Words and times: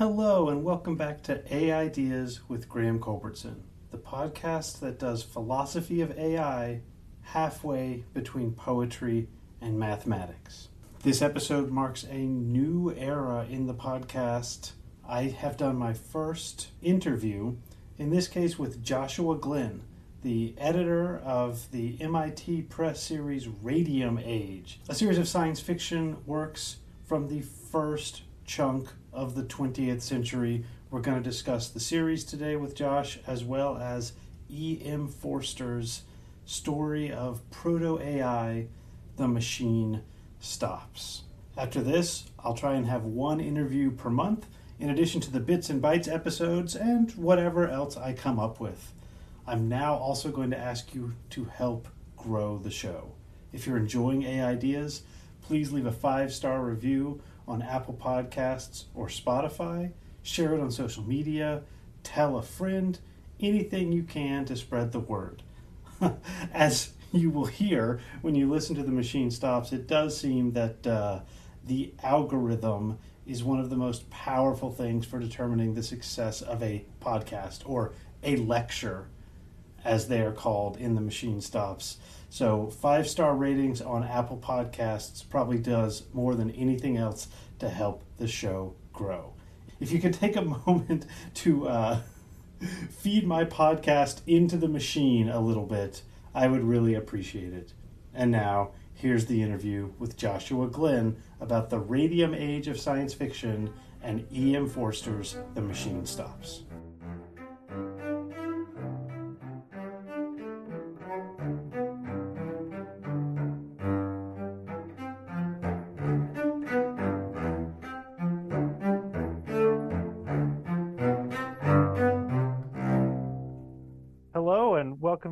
Hello, 0.00 0.48
and 0.48 0.64
welcome 0.64 0.96
back 0.96 1.22
to 1.24 1.54
AI 1.54 1.78
Ideas 1.78 2.40
with 2.48 2.70
Graham 2.70 2.98
Culbertson, 3.00 3.64
the 3.90 3.98
podcast 3.98 4.80
that 4.80 4.98
does 4.98 5.22
philosophy 5.22 6.00
of 6.00 6.18
AI 6.18 6.80
halfway 7.20 8.04
between 8.14 8.52
poetry 8.52 9.28
and 9.60 9.78
mathematics. 9.78 10.68
This 11.02 11.20
episode 11.20 11.70
marks 11.70 12.04
a 12.04 12.16
new 12.16 12.94
era 12.96 13.44
in 13.50 13.66
the 13.66 13.74
podcast. 13.74 14.72
I 15.06 15.24
have 15.24 15.58
done 15.58 15.76
my 15.76 15.92
first 15.92 16.68
interview, 16.80 17.56
in 17.98 18.08
this 18.08 18.26
case 18.26 18.58
with 18.58 18.82
Joshua 18.82 19.36
Glenn, 19.36 19.82
the 20.22 20.54
editor 20.56 21.18
of 21.18 21.70
the 21.72 21.98
MIT 22.00 22.62
Press 22.70 23.02
series 23.02 23.48
Radium 23.48 24.18
Age, 24.18 24.80
a 24.88 24.94
series 24.94 25.18
of 25.18 25.28
science 25.28 25.60
fiction 25.60 26.16
works 26.24 26.76
from 27.04 27.28
the 27.28 27.42
first 27.42 28.22
chunk 28.46 28.88
of 29.12 29.34
the 29.34 29.42
20th 29.42 30.02
century. 30.02 30.64
We're 30.90 31.00
going 31.00 31.22
to 31.22 31.28
discuss 31.28 31.68
the 31.68 31.80
series 31.80 32.24
today 32.24 32.56
with 32.56 32.74
Josh, 32.74 33.18
as 33.26 33.44
well 33.44 33.76
as 33.76 34.12
E.M. 34.48 35.08
Forster's 35.08 36.02
story 36.44 37.12
of 37.12 37.48
proto 37.50 38.00
AI, 38.00 38.66
The 39.16 39.28
Machine 39.28 40.02
Stops. 40.40 41.22
After 41.56 41.80
this, 41.80 42.24
I'll 42.38 42.54
try 42.54 42.74
and 42.74 42.86
have 42.86 43.04
one 43.04 43.40
interview 43.40 43.90
per 43.90 44.10
month, 44.10 44.46
in 44.78 44.90
addition 44.90 45.20
to 45.22 45.30
the 45.30 45.40
Bits 45.40 45.70
and 45.70 45.82
Bytes 45.82 46.12
episodes 46.12 46.74
and 46.74 47.10
whatever 47.12 47.68
else 47.68 47.96
I 47.96 48.12
come 48.12 48.38
up 48.38 48.60
with. 48.60 48.92
I'm 49.46 49.68
now 49.68 49.94
also 49.94 50.30
going 50.30 50.50
to 50.50 50.58
ask 50.58 50.94
you 50.94 51.14
to 51.30 51.44
help 51.44 51.88
grow 52.16 52.58
the 52.58 52.70
show. 52.70 53.12
If 53.52 53.66
you're 53.66 53.76
enjoying 53.76 54.22
AI 54.22 54.50
Ideas, 54.50 55.02
please 55.42 55.72
leave 55.72 55.86
a 55.86 55.92
five 55.92 56.32
star 56.32 56.62
review 56.62 57.20
on 57.50 57.62
Apple 57.62 57.98
Podcasts 58.00 58.84
or 58.94 59.08
Spotify, 59.08 59.90
share 60.22 60.54
it 60.54 60.60
on 60.60 60.70
social 60.70 61.02
media, 61.02 61.62
tell 62.04 62.38
a 62.38 62.42
friend, 62.42 62.98
anything 63.40 63.90
you 63.90 64.04
can 64.04 64.44
to 64.44 64.56
spread 64.56 64.92
the 64.92 65.00
word. 65.00 65.42
As 66.54 66.92
you 67.12 67.30
will 67.30 67.46
hear 67.46 68.00
when 68.22 68.36
you 68.36 68.48
listen 68.48 68.76
to 68.76 68.84
the 68.84 68.92
machine 68.92 69.32
stops, 69.32 69.72
it 69.72 69.88
does 69.88 70.16
seem 70.16 70.52
that 70.52 70.86
uh, 70.86 71.20
the 71.66 71.92
algorithm 72.04 72.98
is 73.26 73.42
one 73.42 73.58
of 73.58 73.68
the 73.68 73.76
most 73.76 74.08
powerful 74.10 74.70
things 74.70 75.04
for 75.04 75.18
determining 75.18 75.74
the 75.74 75.82
success 75.82 76.42
of 76.42 76.62
a 76.62 76.84
podcast 77.02 77.62
or 77.64 77.92
a 78.22 78.36
lecture 78.36 79.08
as 79.84 80.06
they 80.06 80.20
are 80.20 80.32
called 80.32 80.76
in 80.76 80.94
the 80.94 81.00
machine 81.00 81.40
stops. 81.40 81.98
So, 82.32 82.68
five 82.68 83.08
star 83.08 83.34
ratings 83.34 83.82
on 83.82 84.04
Apple 84.04 84.38
Podcasts 84.38 85.28
probably 85.28 85.58
does 85.58 86.04
more 86.12 86.36
than 86.36 86.52
anything 86.52 86.96
else 86.96 87.26
to 87.58 87.68
help 87.68 88.04
the 88.18 88.28
show 88.28 88.76
grow. 88.92 89.32
If 89.80 89.90
you 89.90 89.98
could 89.98 90.14
take 90.14 90.36
a 90.36 90.42
moment 90.66 91.06
to 91.34 91.68
uh, 91.68 92.00
feed 92.90 93.26
my 93.26 93.44
podcast 93.44 94.20
into 94.28 94.56
the 94.56 94.68
machine 94.68 95.28
a 95.28 95.40
little 95.40 95.66
bit, 95.66 96.02
I 96.32 96.46
would 96.46 96.62
really 96.62 96.94
appreciate 96.94 97.52
it. 97.52 97.72
And 98.14 98.30
now, 98.30 98.70
here's 98.94 99.26
the 99.26 99.42
interview 99.42 99.90
with 99.98 100.16
Joshua 100.16 100.68
Glenn 100.68 101.16
about 101.40 101.68
the 101.68 101.80
radium 101.80 102.32
age 102.32 102.68
of 102.68 102.78
science 102.78 103.12
fiction 103.12 103.72
and 104.02 104.24
E.M. 104.32 104.68
Forster's 104.68 105.36
The 105.54 105.62
Machine 105.62 106.06
Stops. 106.06 106.62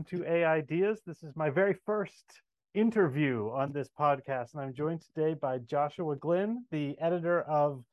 To 0.08 0.24
AI 0.24 0.54
Ideas. 0.54 1.02
This 1.06 1.22
is 1.22 1.36
my 1.36 1.50
very 1.50 1.74
first 1.74 2.41
interview 2.72 3.50
on 3.52 3.72
this 3.72 3.91
podcast, 3.91 4.54
and 4.54 4.62
I'm 4.62 4.72
joined 4.72 5.02
today 5.02 5.34
by 5.34 5.58
Joshua 5.58 6.16
Glenn, 6.16 6.64
the 6.70 6.96
editor 6.98 7.42
of 7.42 7.84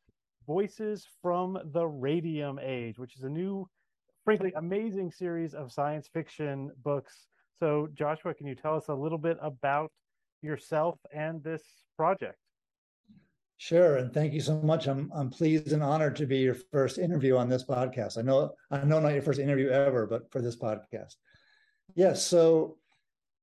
Voices 0.48 1.06
from 1.22 1.60
the 1.74 1.86
Radium 1.86 2.58
Age, 2.64 2.98
which 3.00 3.18
is 3.18 3.24
a 3.24 3.30
new, 3.30 3.68
frankly, 4.24 4.54
amazing 4.56 5.12
series 5.12 5.54
of 5.54 5.74
science 5.74 6.08
fiction 6.08 6.72
books. 6.86 7.28
So, 7.60 7.90
Joshua, 7.94 8.34
can 8.34 8.48
you 8.48 8.56
tell 8.56 8.78
us 8.78 8.88
a 8.88 8.96
little 8.96 9.18
bit 9.18 9.38
about 9.42 9.92
yourself 10.42 10.98
and 11.14 11.44
this 11.44 11.64
project? 11.98 12.40
Sure, 13.58 13.98
and 13.98 14.14
thank 14.14 14.32
you 14.34 14.42
so 14.42 14.62
much. 14.62 14.88
I'm 14.88 15.12
I'm 15.14 15.30
pleased 15.30 15.74
and 15.74 15.84
honored 15.84 16.16
to 16.18 16.26
be 16.26 16.38
your 16.38 16.56
first 16.72 16.98
interview 16.98 17.36
on 17.36 17.50
this 17.50 17.66
podcast. 17.66 18.18
I 18.18 18.22
know 18.22 18.54
I 18.72 18.86
know 18.86 19.02
not 19.02 19.14
your 19.14 19.22
first 19.22 19.40
interview 19.40 19.68
ever, 19.68 20.06
but 20.08 20.32
for 20.32 20.42
this 20.42 20.56
podcast. 20.56 21.16
Yes. 21.94 22.26
So 22.26 22.78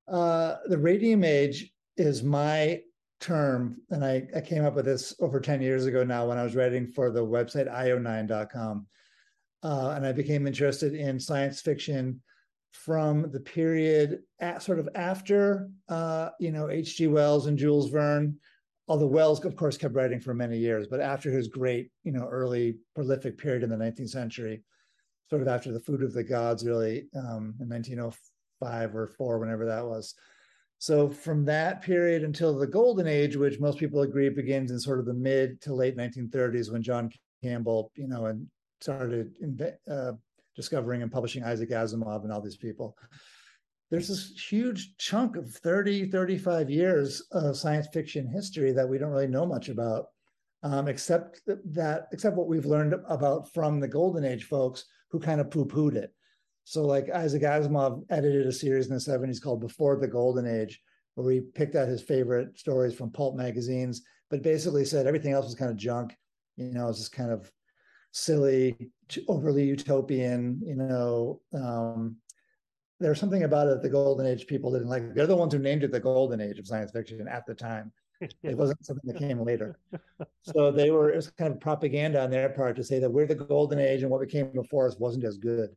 uh, 0.08 0.56
the 0.66 0.78
radium 0.78 1.24
age 1.24 1.72
is 1.96 2.22
my 2.22 2.80
term, 3.20 3.80
and 3.90 4.04
I, 4.04 4.26
I 4.34 4.40
came 4.40 4.64
up 4.64 4.74
with 4.74 4.84
this 4.84 5.14
over 5.20 5.40
10 5.40 5.62
years 5.62 5.86
ago 5.86 6.04
now 6.04 6.26
when 6.26 6.38
I 6.38 6.42
was 6.42 6.56
writing 6.56 6.86
for 6.86 7.10
the 7.10 7.24
website 7.24 7.72
io9.com. 7.72 8.86
Uh, 9.62 9.92
and 9.94 10.04
I 10.04 10.12
became 10.12 10.46
interested 10.46 10.94
in 10.94 11.20
science 11.20 11.60
fiction 11.60 12.20
from 12.72 13.30
the 13.30 13.38
period 13.40 14.20
at, 14.40 14.62
sort 14.62 14.80
of 14.80 14.88
after, 14.94 15.70
uh, 15.88 16.30
you 16.40 16.50
know, 16.50 16.68
H.G. 16.68 17.06
Wells 17.06 17.46
and 17.46 17.56
Jules 17.56 17.90
Verne. 17.90 18.36
Although 18.88 19.06
Wells, 19.06 19.44
of 19.44 19.54
course, 19.54 19.76
kept 19.76 19.94
writing 19.94 20.20
for 20.20 20.34
many 20.34 20.58
years, 20.58 20.88
but 20.88 21.00
after 21.00 21.30
his 21.30 21.46
great, 21.46 21.90
you 22.02 22.10
know, 22.10 22.26
early 22.28 22.78
prolific 22.96 23.38
period 23.38 23.62
in 23.62 23.70
the 23.70 23.76
19th 23.76 24.10
century, 24.10 24.64
sort 25.30 25.42
of 25.42 25.48
after 25.48 25.70
the 25.70 25.80
Food 25.80 26.02
of 26.02 26.12
the 26.12 26.24
Gods, 26.24 26.66
really, 26.66 27.06
um, 27.14 27.54
in 27.60 27.68
1904 27.68 28.31
five 28.62 28.94
or 28.94 29.08
four, 29.08 29.38
whenever 29.38 29.66
that 29.66 29.84
was. 29.84 30.14
So 30.78 31.08
from 31.08 31.44
that 31.44 31.80
period 31.82 32.24
until 32.24 32.58
the 32.58 32.66
golden 32.66 33.06
age, 33.06 33.36
which 33.36 33.60
most 33.60 33.78
people 33.78 34.02
agree 34.02 34.28
begins 34.28 34.70
in 34.70 34.80
sort 34.80 34.98
of 34.98 35.06
the 35.06 35.14
mid 35.14 35.60
to 35.62 35.74
late 35.74 35.96
1930s 35.96 36.72
when 36.72 36.82
John 36.82 37.10
Campbell, 37.42 37.90
you 37.94 38.08
know, 38.08 38.26
and 38.26 38.46
started 38.80 39.32
uh, 39.88 40.12
discovering 40.56 41.02
and 41.02 41.12
publishing 41.12 41.44
Isaac 41.44 41.70
Asimov 41.70 42.24
and 42.24 42.32
all 42.32 42.40
these 42.40 42.56
people. 42.56 42.96
There's 43.90 44.08
this 44.08 44.32
huge 44.50 44.96
chunk 44.96 45.36
of 45.36 45.52
30, 45.52 46.10
35 46.10 46.70
years 46.70 47.20
of 47.30 47.56
science 47.56 47.86
fiction 47.92 48.26
history 48.26 48.72
that 48.72 48.88
we 48.88 48.98
don't 48.98 49.10
really 49.10 49.28
know 49.28 49.46
much 49.46 49.68
about, 49.68 50.06
um, 50.62 50.88
except 50.88 51.42
that, 51.46 52.08
except 52.12 52.36
what 52.36 52.48
we've 52.48 52.66
learned 52.66 52.94
about 53.08 53.52
from 53.52 53.80
the 53.80 53.88
golden 53.88 54.24
age 54.24 54.44
folks 54.44 54.86
who 55.10 55.20
kind 55.20 55.40
of 55.40 55.50
poo-pooed 55.50 55.94
it. 55.94 56.12
So, 56.64 56.82
like 56.82 57.10
Isaac 57.10 57.42
Asimov 57.42 58.04
edited 58.10 58.46
a 58.46 58.52
series 58.52 58.86
in 58.86 58.94
the 58.94 59.00
70s 59.00 59.42
called 59.42 59.60
Before 59.60 59.96
the 59.96 60.06
Golden 60.06 60.46
Age, 60.46 60.80
where 61.14 61.32
he 61.32 61.40
picked 61.40 61.74
out 61.74 61.88
his 61.88 62.02
favorite 62.02 62.58
stories 62.58 62.94
from 62.94 63.10
pulp 63.10 63.36
magazines, 63.36 64.02
but 64.30 64.42
basically 64.42 64.84
said 64.84 65.06
everything 65.06 65.32
else 65.32 65.46
was 65.46 65.54
kind 65.54 65.70
of 65.70 65.76
junk. 65.76 66.16
You 66.56 66.72
know, 66.72 66.84
it 66.84 66.88
was 66.88 66.98
just 66.98 67.12
kind 67.12 67.30
of 67.30 67.50
silly, 68.12 68.90
overly 69.28 69.64
utopian. 69.64 70.60
You 70.64 70.76
know, 70.76 71.40
um, 71.52 72.16
there's 73.00 73.18
something 73.18 73.42
about 73.42 73.66
it 73.66 73.82
the 73.82 73.88
Golden 73.88 74.26
Age 74.26 74.46
people 74.46 74.70
didn't 74.72 74.88
like. 74.88 75.14
They're 75.14 75.26
the 75.26 75.36
ones 75.36 75.52
who 75.52 75.58
named 75.58 75.82
it 75.82 75.90
the 75.90 76.00
Golden 76.00 76.40
Age 76.40 76.58
of 76.58 76.66
science 76.66 76.92
fiction 76.92 77.26
at 77.28 77.46
the 77.46 77.54
time. 77.54 77.92
It 78.44 78.56
wasn't 78.56 78.86
something 78.86 79.12
that 79.12 79.18
came 79.18 79.40
later. 79.40 79.80
So 80.42 80.70
they 80.70 80.92
were, 80.92 81.10
it 81.10 81.16
was 81.16 81.32
kind 81.32 81.52
of 81.52 81.58
propaganda 81.58 82.22
on 82.22 82.30
their 82.30 82.50
part 82.50 82.76
to 82.76 82.84
say 82.84 83.00
that 83.00 83.10
we're 83.10 83.26
the 83.26 83.34
Golden 83.34 83.80
Age 83.80 84.02
and 84.02 84.12
what 84.12 84.20
we 84.20 84.28
came 84.28 84.52
before 84.52 84.86
us 84.86 84.96
wasn't 84.96 85.24
as 85.24 85.38
good 85.38 85.70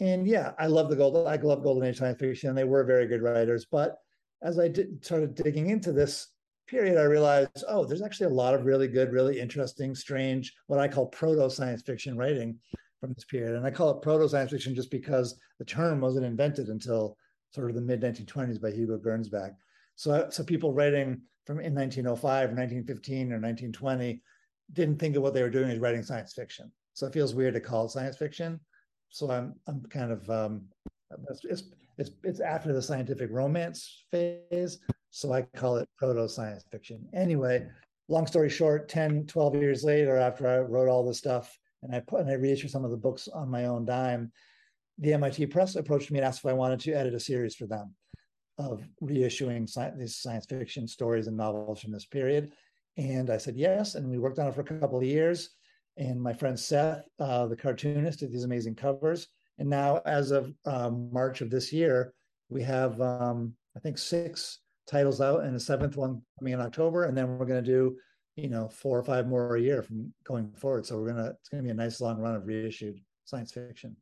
and 0.00 0.26
yeah, 0.26 0.52
I 0.58 0.66
love 0.66 0.88
the 0.88 0.96
golden. 0.96 1.26
I 1.26 1.36
love 1.36 1.62
golden 1.62 1.88
age 1.88 1.98
science 1.98 2.18
fiction. 2.18 2.54
They 2.54 2.64
were 2.64 2.84
very 2.84 3.06
good 3.06 3.22
writers, 3.22 3.66
but 3.70 3.98
as 4.42 4.58
I 4.58 4.68
did, 4.68 5.04
started 5.04 5.34
digging 5.34 5.68
into 5.68 5.92
this 5.92 6.28
period, 6.66 6.96
I 6.96 7.02
realized, 7.02 7.64
oh, 7.68 7.84
there's 7.84 8.00
actually 8.00 8.26
a 8.26 8.34
lot 8.34 8.54
of 8.54 8.64
really 8.64 8.88
good, 8.88 9.12
really 9.12 9.38
interesting, 9.38 9.94
strange, 9.94 10.54
what 10.68 10.78
I 10.78 10.88
call 10.88 11.06
proto 11.06 11.50
science 11.50 11.82
fiction 11.82 12.16
writing 12.16 12.58
from 13.00 13.12
this 13.12 13.24
period. 13.24 13.56
And 13.56 13.66
I 13.66 13.70
call 13.70 13.90
it 13.90 14.02
proto 14.02 14.28
science 14.28 14.52
fiction 14.52 14.74
just 14.74 14.90
because 14.90 15.38
the 15.58 15.64
term 15.64 16.00
wasn't 16.00 16.26
invented 16.26 16.68
until 16.68 17.16
sort 17.50 17.68
of 17.68 17.74
the 17.74 17.82
mid 17.82 18.00
1920s 18.00 18.60
by 18.60 18.70
Hugo 18.70 18.98
Gernsback. 18.98 19.54
So, 19.96 20.28
so 20.30 20.42
people 20.42 20.72
writing 20.72 21.20
from 21.44 21.60
in 21.60 21.74
1905 21.74 22.24
or 22.24 22.54
1915 22.54 23.32
or 23.32 23.40
1920 23.40 24.22
didn't 24.72 24.98
think 24.98 25.16
of 25.16 25.22
what 25.22 25.34
they 25.34 25.42
were 25.42 25.50
doing 25.50 25.70
as 25.70 25.78
writing 25.78 26.02
science 26.02 26.32
fiction. 26.32 26.70
So 26.94 27.06
it 27.06 27.12
feels 27.12 27.34
weird 27.34 27.54
to 27.54 27.60
call 27.60 27.86
it 27.86 27.90
science 27.90 28.16
fiction 28.16 28.60
so 29.10 29.30
I'm 29.30 29.54
I'm 29.66 29.82
kind 29.90 30.12
of 30.12 30.28
um, 30.30 30.62
it's, 31.28 31.64
it's 31.98 32.10
it's 32.24 32.40
after 32.40 32.72
the 32.72 32.80
scientific 32.80 33.30
romance 33.30 34.04
phase, 34.10 34.78
so 35.10 35.32
I 35.32 35.42
call 35.42 35.76
it 35.76 35.88
proto 35.98 36.28
science 36.28 36.64
fiction. 36.70 37.06
Anyway, 37.12 37.66
long 38.08 38.26
story 38.26 38.48
short, 38.48 38.88
10, 38.88 39.26
12 39.26 39.54
years 39.56 39.84
later, 39.84 40.16
after 40.16 40.48
I 40.48 40.58
wrote 40.58 40.88
all 40.88 41.04
this 41.04 41.18
stuff 41.18 41.58
and 41.82 41.94
I 41.94 42.00
put 42.00 42.20
and 42.20 42.30
I 42.30 42.34
reissued 42.34 42.70
some 42.70 42.84
of 42.84 42.90
the 42.90 42.96
books 42.96 43.28
on 43.28 43.50
my 43.50 43.66
own 43.66 43.84
dime, 43.84 44.32
the 44.98 45.12
MIT 45.12 45.46
Press 45.46 45.76
approached 45.76 46.10
me 46.10 46.18
and 46.18 46.26
asked 46.26 46.40
if 46.40 46.46
I 46.46 46.54
wanted 46.54 46.80
to 46.80 46.92
edit 46.92 47.14
a 47.14 47.20
series 47.20 47.54
for 47.54 47.66
them 47.66 47.94
of 48.58 48.82
reissuing 49.02 49.68
sci- 49.68 49.96
these 49.96 50.16
science 50.16 50.46
fiction 50.46 50.86
stories 50.86 51.26
and 51.26 51.36
novels 51.36 51.80
from 51.80 51.92
this 51.92 52.04
period. 52.04 52.52
And 52.96 53.30
I 53.30 53.38
said 53.38 53.56
yes, 53.56 53.94
and 53.94 54.08
we 54.10 54.18
worked 54.18 54.38
on 54.38 54.48
it 54.48 54.54
for 54.54 54.60
a 54.60 54.64
couple 54.64 54.98
of 54.98 55.04
years 55.04 55.50
and 56.00 56.20
my 56.20 56.32
friend 56.32 56.58
Seth, 56.58 57.04
uh, 57.18 57.46
the 57.46 57.54
cartoonist, 57.54 58.20
did 58.20 58.32
these 58.32 58.44
amazing 58.44 58.74
covers. 58.74 59.28
And 59.58 59.68
now, 59.68 60.00
as 60.06 60.30
of 60.30 60.52
um, 60.64 61.10
March 61.12 61.42
of 61.42 61.50
this 61.50 61.72
year, 61.72 62.14
we 62.48 62.62
have 62.62 62.98
um, 63.00 63.54
I 63.76 63.80
think 63.80 63.98
six 63.98 64.60
titles 64.90 65.20
out, 65.20 65.44
and 65.44 65.54
the 65.54 65.60
seventh 65.60 65.96
one 65.96 66.22
coming 66.38 66.54
in 66.54 66.60
October, 66.60 67.04
and 67.04 67.16
then 67.16 67.38
we're 67.38 67.44
going 67.44 67.62
to 67.62 67.70
do 67.70 67.96
you 68.36 68.48
know 68.48 68.68
four 68.68 68.98
or 68.98 69.04
five 69.04 69.28
more 69.28 69.56
a 69.56 69.60
year 69.60 69.82
from 69.82 70.12
going 70.24 70.50
forward. 70.52 70.86
So 70.86 70.98
we're 70.98 71.08
gonna 71.08 71.34
it's 71.38 71.50
going 71.50 71.62
to 71.62 71.66
be 71.66 71.70
a 71.70 71.74
nice 71.74 72.00
long 72.00 72.18
run 72.18 72.34
of 72.34 72.46
reissued 72.46 72.98
science 73.26 73.52
fiction. 73.52 73.94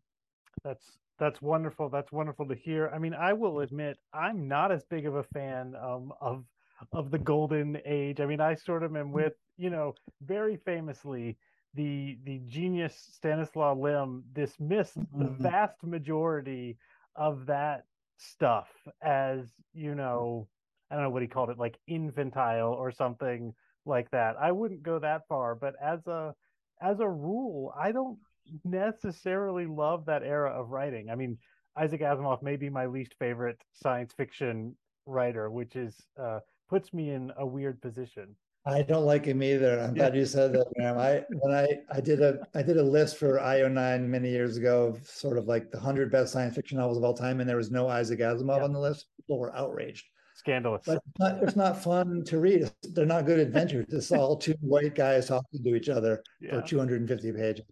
That's 0.63 0.99
that's 1.19 1.43
wonderful. 1.43 1.89
That's 1.89 2.13
wonderful 2.13 2.47
to 2.47 2.55
hear. 2.55 2.93
I 2.95 2.99
mean, 2.99 3.15
I 3.15 3.33
will 3.33 3.61
admit 3.61 3.99
I'm 4.15 4.47
not 4.47 4.71
as 4.71 4.85
big 4.85 5.05
of 5.05 5.17
a 5.17 5.25
fan 5.25 5.75
um, 5.83 6.13
of 6.21 6.45
of 6.93 7.11
the 7.11 7.19
golden 7.19 7.79
age. 7.85 8.21
I 8.21 8.27
mean, 8.27 8.41
I 8.41 8.55
sort 8.55 8.85
of 8.85 8.95
am 8.95 9.11
with 9.11 9.33
you 9.57 9.71
know 9.71 9.95
very 10.23 10.59
famously 10.65 11.37
the 11.79 12.19
the 12.25 12.41
genius 12.47 13.09
Stanislaw 13.13 13.73
Lem 13.75 14.25
dismissed 14.33 14.99
mm-hmm. 14.99 15.21
the 15.21 15.31
vast 15.31 15.85
majority 15.85 16.77
of 17.15 17.47
that 17.47 17.85
stuff 18.17 18.69
as 19.01 19.53
you 19.73 19.95
know 19.95 20.49
I 20.91 20.97
don't 20.97 21.05
know 21.05 21.11
what 21.11 21.23
he 21.23 21.29
called 21.29 21.51
it 21.51 21.59
like 21.59 21.79
infantile 21.87 22.73
or 22.73 22.91
something 22.91 23.55
like 23.87 24.11
that. 24.11 24.35
I 24.41 24.51
wouldn't 24.51 24.83
go 24.83 24.99
that 24.99 25.29
far, 25.29 25.55
but 25.55 25.75
as 25.81 26.05
a 26.09 26.35
as 26.83 26.99
a 26.99 27.09
rule, 27.09 27.73
I 27.79 27.93
don't 27.93 28.19
necessarily 28.65 29.67
love 29.67 30.07
that 30.07 30.25
era 30.25 30.51
of 30.51 30.71
writing. 30.71 31.11
I 31.11 31.15
mean, 31.15 31.39
Isaac 31.77 32.01
Asimov 32.01 32.43
may 32.43 32.57
be 32.57 32.71
my 32.71 32.87
least 32.87 33.15
favorite 33.21 33.61
science 33.73 34.13
fiction 34.13 34.75
writer, 35.07 35.49
which 35.49 35.77
is 35.77 35.95
uh, 36.21 36.41
puts 36.69 36.93
me 36.93 37.11
in 37.11 37.31
a 37.37 37.47
weird 37.47 37.81
position. 37.81 38.35
I 38.69 38.83
don't 38.83 39.07
like 39.07 39.25
him 39.25 39.43
either. 39.43 39.81
I'm 39.81 39.95
glad 39.95 40.15
you 40.15 40.27
said 40.27 40.53
that. 40.53 40.67
I 40.79 41.25
when 41.31 41.55
I 41.55 41.67
I 41.91 42.01
did 42.01 42.21
a 42.21 42.47
I 42.55 42.63
did 42.63 42.77
a 42.77 42.83
list 42.83 43.17
for 43.17 43.39
IO9 43.39 44.07
many 44.07 44.31
years 44.31 44.59
ago, 44.59 44.89
of 44.89 45.09
sort 45.09 45.39
of 45.39 45.47
like 45.47 45.71
the 45.71 45.81
hundred 45.81 46.13
best 46.13 46.33
science 46.33 46.55
fiction 46.55 46.77
novels 46.77 46.99
of 46.99 47.05
all 47.05 47.15
time, 47.15 47.41
and 47.41 47.49
there 47.49 47.57
was 47.57 47.71
no 47.71 47.89
Isaac 47.89 48.21
Asimov 48.21 48.59
yeah. 48.59 48.65
on 48.65 48.73
the 48.73 48.79
list. 48.79 49.07
People 49.17 49.39
were 49.39 49.57
outraged. 49.57 50.07
Scandalous. 50.35 50.83
But 50.87 50.97
it's 50.99 51.19
not, 51.19 51.43
it's 51.43 51.57
not 51.57 51.83
fun 51.83 52.25
to 52.27 52.39
read. 52.39 52.71
They're 52.83 53.07
not 53.07 53.27
good 53.27 53.41
adventures. 53.41 53.87
It's 53.89 54.13
all 54.13 54.37
two 54.37 54.55
white 54.61 54.95
guys 54.95 55.27
talking 55.27 55.65
to 55.65 55.75
each 55.75 55.89
other 55.89 56.23
yeah. 56.41 56.61
for 56.61 56.67
250 56.67 57.33
pages. 57.33 57.65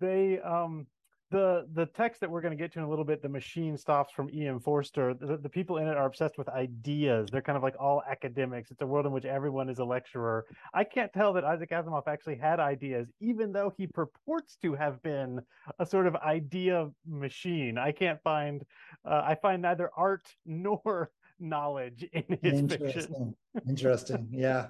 They 0.00 0.40
um 0.40 0.86
the 1.30 1.66
the 1.74 1.86
text 1.86 2.20
that 2.20 2.30
we're 2.30 2.40
going 2.40 2.56
to 2.56 2.62
get 2.62 2.72
to 2.72 2.78
in 2.78 2.84
a 2.84 2.88
little 2.88 3.04
bit 3.04 3.20
the 3.22 3.28
machine 3.28 3.76
stops 3.76 4.12
from 4.12 4.30
E.M. 4.32 4.60
Forster 4.60 5.14
the, 5.14 5.36
the, 5.36 5.48
people 5.48 5.76
in 5.78 5.86
it 5.86 5.96
are 5.96 6.06
obsessed 6.06 6.38
with 6.38 6.48
ideas. 6.48 7.28
They're 7.30 7.42
kind 7.42 7.56
of 7.56 7.62
like 7.62 7.74
all 7.78 8.02
academics. 8.08 8.70
It's 8.70 8.80
a 8.80 8.86
world 8.86 9.06
in 9.06 9.12
which 9.12 9.24
everyone 9.24 9.68
is 9.68 9.78
a 9.78 9.84
lecturer. 9.84 10.46
I 10.72 10.84
can't 10.84 11.12
tell 11.12 11.32
that 11.34 11.44
isaac 11.44 11.70
asimov 11.70 12.04
actually 12.06 12.36
had 12.36 12.60
ideas 12.60 13.08
even 13.20 13.52
though 13.52 13.72
he 13.76 13.86
purports 13.86 14.56
to 14.62 14.74
have 14.74 15.02
been 15.02 15.40
a 15.78 15.86
sort 15.86 16.06
of 16.06 16.16
idea 16.16 16.88
machine. 17.06 17.78
I 17.78 17.92
can't 17.92 18.22
find 18.22 18.64
uh, 19.04 19.22
i 19.24 19.34
find 19.34 19.62
neither 19.62 19.90
art 19.96 20.26
nor 20.46 21.10
knowledge 21.40 22.04
in 22.12 22.38
his 22.42 22.58
interesting. 22.58 22.86
fiction. 22.86 23.34
interesting. 23.68 24.28
Yeah 24.30 24.68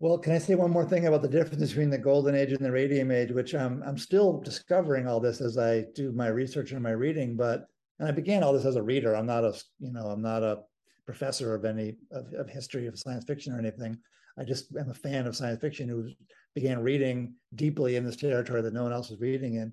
well, 0.00 0.18
can 0.18 0.32
I 0.32 0.38
say 0.38 0.54
one 0.54 0.70
more 0.70 0.84
thing 0.84 1.06
about 1.06 1.22
the 1.22 1.28
difference 1.28 1.68
between 1.68 1.90
the 1.90 1.98
golden 1.98 2.34
age 2.34 2.52
and 2.52 2.64
the 2.64 2.72
radium 2.72 3.10
age, 3.10 3.30
which 3.30 3.54
I'm 3.54 3.82
I'm 3.84 3.98
still 3.98 4.40
discovering 4.40 5.06
all 5.06 5.20
this 5.20 5.40
as 5.40 5.56
I 5.56 5.84
do 5.94 6.12
my 6.12 6.28
research 6.28 6.72
and 6.72 6.82
my 6.82 6.90
reading. 6.90 7.36
But 7.36 7.66
and 7.98 8.08
I 8.08 8.12
began 8.12 8.42
all 8.42 8.52
this 8.52 8.64
as 8.64 8.76
a 8.76 8.82
reader. 8.82 9.14
I'm 9.14 9.26
not 9.26 9.44
a 9.44 9.54
you 9.78 9.92
know 9.92 10.06
I'm 10.06 10.22
not 10.22 10.42
a 10.42 10.62
professor 11.06 11.54
of 11.54 11.64
any 11.64 11.96
of, 12.10 12.32
of 12.34 12.48
history 12.48 12.86
of 12.86 12.98
science 12.98 13.24
fiction 13.24 13.52
or 13.52 13.58
anything. 13.58 13.96
I 14.36 14.44
just 14.44 14.74
am 14.76 14.90
a 14.90 14.94
fan 14.94 15.26
of 15.26 15.36
science 15.36 15.60
fiction 15.60 15.88
who 15.88 16.10
began 16.54 16.80
reading 16.80 17.34
deeply 17.54 17.96
in 17.96 18.04
this 18.04 18.16
territory 18.16 18.62
that 18.62 18.74
no 18.74 18.82
one 18.82 18.92
else 18.92 19.10
was 19.10 19.20
reading 19.20 19.54
in. 19.54 19.72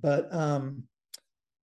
But 0.00 0.32
um, 0.32 0.84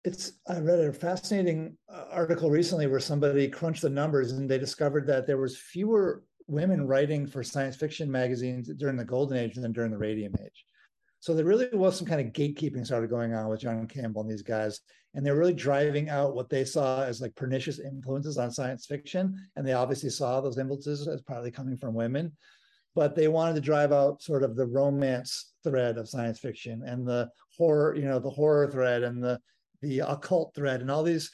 it's 0.04 0.33
I 0.48 0.60
read 0.60 0.80
a 0.80 0.92
fascinating 0.92 1.77
uh, 1.88 2.06
article 2.12 2.50
recently 2.50 2.88
where 2.88 3.00
somebody 3.00 3.48
crunched 3.48 3.83
the 3.83 3.89
numbers 3.89 4.33
and 4.33 4.50
they 4.50 4.57
discovered 4.57 5.07
that 5.07 5.27
there 5.27 5.38
was 5.38 5.57
fewer 5.57 6.24
women 6.48 6.88
writing 6.88 7.28
for 7.28 7.44
science 7.44 7.75
fiction 7.75 8.12
magazines 8.12 8.69
during 8.78 8.98
the 8.98 9.06
golden 9.06 9.38
age 9.38 9.56
than 9.56 9.72
during 9.72 9.92
the 9.92 9.98
radium 9.98 10.34
age. 10.42 10.66
So 11.19 11.34
there 11.34 11.45
really 11.45 11.69
was 11.72 11.98
some 11.98 12.07
kind 12.07 12.19
of 12.19 12.34
gatekeeping 12.34 12.86
started 12.86 13.10
going 13.10 13.34
on 13.34 13.48
with 13.48 13.62
John 13.62 13.88
Campbell 13.88 14.24
and 14.24 14.31
these 14.31 14.42
guys. 14.42 14.81
And 15.13 15.25
they're 15.25 15.38
really 15.38 15.54
driving 15.54 16.10
out 16.10 16.36
what 16.36 16.50
they 16.50 16.66
saw 16.66 17.04
as 17.04 17.22
like 17.22 17.34
pernicious 17.36 17.80
influences 17.80 18.38
on 18.38 18.51
science 18.51 18.86
fiction. 18.86 19.34
And 19.56 19.66
they 19.66 19.74
obviously 19.74 20.10
saw 20.10 20.42
those 20.42 20.57
influences 20.57 21.07
as 21.07 21.22
partly 21.22 21.50
coming 21.50 21.78
from 21.78 21.94
women. 21.94 22.34
But 22.94 23.16
they 23.16 23.30
wanted 23.30 23.56
to 23.56 23.62
drive 23.62 23.94
out 23.94 24.22
sort 24.22 24.44
of 24.44 24.56
the 24.56 24.66
romance 24.66 25.54
thread 25.63 25.98
of 25.98 26.10
science 26.10 26.39
fiction 26.39 26.84
and 26.86 27.07
the 27.07 27.30
horror, 27.57 27.96
you 27.96 28.06
know, 28.06 28.19
the 28.19 28.30
horror 28.30 28.69
thread 28.69 29.04
and 29.04 29.24
the 29.24 29.39
the 29.81 30.00
occult 30.00 30.54
thread 30.56 30.81
and 30.81 30.89
all 30.89 31.04
these 31.04 31.30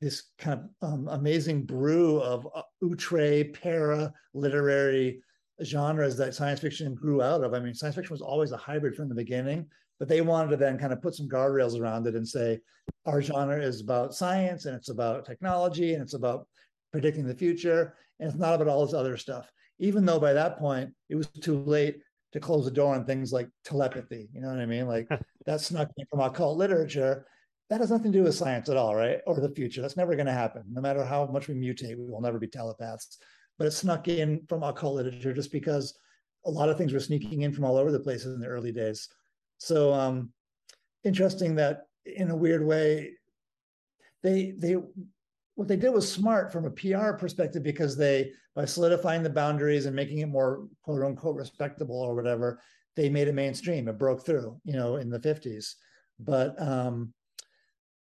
this 0.00 0.24
kind 0.38 0.60
of 0.60 0.88
um, 0.88 1.08
amazing 1.08 1.64
brew 1.64 2.20
of 2.20 2.46
uh, 2.54 2.62
outre 2.84 3.44
para 3.52 4.12
literary 4.34 5.20
genres 5.64 6.16
that 6.16 6.34
science 6.34 6.60
fiction 6.60 6.94
grew 6.94 7.22
out 7.22 7.42
of. 7.42 7.54
I 7.54 7.60
mean, 7.60 7.74
science 7.74 7.96
fiction 7.96 8.12
was 8.12 8.20
always 8.20 8.52
a 8.52 8.56
hybrid 8.56 8.94
from 8.94 9.08
the 9.08 9.14
beginning, 9.14 9.66
but 9.98 10.08
they 10.08 10.20
wanted 10.20 10.50
to 10.50 10.56
then 10.56 10.78
kind 10.78 10.92
of 10.92 11.00
put 11.00 11.14
some 11.14 11.28
guardrails 11.28 11.80
around 11.80 12.06
it 12.06 12.14
and 12.14 12.28
say 12.28 12.60
our 13.06 13.22
genre 13.22 13.58
is 13.58 13.80
about 13.80 14.14
science 14.14 14.66
and 14.66 14.76
it's 14.76 14.90
about 14.90 15.24
technology 15.24 15.94
and 15.94 16.02
it's 16.02 16.14
about 16.14 16.46
predicting 16.92 17.26
the 17.26 17.34
future 17.34 17.94
and 18.20 18.28
it's 18.28 18.38
not 18.38 18.54
about 18.54 18.68
all 18.68 18.84
this 18.84 18.94
other 18.94 19.16
stuff. 19.16 19.50
Even 19.78 20.04
though 20.04 20.20
by 20.20 20.32
that 20.32 20.58
point 20.58 20.90
it 21.08 21.14
was 21.14 21.28
too 21.28 21.62
late 21.64 21.96
to 22.32 22.40
close 22.40 22.64
the 22.64 22.70
door 22.70 22.94
on 22.94 23.04
things 23.04 23.32
like 23.32 23.48
telepathy. 23.64 24.28
You 24.32 24.42
know 24.42 24.48
what 24.48 24.58
I 24.58 24.66
mean? 24.66 24.86
Like 24.86 25.08
that 25.46 25.60
snuck 25.60 25.90
in 25.96 26.04
from 26.10 26.20
occult 26.20 26.58
literature 26.58 27.26
that 27.68 27.80
has 27.80 27.90
nothing 27.90 28.12
to 28.12 28.18
do 28.18 28.24
with 28.24 28.34
science 28.34 28.68
at 28.68 28.76
all, 28.76 28.94
right? 28.94 29.18
Or 29.26 29.40
the 29.40 29.48
future. 29.48 29.82
That's 29.82 29.96
never 29.96 30.14
going 30.14 30.26
to 30.26 30.32
happen. 30.32 30.62
No 30.70 30.80
matter 30.80 31.04
how 31.04 31.26
much 31.26 31.48
we 31.48 31.54
mutate, 31.54 31.98
we 31.98 32.06
will 32.06 32.20
never 32.20 32.38
be 32.38 32.46
telepaths. 32.46 33.18
But 33.58 33.66
it 33.66 33.72
snuck 33.72 34.08
in 34.08 34.42
from 34.48 34.62
occult 34.62 34.96
literature 34.96 35.32
just 35.32 35.50
because 35.50 35.98
a 36.44 36.50
lot 36.50 36.68
of 36.68 36.78
things 36.78 36.92
were 36.92 37.00
sneaking 37.00 37.42
in 37.42 37.52
from 37.52 37.64
all 37.64 37.76
over 37.76 37.90
the 37.90 38.00
place 38.00 38.24
in 38.24 38.38
the 38.38 38.46
early 38.46 38.70
days. 38.70 39.08
So 39.58 39.92
um, 39.92 40.30
interesting 41.04 41.56
that 41.56 41.86
in 42.04 42.30
a 42.30 42.36
weird 42.36 42.64
way, 42.64 43.12
they 44.22 44.52
they 44.56 44.76
what 45.54 45.68
they 45.68 45.76
did 45.76 45.90
was 45.90 46.10
smart 46.10 46.52
from 46.52 46.66
a 46.66 46.70
PR 46.70 47.12
perspective 47.12 47.62
because 47.62 47.96
they 47.96 48.32
by 48.54 48.64
solidifying 48.64 49.22
the 49.22 49.30
boundaries 49.30 49.86
and 49.86 49.96
making 49.96 50.18
it 50.18 50.26
more 50.26 50.66
quote 50.82 51.02
unquote 51.02 51.36
respectable 51.36 52.00
or 52.00 52.14
whatever, 52.14 52.60
they 52.94 53.08
made 53.08 53.28
it 53.28 53.34
mainstream. 53.34 53.88
It 53.88 53.98
broke 53.98 54.24
through, 54.24 54.60
you 54.64 54.74
know, 54.74 54.96
in 54.96 55.10
the 55.10 55.18
50s. 55.18 55.74
But 56.18 56.60
um, 56.60 57.12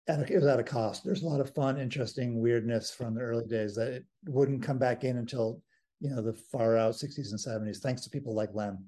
at 0.06 0.20
a, 0.20 0.32
it 0.32 0.36
was 0.36 0.46
at 0.46 0.60
a 0.60 0.64
cost. 0.64 1.04
There's 1.04 1.22
a 1.22 1.26
lot 1.26 1.40
of 1.40 1.54
fun, 1.54 1.80
interesting 1.80 2.40
weirdness 2.40 2.90
from 2.90 3.14
the 3.14 3.22
early 3.22 3.46
days 3.46 3.74
that 3.76 3.88
it 3.88 4.04
wouldn't 4.26 4.62
come 4.62 4.78
back 4.78 5.04
in 5.04 5.18
until 5.18 5.62
you 6.00 6.10
know 6.10 6.22
the 6.22 6.34
far 6.34 6.76
out 6.76 6.94
60s 6.94 7.30
and 7.30 7.38
70s, 7.38 7.78
thanks 7.78 8.02
to 8.02 8.10
people 8.10 8.34
like 8.34 8.50
Lem. 8.52 8.84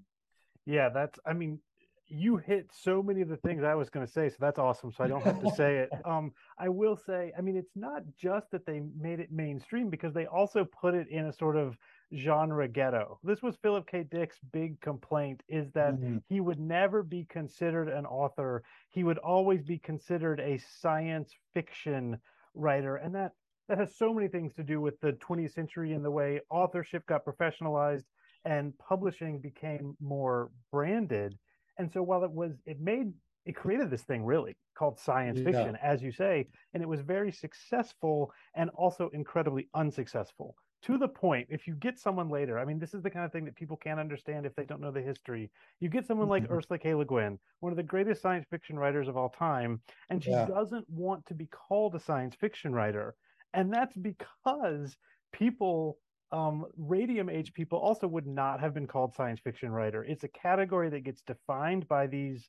Yeah, 0.67 0.89
that's. 0.89 1.19
I 1.25 1.33
mean, 1.33 1.61
you 2.09 2.37
hit 2.37 2.71
so 2.73 3.03
many 3.03 3.21
of 3.21 3.29
the 3.29 3.37
things 3.39 3.65
I 3.65 3.75
was 3.75 3.89
going 3.89 4.07
to 4.07 4.13
say, 4.13 4.29
so 4.29 4.37
that's 4.39 4.59
awesome. 4.59 4.93
So 4.93 5.05
I 5.05 5.09
don't 5.09 5.23
have 5.23 5.41
to 5.43 5.51
say 5.57 5.79
it. 5.79 5.91
Um, 6.05 6.33
I 6.59 6.69
will 6.69 6.97
say, 6.97 7.33
I 7.37 7.41
mean, 7.41 7.57
it's 7.57 7.75
not 7.75 8.03
just 8.21 8.51
that 8.51 8.67
they 8.67 8.83
made 8.99 9.21
it 9.21 9.33
mainstream 9.33 9.89
because 9.89 10.13
they 10.13 10.27
also 10.27 10.65
put 10.65 10.95
it 10.95 11.09
in 11.09 11.27
a 11.27 11.33
sort 11.33 11.57
of 11.57 11.77
genre 12.15 12.69
ghetto. 12.69 13.19
This 13.23 13.43
was 13.43 13.57
Philip 13.57 13.87
K. 13.89 14.05
Dick's 14.05 14.39
big 14.53 14.81
complaint 14.81 15.43
is 15.49 15.71
that 15.73 15.95
mm-hmm. 15.95 16.19
he 16.29 16.41
would 16.41 16.61
never 16.61 17.03
be 17.03 17.27
considered 17.29 17.89
an 17.89 18.07
author. 18.07 18.63
He 18.91 19.05
would 19.05 19.19
always 19.19 19.63
be 19.63 19.79
considered 19.79 20.41
a 20.41 20.59
science 20.81 21.33
fiction 21.53 22.19
writer. 22.55 22.97
And 22.97 23.15
that 23.15 23.33
that 23.69 23.79
has 23.79 23.97
so 23.97 24.15
many 24.15 24.29
things 24.29 24.55
to 24.55 24.63
do 24.63 24.81
with 24.81 25.01
the 25.01 25.13
20th 25.15 25.53
century 25.53 25.93
and 25.93 26.05
the 26.05 26.11
way 26.11 26.41
authorship 26.51 27.05
got 27.07 27.25
professionalized 27.25 28.05
and 28.45 28.73
publishing 28.79 29.41
became 29.41 29.97
more 30.01 30.51
branded. 30.71 31.37
And 31.79 31.91
so 31.93 32.03
while 32.03 32.23
it 32.23 32.31
was 32.31 32.53
it 32.67 32.81
made 32.81 33.13
it 33.45 33.57
created 33.57 33.91
this 33.91 34.03
thing 34.03 34.25
really 34.25 34.57
called 34.77 34.99
science 34.99 35.39
fiction, 35.39 35.77
yeah. 35.81 35.93
as 35.93 36.03
you 36.03 36.13
say, 36.13 36.47
and 36.75 36.83
it 36.83 36.89
was 36.89 37.01
very 37.01 37.33
successful 37.33 38.33
and 38.55 38.71
also 38.71 39.11
incredibly 39.13 39.69
unsuccessful 39.75 40.57
to 40.83 40.99
the 40.99 41.09
point 41.09 41.47
if 41.51 41.67
you 41.67 41.75
get 41.75 41.99
someone 41.99 42.29
later 42.29 42.59
i 42.59 42.65
mean 42.65 42.79
this 42.79 42.95
is 42.95 43.03
the 43.03 43.11
kind 43.11 43.25
of 43.25 43.33
thing 43.33 43.45
that 43.45 43.57
people 43.57 43.77
can't 43.77 44.01
understand 44.01 44.47
if 44.47 44.55
they 44.55 44.65
don't 44.65 44.81
know 44.81 44.91
the 44.91 45.01
history. 45.01 45.51
You 45.81 45.89
get 45.89 46.07
someone 46.07 46.29
like 46.29 46.45
mm-hmm. 46.45 46.55
ursula 46.55 46.79
k. 46.79 46.95
Le 46.95 47.05
guin 47.05 47.39
one 47.61 47.73
of 47.73 47.77
the 47.77 47.83
greatest 47.83 48.23
science 48.23 48.47
fiction 48.51 48.79
writers 48.79 49.09
of 49.09 49.17
all 49.17 49.29
time 49.29 49.81
and 50.11 50.23
she 50.23 50.31
yeah. 50.31 50.47
doesn't 50.47 50.89
want 50.89 51.25
to 51.27 51.35
be 51.35 51.47
called 51.47 51.95
a 51.95 52.01
science 52.01 52.35
fiction 52.35 52.73
writer. 52.73 53.15
And 53.55 53.73
that's 53.73 53.97
because 53.97 54.97
people 55.33 55.99
um, 56.33 56.67
radium 56.77 57.29
age 57.29 57.53
people 57.53 57.79
also 57.79 58.07
would 58.07 58.27
not 58.27 58.61
have 58.61 58.75
been 58.75 58.87
called 58.87 59.15
science 59.15 59.41
fiction 59.41 59.71
writer. 59.71 60.05
It's 60.05 60.25
a 60.25 60.29
category 60.29 60.91
that 60.91 61.05
gets 61.05 61.23
defined 61.23 61.89
by 61.89 62.07
these 62.07 62.49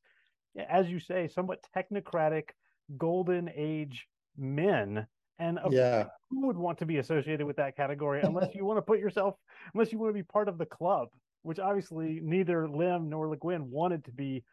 as 0.69 0.89
you 0.89 0.99
say 0.99 1.27
somewhat 1.27 1.65
technocratic 1.75 2.49
golden 2.97 3.49
age 3.55 4.07
men 4.37 5.05
and 5.39 5.59
yeah. 5.69 6.05
who 6.29 6.47
would 6.47 6.57
want 6.57 6.79
to 6.79 6.85
be 6.85 6.97
associated 6.97 7.45
with 7.45 7.57
that 7.57 7.75
category 7.75 8.21
unless 8.23 8.55
you 8.55 8.65
want 8.65 8.77
to 8.77 8.81
put 8.81 8.99
yourself, 8.99 9.35
unless 9.73 9.91
you 9.91 9.99
want 9.99 10.09
to 10.09 10.13
be 10.13 10.23
part 10.23 10.47
of 10.47 10.57
the 10.57 10.65
club, 10.65 11.09
which 11.43 11.59
obviously 11.59 12.19
neither 12.23 12.67
Lem 12.67 13.09
nor 13.09 13.27
Le 13.29 13.37
Guin 13.37 13.69
wanted 13.69 14.05
to 14.05 14.11
be 14.11 14.43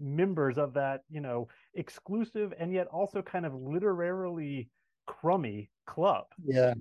members 0.00 0.58
of 0.58 0.74
that, 0.74 1.02
you 1.08 1.20
know, 1.20 1.48
exclusive 1.74 2.52
and 2.58 2.72
yet 2.72 2.86
also 2.88 3.22
kind 3.22 3.46
of 3.46 3.54
literarily 3.54 4.68
crummy 5.06 5.70
club. 5.86 6.24
Yeah. 6.44 6.74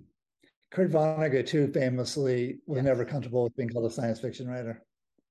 Kurt 0.72 0.92
Vonnegut 0.92 1.46
too 1.46 1.72
famously 1.72 2.58
was 2.66 2.78
yes. 2.78 2.86
never 2.86 3.06
comfortable 3.06 3.44
with 3.44 3.56
being 3.56 3.70
called 3.70 3.86
a 3.86 3.94
science 3.94 4.20
fiction 4.20 4.48
writer. 4.48 4.84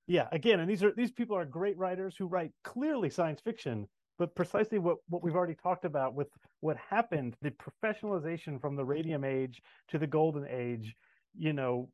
Yeah, 0.06 0.28
again, 0.32 0.60
and 0.60 0.70
these 0.70 0.82
are 0.82 0.92
these 0.96 1.12
people 1.12 1.36
are 1.36 1.44
great 1.44 1.76
writers 1.78 2.14
who 2.16 2.26
write 2.26 2.52
clearly 2.64 3.10
science 3.10 3.40
fiction, 3.40 3.88
but 4.18 4.34
precisely 4.34 4.78
what 4.78 4.98
what 5.08 5.22
we've 5.22 5.34
already 5.36 5.54
talked 5.54 5.84
about 5.84 6.14
with 6.14 6.28
what 6.60 6.76
happened, 6.76 7.36
the 7.42 7.52
professionalization 7.52 8.60
from 8.60 8.76
the 8.76 8.84
radium 8.84 9.24
age 9.24 9.60
to 9.88 9.98
the 9.98 10.06
golden 10.06 10.46
age, 10.48 10.94
you 11.36 11.52
know, 11.52 11.88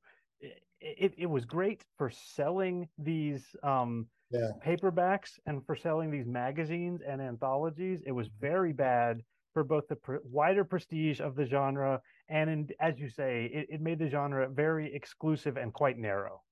it, 0.81 1.15
it 1.17 1.27
was 1.27 1.45
great 1.45 1.85
for 1.97 2.11
selling 2.11 2.89
these 2.99 3.45
um, 3.63 4.07
yeah. 4.31 4.51
paperbacks 4.65 5.39
and 5.47 5.65
for 5.67 5.75
selling 5.75 6.11
these 6.11 6.27
magazines 6.27 7.01
and 7.07 7.21
anthologies. 7.21 8.03
It 8.07 8.13
was 8.13 8.29
very 8.41 8.73
bad 8.73 9.23
for 9.55 9.65
both 9.65 9.89
the 9.89 9.97
pr- 9.97 10.17
wider 10.25 10.65
prestige 10.65 11.21
of 11.21 11.35
the 11.35 11.47
genre 11.47 12.01
and, 12.29 12.51
in, 12.51 12.69
as 12.81 12.99
you 12.99 13.09
say, 13.09 13.47
it, 13.53 13.67
it 13.71 13.81
made 13.81 13.99
the 13.99 14.09
genre 14.09 14.49
very 14.49 14.95
exclusive 14.95 15.57
and 15.57 15.73
quite 15.73 15.99
narrow. 15.99 16.43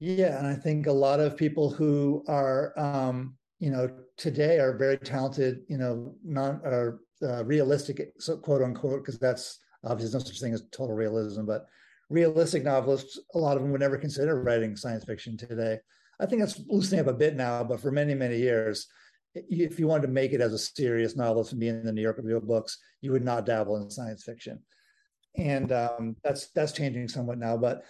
Yeah, 0.00 0.38
and 0.38 0.46
I 0.46 0.54
think 0.54 0.86
a 0.86 0.92
lot 0.92 1.18
of 1.18 1.36
people 1.36 1.70
who 1.70 2.24
are, 2.28 2.72
um, 2.78 3.36
you 3.58 3.70
know, 3.70 3.90
today 4.16 4.58
are 4.58 4.76
very 4.76 4.98
talented, 4.98 5.60
you 5.68 5.78
know, 5.78 6.14
non 6.24 6.60
or 6.64 7.00
uh, 7.22 7.44
realistic, 7.44 8.12
so 8.18 8.36
quote 8.36 8.62
unquote, 8.62 9.04
because 9.04 9.18
that's 9.18 9.58
obviously 9.84 10.18
no 10.18 10.24
such 10.24 10.40
thing 10.40 10.54
as 10.54 10.62
total 10.70 10.94
realism, 10.94 11.44
but 11.44 11.66
realistic 12.10 12.62
novelists, 12.64 13.18
a 13.34 13.38
lot 13.38 13.56
of 13.56 13.62
them 13.62 13.72
would 13.72 13.80
never 13.80 13.98
consider 13.98 14.42
writing 14.42 14.76
science 14.76 15.04
fiction 15.04 15.36
today. 15.36 15.78
I 16.20 16.26
think 16.26 16.40
that's 16.40 16.60
loosening 16.68 17.00
up 17.00 17.06
a 17.06 17.12
bit 17.12 17.36
now, 17.36 17.62
but 17.62 17.80
for 17.80 17.90
many, 17.90 18.14
many 18.14 18.38
years, 18.38 18.86
if 19.34 19.78
you 19.78 19.86
wanted 19.86 20.06
to 20.06 20.12
make 20.12 20.32
it 20.32 20.40
as 20.40 20.52
a 20.52 20.58
serious 20.58 21.16
novelist 21.16 21.52
and 21.52 21.60
be 21.60 21.68
in 21.68 21.84
the 21.84 21.92
New 21.92 22.02
York 22.02 22.16
Review 22.16 22.36
of 22.36 22.46
Books, 22.46 22.78
you 23.00 23.12
would 23.12 23.24
not 23.24 23.46
dabble 23.46 23.76
in 23.76 23.90
science 23.90 24.24
fiction. 24.24 24.60
And 25.36 25.70
um, 25.70 26.16
that's 26.24 26.48
that's 26.50 26.72
changing 26.72 27.06
somewhat 27.08 27.38
now. 27.38 27.56
But 27.56 27.84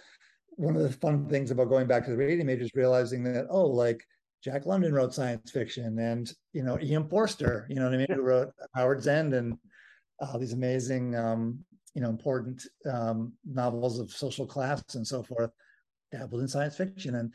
one 0.49 0.75
of 0.75 0.83
the 0.83 0.91
fun 0.91 1.27
things 1.27 1.49
about 1.49 1.69
going 1.69 1.87
back 1.87 2.05
to 2.05 2.11
the 2.11 2.17
radium 2.17 2.49
age 2.49 2.59
is 2.59 2.75
realizing 2.75 3.23
that 3.23 3.47
oh, 3.49 3.65
like 3.65 4.05
Jack 4.43 4.65
London 4.65 4.93
wrote 4.93 5.13
science 5.13 5.51
fiction, 5.51 5.99
and 5.99 6.31
you 6.53 6.63
know 6.63 6.79
E.M. 6.81 7.07
Forster, 7.09 7.65
you 7.69 7.75
know 7.75 7.85
what 7.85 7.93
I 7.93 7.97
mean, 7.97 8.07
who 8.09 8.21
wrote 8.21 8.51
Howard's 8.73 9.07
End 9.07 9.33
and 9.33 9.57
uh, 10.21 10.37
these 10.37 10.53
amazing 10.53 11.15
um, 11.15 11.59
you 11.93 12.01
know 12.01 12.09
important 12.09 12.63
um, 12.89 13.33
novels 13.45 13.99
of 13.99 14.11
social 14.11 14.45
class 14.45 14.81
and 14.95 15.05
so 15.05 15.23
forth 15.23 15.51
dabbled 16.11 16.41
in 16.41 16.47
science 16.47 16.77
fiction. 16.77 17.15
And 17.15 17.33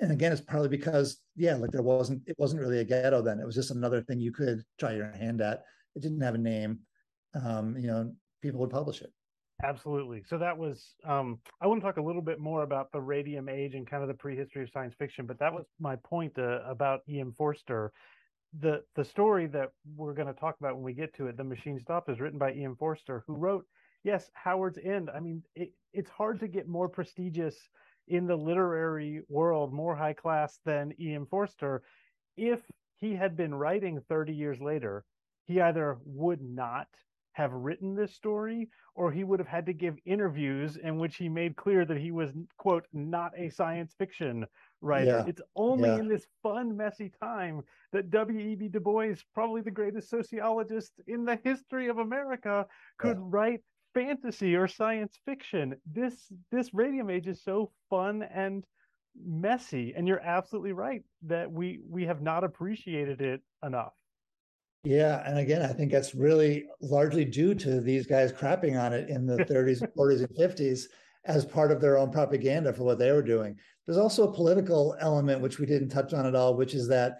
and 0.00 0.12
again 0.12 0.30
it's 0.30 0.40
partly 0.40 0.68
because 0.68 1.20
yeah 1.34 1.56
like 1.56 1.72
there 1.72 1.82
wasn't 1.82 2.22
it 2.28 2.36
wasn't 2.38 2.60
really 2.60 2.80
a 2.80 2.84
ghetto 2.84 3.22
then. 3.22 3.40
It 3.40 3.46
was 3.46 3.54
just 3.54 3.70
another 3.70 4.02
thing 4.02 4.20
you 4.20 4.32
could 4.32 4.62
try 4.78 4.94
your 4.94 5.10
hand 5.12 5.40
at. 5.40 5.62
It 5.94 6.02
didn't 6.02 6.20
have 6.20 6.34
a 6.34 6.38
name. 6.38 6.80
Um, 7.34 7.76
you 7.76 7.86
know 7.86 8.12
people 8.42 8.60
would 8.60 8.70
publish 8.70 9.02
it 9.02 9.12
absolutely 9.62 10.22
so 10.28 10.36
that 10.38 10.56
was 10.56 10.94
um, 11.04 11.38
i 11.60 11.66
want 11.66 11.80
to 11.80 11.86
talk 11.86 11.96
a 11.96 12.02
little 12.02 12.22
bit 12.22 12.38
more 12.38 12.62
about 12.62 12.92
the 12.92 13.00
radium 13.00 13.48
age 13.48 13.74
and 13.74 13.86
kind 13.86 14.02
of 14.02 14.08
the 14.08 14.14
prehistory 14.14 14.62
of 14.62 14.70
science 14.70 14.94
fiction 14.98 15.26
but 15.26 15.38
that 15.38 15.52
was 15.52 15.64
my 15.80 15.96
point 15.96 16.38
uh, 16.38 16.60
about 16.64 17.00
E.M. 17.08 17.32
Forster 17.36 17.92
the 18.60 18.82
the 18.94 19.04
story 19.04 19.46
that 19.46 19.70
we're 19.96 20.14
going 20.14 20.32
to 20.32 20.40
talk 20.40 20.56
about 20.60 20.74
when 20.74 20.84
we 20.84 20.92
get 20.92 21.14
to 21.16 21.26
it, 21.26 21.36
the 21.36 21.44
machine 21.44 21.78
stop, 21.78 22.08
is 22.08 22.20
written 22.20 22.38
by 22.38 22.52
E.M. 22.52 22.76
Forster, 22.76 23.22
who 23.26 23.34
wrote, 23.34 23.66
yes, 24.04 24.30
Howard's 24.34 24.78
End. 24.82 25.10
I 25.14 25.20
mean, 25.20 25.42
it, 25.54 25.72
it's 25.92 26.10
hard 26.10 26.40
to 26.40 26.48
get 26.48 26.68
more 26.68 26.88
prestigious 26.88 27.56
in 28.08 28.26
the 28.26 28.36
literary 28.36 29.22
world, 29.28 29.72
more 29.72 29.96
high 29.96 30.12
class 30.12 30.58
than 30.64 30.92
E.M. 31.00 31.26
Forster. 31.26 31.82
If 32.36 32.60
he 32.96 33.14
had 33.14 33.36
been 33.36 33.54
writing 33.54 34.00
30 34.08 34.32
years 34.32 34.60
later, 34.60 35.04
he 35.46 35.60
either 35.60 35.98
would 36.04 36.40
not 36.40 36.88
have 37.36 37.52
written 37.52 37.94
this 37.94 38.14
story 38.14 38.66
or 38.94 39.12
he 39.12 39.22
would 39.22 39.38
have 39.38 39.46
had 39.46 39.66
to 39.66 39.74
give 39.74 39.98
interviews 40.06 40.78
in 40.78 40.96
which 40.96 41.16
he 41.16 41.28
made 41.28 41.54
clear 41.54 41.84
that 41.84 41.98
he 41.98 42.10
was 42.10 42.32
quote 42.56 42.86
not 42.94 43.30
a 43.36 43.50
science 43.50 43.94
fiction 43.98 44.46
writer. 44.80 45.22
Yeah. 45.22 45.24
It's 45.26 45.42
only 45.54 45.90
yeah. 45.90 45.98
in 45.98 46.08
this 46.08 46.26
fun, 46.42 46.74
messy 46.74 47.12
time 47.22 47.60
that 47.92 48.08
W.E.B. 48.08 48.68
Du 48.68 48.80
Bois, 48.80 49.16
probably 49.34 49.60
the 49.60 49.70
greatest 49.70 50.08
sociologist 50.08 50.92
in 51.08 51.26
the 51.26 51.38
history 51.44 51.88
of 51.88 51.98
America, 51.98 52.66
could 52.96 53.18
yeah. 53.18 53.24
write 53.26 53.60
fantasy 53.92 54.56
or 54.56 54.66
science 54.66 55.18
fiction. 55.26 55.76
This 55.84 56.32
this 56.50 56.72
radium 56.72 57.10
age 57.10 57.26
is 57.26 57.44
so 57.44 57.70
fun 57.90 58.22
and 58.22 58.64
messy, 59.22 59.92
and 59.94 60.08
you're 60.08 60.20
absolutely 60.20 60.72
right 60.72 61.02
that 61.26 61.52
we 61.52 61.80
we 61.86 62.06
have 62.06 62.22
not 62.22 62.44
appreciated 62.44 63.20
it 63.20 63.42
enough. 63.62 63.92
Yeah, 64.86 65.20
and 65.26 65.38
again, 65.40 65.62
I 65.62 65.72
think 65.72 65.90
that's 65.90 66.14
really 66.14 66.66
largely 66.80 67.24
due 67.24 67.56
to 67.56 67.80
these 67.80 68.06
guys 68.06 68.32
crapping 68.32 68.80
on 68.80 68.92
it 68.92 69.08
in 69.08 69.26
the 69.26 69.36
30s, 69.44 69.82
40s, 69.96 70.20
and 70.20 70.28
50s 70.28 70.84
as 71.24 71.44
part 71.44 71.72
of 71.72 71.80
their 71.80 71.98
own 71.98 72.12
propaganda 72.12 72.72
for 72.72 72.84
what 72.84 72.96
they 72.96 73.10
were 73.10 73.20
doing. 73.20 73.56
There's 73.84 73.98
also 73.98 74.28
a 74.28 74.32
political 74.32 74.96
element 75.00 75.40
which 75.40 75.58
we 75.58 75.66
didn't 75.66 75.88
touch 75.88 76.14
on 76.14 76.24
at 76.24 76.36
all, 76.36 76.54
which 76.54 76.72
is 76.72 76.86
that 76.86 77.18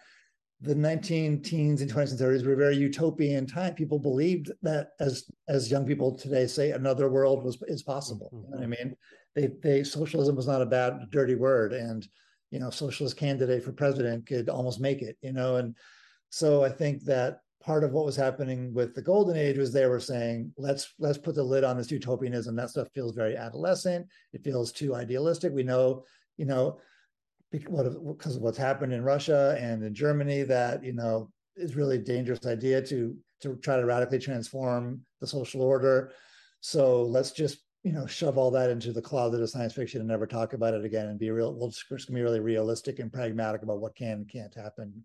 the 0.60 0.76
19 0.76 1.42
teens 1.42 1.82
and 1.82 1.92
20s 1.92 2.12
and 2.12 2.20
30s 2.20 2.46
were 2.46 2.52
a 2.52 2.56
very 2.56 2.76
utopian 2.76 3.48
time. 3.48 3.74
People 3.74 3.98
believed 3.98 4.52
that, 4.62 4.90
as 5.00 5.24
as 5.48 5.68
young 5.68 5.84
people 5.84 6.16
today 6.16 6.46
say, 6.46 6.70
another 6.70 7.10
world 7.10 7.44
was 7.44 7.60
is 7.66 7.82
possible. 7.82 8.30
Mm-hmm. 8.32 8.52
You 8.52 8.58
know 8.58 8.64
I 8.64 8.66
mean, 8.68 8.96
they 9.34 9.50
they 9.60 9.82
socialism 9.82 10.36
was 10.36 10.46
not 10.46 10.62
a 10.62 10.66
bad 10.66 11.10
dirty 11.10 11.34
word, 11.34 11.72
and 11.72 12.06
you 12.52 12.60
know, 12.60 12.70
socialist 12.70 13.16
candidate 13.16 13.64
for 13.64 13.72
president 13.72 14.26
could 14.26 14.48
almost 14.48 14.80
make 14.80 15.02
it. 15.02 15.16
You 15.20 15.32
know, 15.32 15.56
and 15.56 15.74
so 16.30 16.64
I 16.64 16.70
think 16.70 17.02
that 17.04 17.40
part 17.66 17.82
of 17.82 17.92
what 17.92 18.06
was 18.06 18.14
happening 18.14 18.72
with 18.72 18.94
the 18.94 19.02
golden 19.02 19.36
age 19.36 19.58
was 19.58 19.72
they 19.72 19.86
were 19.86 19.98
saying 19.98 20.52
let's 20.56 20.94
let's 21.00 21.18
put 21.18 21.34
the 21.34 21.42
lid 21.42 21.64
on 21.64 21.76
this 21.76 21.90
utopianism. 21.90 22.54
That 22.54 22.70
stuff 22.70 22.88
feels 22.94 23.16
very 23.16 23.36
adolescent. 23.36 24.06
It 24.32 24.44
feels 24.44 24.70
too 24.70 24.94
idealistic. 24.94 25.52
We 25.52 25.64
know 25.64 26.04
you 26.36 26.46
know 26.46 26.78
because 27.50 28.36
of 28.36 28.42
what's 28.42 28.58
happened 28.58 28.92
in 28.92 29.04
russia 29.04 29.56
and 29.60 29.82
in 29.82 29.94
germany 29.94 30.42
that 30.42 30.84
you 30.84 30.92
know 30.92 31.30
is 31.56 31.76
really 31.76 31.96
a 31.96 31.98
dangerous 31.98 32.44
idea 32.44 32.82
to 32.82 33.16
to 33.40 33.56
try 33.56 33.76
to 33.76 33.86
radically 33.86 34.18
transform 34.18 35.00
the 35.20 35.26
social 35.26 35.62
order. 35.62 36.12
So 36.60 37.02
let's 37.02 37.32
just 37.32 37.58
you 37.82 37.92
know 37.92 38.06
shove 38.06 38.38
all 38.38 38.50
that 38.52 38.70
into 38.70 38.92
the 38.92 39.02
closet 39.02 39.40
of 39.40 39.50
science 39.50 39.74
fiction 39.74 40.00
and 40.00 40.08
never 40.08 40.26
talk 40.26 40.52
about 40.52 40.74
it 40.74 40.84
again 40.84 41.06
and 41.06 41.18
be 41.18 41.30
real 41.30 41.54
we'll 41.54 41.70
just, 41.70 42.12
be 42.12 42.20
really 42.20 42.40
realistic 42.40 42.98
and 42.98 43.12
pragmatic 43.12 43.62
about 43.62 43.80
what 43.80 43.94
can 43.94 44.12
and 44.12 44.28
can't 44.28 44.54
happen 44.54 45.04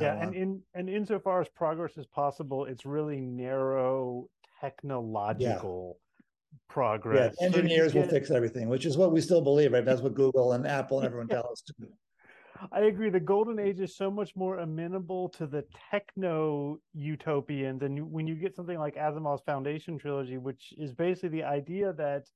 yeah, 0.00 0.20
and 0.20 0.34
in 0.34 0.62
and 0.74 0.88
insofar 0.88 1.40
as 1.40 1.48
progress 1.48 1.96
is 1.96 2.06
possible, 2.06 2.64
it's 2.64 2.86
really 2.86 3.20
narrow 3.20 4.28
technological 4.60 5.98
yeah. 5.98 6.58
progress. 6.68 7.36
Yeah, 7.40 7.46
engineers 7.46 7.92
so 7.92 8.00
will 8.00 8.08
fix 8.08 8.30
everything, 8.30 8.68
which 8.68 8.86
is 8.86 8.96
what 8.96 9.12
we 9.12 9.20
still 9.20 9.42
believe, 9.42 9.72
right? 9.72 9.84
That's 9.84 10.00
what 10.00 10.14
Google 10.14 10.52
and 10.52 10.66
Apple 10.66 10.98
and 10.98 11.06
everyone 11.06 11.28
tells 11.28 11.52
us 11.52 11.62
to 11.62 11.74
do. 11.78 11.88
I 12.72 12.82
agree. 12.82 13.10
The 13.10 13.20
golden 13.20 13.58
age 13.58 13.80
is 13.80 13.96
so 13.96 14.10
much 14.10 14.34
more 14.36 14.58
amenable 14.58 15.28
to 15.30 15.46
the 15.46 15.64
techno 15.90 16.78
utopians, 16.94 17.82
and 17.82 18.10
when 18.10 18.26
you 18.26 18.34
get 18.34 18.54
something 18.54 18.78
like 18.78 18.96
Asimov's 18.96 19.42
Foundation 19.44 19.98
trilogy, 19.98 20.38
which 20.38 20.72
is 20.78 20.92
basically 20.92 21.40
the 21.40 21.44
idea 21.44 21.92
that 21.94 22.28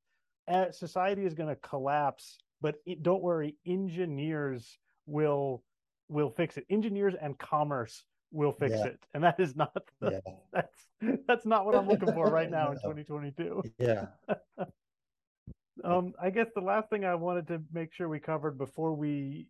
uh, 0.49 0.71
society 0.73 1.25
is 1.25 1.35
going 1.35 1.49
to 1.49 1.57
collapse, 1.57 2.39
but 2.61 2.77
don't 3.03 3.23
worry, 3.23 3.57
engineers 3.67 4.79
will 5.07 5.63
will 6.09 6.31
fix 6.31 6.57
it. 6.57 6.65
Engineers 6.71 7.15
and 7.21 7.39
commerce 7.39 8.05
will 8.31 8.53
fix 8.53 8.75
yeah. 8.77 8.87
it, 8.87 8.99
and 9.15 9.25
that 9.25 9.39
is 9.39 9.57
not 9.57 9.73
the, 10.01 10.11
yeah. 10.13 10.33
that's 10.53 10.87
that's 11.27 11.47
not 11.47 11.65
what 11.65 11.75
I'm 11.75 11.89
looking 11.89 12.13
for 12.13 12.27
right 12.27 12.51
now 12.51 12.71
in 12.73 12.77
2022. 12.83 13.63
Yeah. 13.79 14.07
um, 15.85 16.13
I 16.21 16.31
guess 16.31 16.49
the 16.55 16.61
last 16.61 16.91
thing 16.91 17.05
I 17.05 17.15
wanted 17.15 17.49
to 17.49 17.63
make 17.73 17.93
sure 17.93 18.09
we 18.09 18.21
covered 18.21 18.59
before 18.59 18.95
we 18.95 19.47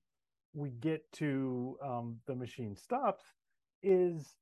we 0.55 0.71
get 0.71 1.11
to 1.13 1.77
um, 1.85 2.17
the 2.27 2.35
machine 2.35 2.77
stops 2.77 3.25
is 3.83 4.35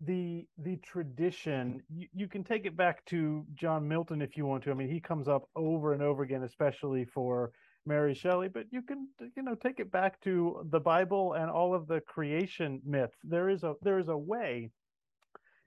the 0.00 0.46
the 0.58 0.76
tradition 0.78 1.82
you, 1.88 2.08
you 2.12 2.28
can 2.28 2.42
take 2.42 2.66
it 2.66 2.76
back 2.76 3.04
to 3.06 3.44
john 3.54 3.86
milton 3.86 4.20
if 4.20 4.36
you 4.36 4.44
want 4.44 4.62
to 4.62 4.70
i 4.70 4.74
mean 4.74 4.88
he 4.88 5.00
comes 5.00 5.28
up 5.28 5.48
over 5.54 5.92
and 5.92 6.02
over 6.02 6.24
again 6.24 6.42
especially 6.42 7.04
for 7.04 7.52
Mary 7.86 8.14
Shelley, 8.14 8.48
but 8.48 8.66
you 8.70 8.82
can 8.82 9.08
you 9.36 9.42
know 9.42 9.54
take 9.54 9.80
it 9.80 9.90
back 9.90 10.20
to 10.22 10.66
the 10.70 10.80
Bible 10.80 11.34
and 11.34 11.50
all 11.50 11.74
of 11.74 11.86
the 11.86 12.00
creation 12.00 12.80
myths. 12.84 13.18
There 13.22 13.48
is 13.48 13.64
a 13.64 13.74
there 13.82 13.98
is 13.98 14.08
a 14.08 14.16
way 14.16 14.70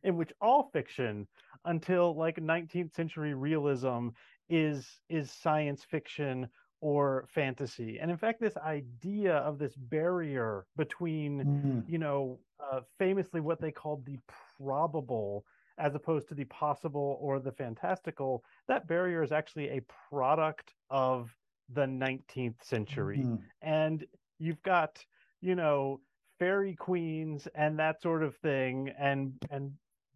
in 0.03 0.15
which 0.15 0.31
all 0.41 0.69
fiction 0.71 1.27
until 1.65 2.15
like 2.15 2.38
19th 2.38 2.93
century 2.95 3.33
realism 3.33 4.09
is 4.50 4.88
is 5.09 5.31
science 5.31 5.83
fiction 5.83 6.47
or 6.79 7.25
fantasy. 7.33 7.97
And 8.00 8.12
in 8.12 8.17
fact, 8.17 8.39
this 8.39 8.57
idea 8.57 9.36
of 9.38 9.57
this 9.57 9.75
barrier 9.75 10.65
between, 10.75 11.39
mm-hmm. 11.43 11.91
you 11.91 11.97
know, 11.97 12.39
uh, 12.59 12.81
famously 13.00 13.41
what 13.41 13.59
they 13.59 13.71
called 13.71 14.05
the 14.05 14.19
probable 14.57 15.43
as 15.79 15.95
opposed 15.95 16.27
to 16.27 16.36
the 16.36 16.45
possible 16.45 17.17
or 17.21 17.39
the 17.39 17.51
fantastical, 17.51 18.43
that 18.67 18.88
barrier 18.88 19.24
is 19.24 19.31
actually 19.31 19.69
a 19.69 19.81
product 20.09 20.74
of 20.89 21.36
the 21.74 21.86
19th 21.86 22.63
century. 22.63 23.19
Mm-hmm. 23.19 23.36
And 23.62 24.05
you've 24.39 24.62
got, 24.63 25.03
you 25.41 25.55
know, 25.55 26.01
fairy 26.39 26.75
queens 26.75 27.47
and 27.55 27.79
that 27.79 28.01
sort 28.01 28.24
of 28.24 28.36
thing 28.38 28.91
and 29.00 29.33
and 29.50 29.71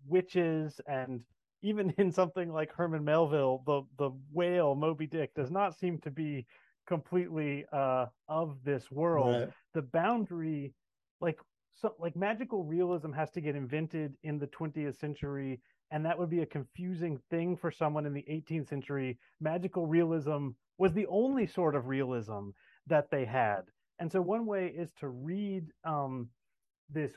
witches 0.08 0.80
and 0.88 1.22
even 1.62 1.92
in 1.98 2.12
something 2.12 2.52
like 2.52 2.74
Herman 2.74 3.04
Melville, 3.04 3.64
the 3.66 3.82
the 3.98 4.12
whale 4.32 4.76
Moby 4.76 5.08
Dick 5.08 5.34
does 5.34 5.52
not 5.52 5.78
seem 5.78 5.98
to 6.00 6.12
be 6.12 6.46
completely 6.88 7.66
uh, 7.72 8.08
of 8.28 8.58
this 8.64 8.92
world. 8.92 9.36
Right. 9.36 9.50
The 9.74 9.82
boundary, 9.82 10.74
like 11.20 11.40
so, 11.82 11.96
like 12.00 12.16
magical 12.16 12.64
realism, 12.64 13.12
has 13.12 13.32
to 13.32 13.42
get 13.42 13.56
invented 13.56 14.16
in 14.24 14.40
the 14.40 14.48
20th 14.48 15.00
century, 15.00 15.62
and 15.92 16.06
that 16.06 16.18
would 16.18 16.30
be 16.30 16.42
a 16.42 16.46
confusing 16.46 17.20
thing 17.30 17.56
for 17.56 17.72
someone 17.72 18.06
in 18.06 18.14
the 18.14 18.26
18th 18.30 18.70
century. 18.70 19.18
Magical 19.40 19.86
realism 19.86 20.50
was 20.78 20.94
the 20.94 21.08
only 21.08 21.46
sort 21.46 21.76
of 21.76 21.88
realism 21.88 22.50
that 22.88 23.12
they 23.12 23.26
had, 23.26 23.62
and 24.00 24.12
so 24.12 24.22
one 24.22 24.46
way 24.46 24.68
is 24.68 24.90
to 25.00 25.10
read 25.10 25.68
um, 25.84 26.30
this 26.90 27.12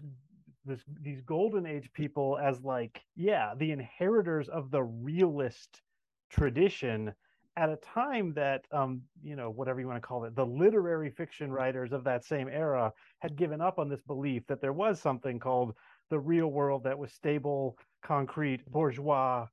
this 0.64 0.80
these 1.00 1.20
golden 1.22 1.66
age 1.66 1.90
people 1.92 2.38
as 2.42 2.60
like 2.62 3.02
yeah 3.16 3.54
the 3.58 3.70
inheritors 3.70 4.48
of 4.48 4.70
the 4.70 4.82
realist 4.82 5.82
tradition 6.30 7.12
at 7.56 7.68
a 7.68 7.76
time 7.76 8.32
that 8.34 8.64
um, 8.72 9.02
you 9.22 9.36
know 9.36 9.50
whatever 9.50 9.80
you 9.80 9.86
want 9.86 10.00
to 10.00 10.06
call 10.06 10.24
it 10.24 10.34
the 10.34 10.44
literary 10.44 11.10
fiction 11.10 11.52
writers 11.52 11.92
of 11.92 12.04
that 12.04 12.24
same 12.24 12.48
era 12.48 12.92
had 13.20 13.36
given 13.36 13.60
up 13.60 13.78
on 13.78 13.88
this 13.88 14.02
belief 14.02 14.46
that 14.46 14.60
there 14.60 14.72
was 14.72 15.00
something 15.00 15.38
called 15.38 15.74
the 16.10 16.18
real 16.18 16.48
world 16.48 16.84
that 16.84 16.98
was 16.98 17.12
stable 17.12 17.76
concrete 18.04 18.64
bourgeois 18.70 19.46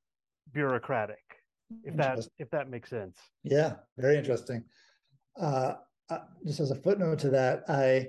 bureaucratic 0.54 1.20
if 1.84 1.96
that 1.96 2.20
if 2.38 2.50
that 2.50 2.70
makes 2.70 2.90
sense. 2.90 3.18
Yeah 3.44 3.76
very 3.98 4.18
interesting. 4.18 4.64
Uh, 5.40 5.76
uh, 6.10 6.20
just 6.46 6.60
as 6.60 6.72
a 6.72 6.76
footnote 6.76 7.18
to 7.18 7.30
that 7.30 7.64
i 7.70 8.06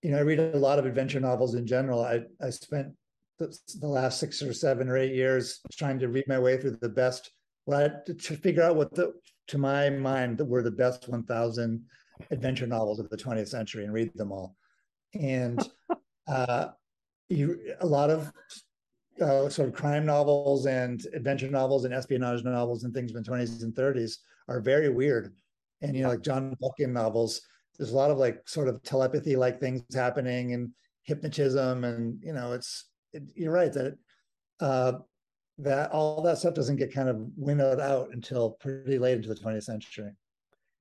you 0.00 0.12
know 0.12 0.18
i 0.18 0.20
read 0.20 0.38
a 0.38 0.56
lot 0.56 0.78
of 0.78 0.86
adventure 0.86 1.20
novels 1.20 1.54
in 1.54 1.66
general. 1.66 2.04
I 2.04 2.20
i 2.40 2.50
spent 2.50 2.92
the, 3.38 3.56
the 3.80 3.88
last 3.88 4.20
six 4.20 4.40
or 4.42 4.52
seven 4.52 4.88
or 4.88 4.96
eight 4.96 5.14
years 5.14 5.60
trying 5.72 5.98
to 5.98 6.08
read 6.08 6.24
my 6.28 6.38
way 6.38 6.56
through 6.56 6.78
the 6.80 6.88
best 6.88 7.30
well, 7.66 7.90
to 8.06 8.36
figure 8.36 8.62
out 8.62 8.76
what 8.76 8.94
the, 8.94 9.12
to 9.48 9.58
my 9.58 9.90
mind, 9.90 10.40
were 10.40 10.62
the 10.62 10.70
best 10.70 11.08
1,000 11.08 11.84
adventure 12.30 12.66
novels 12.66 12.98
of 12.98 13.08
the 13.10 13.16
20th 13.16 13.48
century 13.48 13.84
and 13.84 13.92
read 13.92 14.12
them 14.14 14.32
all. 14.32 14.56
And 15.14 15.60
uh, 16.28 16.68
you, 17.28 17.74
a 17.80 17.86
lot 17.86 18.10
of 18.10 18.32
uh, 19.20 19.48
sort 19.48 19.68
of 19.68 19.74
crime 19.74 20.06
novels 20.06 20.66
and 20.66 21.04
adventure 21.14 21.48
novels 21.48 21.84
and 21.84 21.94
espionage 21.94 22.42
novels 22.44 22.84
and 22.84 22.94
things 22.94 23.12
from 23.12 23.22
the 23.22 23.30
20s 23.30 23.62
and 23.62 23.74
30s 23.74 24.18
are 24.48 24.60
very 24.60 24.88
weird. 24.88 25.34
And, 25.80 25.96
you 25.96 26.02
know, 26.02 26.10
like 26.10 26.22
John 26.22 26.56
Buchan 26.60 26.92
novels, 26.92 27.40
there's 27.78 27.92
a 27.92 27.96
lot 27.96 28.10
of 28.10 28.18
like 28.18 28.48
sort 28.48 28.68
of 28.68 28.82
telepathy 28.82 29.36
like 29.36 29.60
things 29.60 29.82
happening 29.94 30.54
and 30.54 30.70
hypnotism. 31.04 31.84
And, 31.84 32.22
you 32.22 32.32
know, 32.32 32.52
it's, 32.52 32.90
it, 33.12 33.22
you're 33.34 33.52
right 33.52 33.72
that 33.72 33.98
uh, 34.60 34.92
that 35.58 35.90
all 35.90 36.22
that 36.22 36.38
stuff 36.38 36.54
doesn't 36.54 36.76
get 36.76 36.94
kind 36.94 37.08
of 37.08 37.16
winnowed 37.36 37.80
out 37.80 38.08
until 38.12 38.52
pretty 38.52 38.98
late 38.98 39.16
into 39.16 39.28
the 39.28 39.34
20th 39.34 39.64
century. 39.64 40.10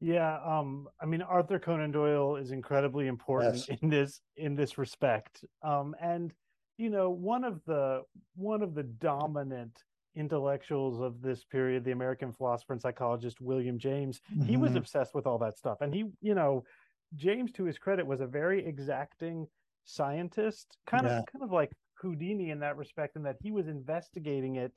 Yeah, 0.01 0.39
um, 0.43 0.87
I 0.99 1.05
mean 1.05 1.21
Arthur 1.21 1.59
Conan 1.59 1.91
Doyle 1.91 2.35
is 2.35 2.51
incredibly 2.51 3.07
important 3.07 3.65
yes. 3.69 3.79
in 3.81 3.89
this 3.89 4.21
in 4.35 4.55
this 4.55 4.77
respect. 4.77 5.45
Um, 5.63 5.95
and 6.01 6.33
you 6.77 6.89
know, 6.89 7.11
one 7.11 7.43
of 7.43 7.61
the 7.65 8.01
one 8.35 8.63
of 8.63 8.73
the 8.73 8.83
dominant 8.83 9.83
intellectuals 10.15 10.99
of 10.99 11.21
this 11.21 11.43
period, 11.45 11.85
the 11.85 11.91
American 11.91 12.33
philosopher 12.33 12.73
and 12.73 12.81
psychologist 12.81 13.39
William 13.39 13.77
James, 13.77 14.21
mm-hmm. 14.33 14.43
he 14.43 14.57
was 14.57 14.71
mm-hmm. 14.71 14.79
obsessed 14.79 15.13
with 15.13 15.27
all 15.27 15.37
that 15.37 15.57
stuff. 15.57 15.77
And 15.81 15.93
he, 15.93 16.05
you 16.21 16.33
know, 16.33 16.63
James 17.15 17.51
to 17.53 17.63
his 17.63 17.77
credit 17.77 18.05
was 18.05 18.21
a 18.21 18.25
very 18.25 18.65
exacting 18.65 19.47
scientist, 19.85 20.77
kind 20.87 21.05
yeah. 21.05 21.19
of 21.19 21.25
kind 21.27 21.43
of 21.43 21.51
like 21.51 21.71
Houdini 22.01 22.49
in 22.49 22.59
that 22.59 22.77
respect, 22.77 23.15
in 23.15 23.23
that 23.23 23.37
he 23.41 23.51
was 23.51 23.67
investigating 23.67 24.55
it, 24.55 24.73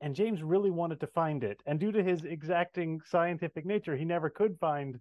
and 0.00 0.14
James 0.14 0.42
really 0.42 0.70
wanted 0.70 1.00
to 1.00 1.06
find 1.08 1.44
it. 1.44 1.60
And 1.66 1.78
due 1.78 1.92
to 1.92 2.02
his 2.02 2.24
exacting 2.24 3.00
scientific 3.06 3.64
nature, 3.64 3.96
he 3.96 4.04
never 4.04 4.30
could 4.30 4.58
find 4.58 4.98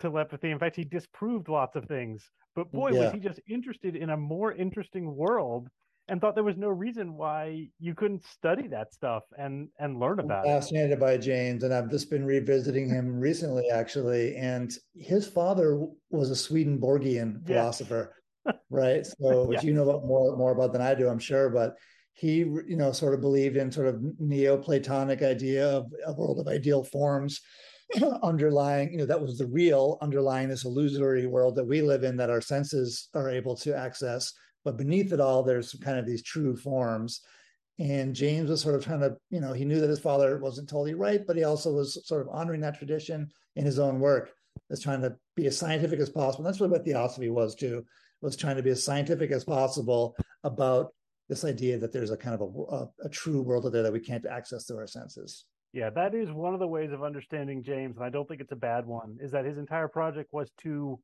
telepathy. 0.00 0.50
In 0.50 0.58
fact, 0.58 0.76
he 0.76 0.84
disproved 0.84 1.48
lots 1.48 1.76
of 1.76 1.86
things. 1.86 2.30
But 2.54 2.70
boy, 2.70 2.92
yeah. 2.92 3.04
was 3.04 3.12
he 3.12 3.18
just 3.18 3.40
interested 3.48 3.96
in 3.96 4.10
a 4.10 4.16
more 4.16 4.52
interesting 4.52 5.14
world 5.16 5.68
and 6.08 6.20
thought 6.20 6.34
there 6.34 6.44
was 6.44 6.56
no 6.56 6.68
reason 6.68 7.16
why 7.16 7.68
you 7.80 7.94
couldn't 7.94 8.24
study 8.24 8.68
that 8.68 8.92
stuff 8.92 9.22
and 9.38 9.68
and 9.78 9.98
learn 9.98 10.20
about 10.20 10.46
I'm 10.46 10.60
fascinated 10.60 10.92
it. 10.92 11.00
by 11.00 11.16
James, 11.16 11.64
and 11.64 11.72
I've 11.72 11.90
just 11.90 12.10
been 12.10 12.24
revisiting 12.24 12.88
him 12.88 13.18
recently, 13.20 13.70
actually. 13.70 14.36
And 14.36 14.72
his 14.94 15.26
father 15.26 15.86
was 16.10 16.30
a 16.30 16.36
Swedenborgian 16.36 17.42
yes. 17.46 17.48
philosopher, 17.48 18.14
right? 18.70 19.06
So, 19.06 19.44
which 19.44 19.64
you 19.64 19.72
know 19.72 20.02
more 20.04 20.36
more 20.36 20.52
about 20.52 20.72
than 20.72 20.82
I 20.82 20.94
do, 20.94 21.08
I'm 21.08 21.18
sure. 21.18 21.48
But 21.48 21.76
he, 22.14 22.38
you 22.38 22.76
know, 22.76 22.92
sort 22.92 23.12
of 23.12 23.20
believed 23.20 23.56
in 23.56 23.70
sort 23.70 23.88
of 23.88 24.00
Neoplatonic 24.18 25.22
idea 25.22 25.68
of 25.68 25.92
a 26.06 26.12
world 26.12 26.38
of 26.38 26.48
ideal 26.48 26.84
forms, 26.84 27.40
underlying, 28.22 28.92
you 28.92 28.98
know, 28.98 29.06
that 29.06 29.20
was 29.20 29.36
the 29.36 29.46
real 29.46 29.98
underlying 30.00 30.48
this 30.48 30.64
illusory 30.64 31.26
world 31.26 31.56
that 31.56 31.66
we 31.66 31.82
live 31.82 32.04
in 32.04 32.16
that 32.16 32.30
our 32.30 32.40
senses 32.40 33.08
are 33.14 33.28
able 33.28 33.56
to 33.56 33.76
access. 33.76 34.32
But 34.64 34.78
beneath 34.78 35.12
it 35.12 35.20
all, 35.20 35.42
there's 35.42 35.74
kind 35.82 35.98
of 35.98 36.06
these 36.06 36.22
true 36.22 36.56
forms. 36.56 37.20
And 37.80 38.14
James 38.14 38.48
was 38.48 38.62
sort 38.62 38.76
of 38.76 38.84
trying 38.84 39.00
to, 39.00 39.16
you 39.30 39.40
know, 39.40 39.52
he 39.52 39.64
knew 39.64 39.80
that 39.80 39.90
his 39.90 39.98
father 39.98 40.38
wasn't 40.38 40.68
totally 40.68 40.94
right, 40.94 41.26
but 41.26 41.36
he 41.36 41.42
also 41.42 41.72
was 41.72 42.06
sort 42.06 42.22
of 42.22 42.28
honoring 42.28 42.60
that 42.60 42.78
tradition 42.78 43.28
in 43.56 43.66
his 43.66 43.80
own 43.80 43.98
work, 43.98 44.30
as 44.70 44.80
trying 44.80 45.02
to 45.02 45.16
be 45.34 45.46
as 45.46 45.58
scientific 45.58 45.98
as 45.98 46.10
possible. 46.10 46.44
That's 46.44 46.60
really 46.60 46.70
what 46.70 46.84
theosophy 46.84 47.28
was 47.28 47.56
too 47.56 47.84
was 48.24 48.36
trying 48.36 48.56
to 48.56 48.62
be 48.62 48.70
as 48.70 48.82
scientific 48.82 49.30
as 49.30 49.44
possible 49.44 50.16
about 50.42 50.94
this 51.28 51.44
idea 51.44 51.78
that 51.78 51.92
there's 51.92 52.10
a 52.10 52.16
kind 52.16 52.34
of 52.34 52.40
a, 52.40 52.44
a, 52.44 52.82
uh, 52.82 52.86
a 53.04 53.08
true 53.08 53.40
world 53.40 53.66
out 53.66 53.72
there 53.72 53.82
that 53.82 53.92
we 53.92 54.00
can't 54.00 54.26
access 54.26 54.66
through 54.66 54.78
our 54.78 54.86
senses. 54.86 55.46
Yeah, 55.72 55.90
that 55.90 56.14
is 56.14 56.30
one 56.30 56.54
of 56.54 56.60
the 56.60 56.68
ways 56.68 56.92
of 56.92 57.02
understanding 57.02 57.62
James, 57.62 57.96
and 57.96 58.04
I 58.04 58.10
don't 58.10 58.28
think 58.28 58.40
it's 58.40 58.52
a 58.52 58.56
bad 58.56 58.86
one, 58.86 59.18
is 59.20 59.32
that 59.32 59.44
his 59.44 59.58
entire 59.58 59.88
project 59.88 60.32
was 60.32 60.50
to 60.62 61.00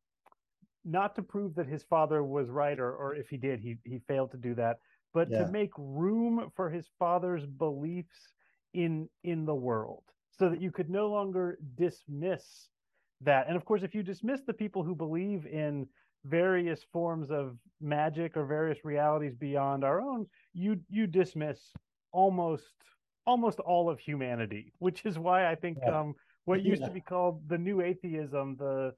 not 0.85 1.15
to 1.17 1.23
prove 1.23 1.55
that 1.57 1.67
his 1.67 1.83
father 1.83 2.23
was 2.23 2.49
right, 2.49 2.79
or, 2.79 2.95
or 2.95 3.15
if 3.15 3.29
he 3.29 3.37
did, 3.37 3.61
he, 3.61 3.77
he 3.85 4.01
failed 4.07 4.31
to 4.31 4.37
do 4.37 4.55
that, 4.55 4.79
but 5.13 5.29
yeah. 5.29 5.45
to 5.45 5.51
make 5.51 5.71
room 5.77 6.51
for 6.55 6.71
his 6.71 6.89
father's 6.99 7.45
beliefs 7.45 8.33
in 8.73 9.09
in 9.25 9.45
the 9.45 9.55
world 9.55 10.05
so 10.31 10.49
that 10.49 10.63
you 10.63 10.71
could 10.71 10.89
no 10.89 11.09
longer 11.09 11.59
dismiss 11.77 12.69
that. 13.21 13.49
And 13.49 13.57
of 13.57 13.65
course, 13.65 13.83
if 13.83 13.95
you 13.95 14.03
dismiss 14.03 14.41
the 14.47 14.55
people 14.55 14.83
who 14.83 14.95
believe 14.95 15.47
in 15.47 15.87
various 16.25 16.85
forms 16.93 17.31
of 17.31 17.57
magic 17.81 18.37
or 18.37 18.45
various 18.45 18.85
realities 18.85 19.35
beyond 19.35 19.85
our 19.85 20.01
own, 20.01 20.27
you 20.53 20.79
you 20.89 21.07
dismiss 21.07 21.59
almost 22.13 22.65
almost 23.27 23.61
all 23.61 23.89
of 23.89 23.99
humanity, 23.99 24.73
which 24.79 25.05
is 25.05 25.19
why 25.19 25.51
I 25.51 25.55
think 25.55 25.79
yeah. 25.83 26.01
um, 26.01 26.15
what 26.45 26.63
used 26.65 26.83
yeah. 26.83 26.89
to 26.89 26.93
be 26.93 27.01
called 27.01 27.49
the 27.49 27.59
new 27.59 27.81
atheism, 27.81 28.57
the 28.59 28.93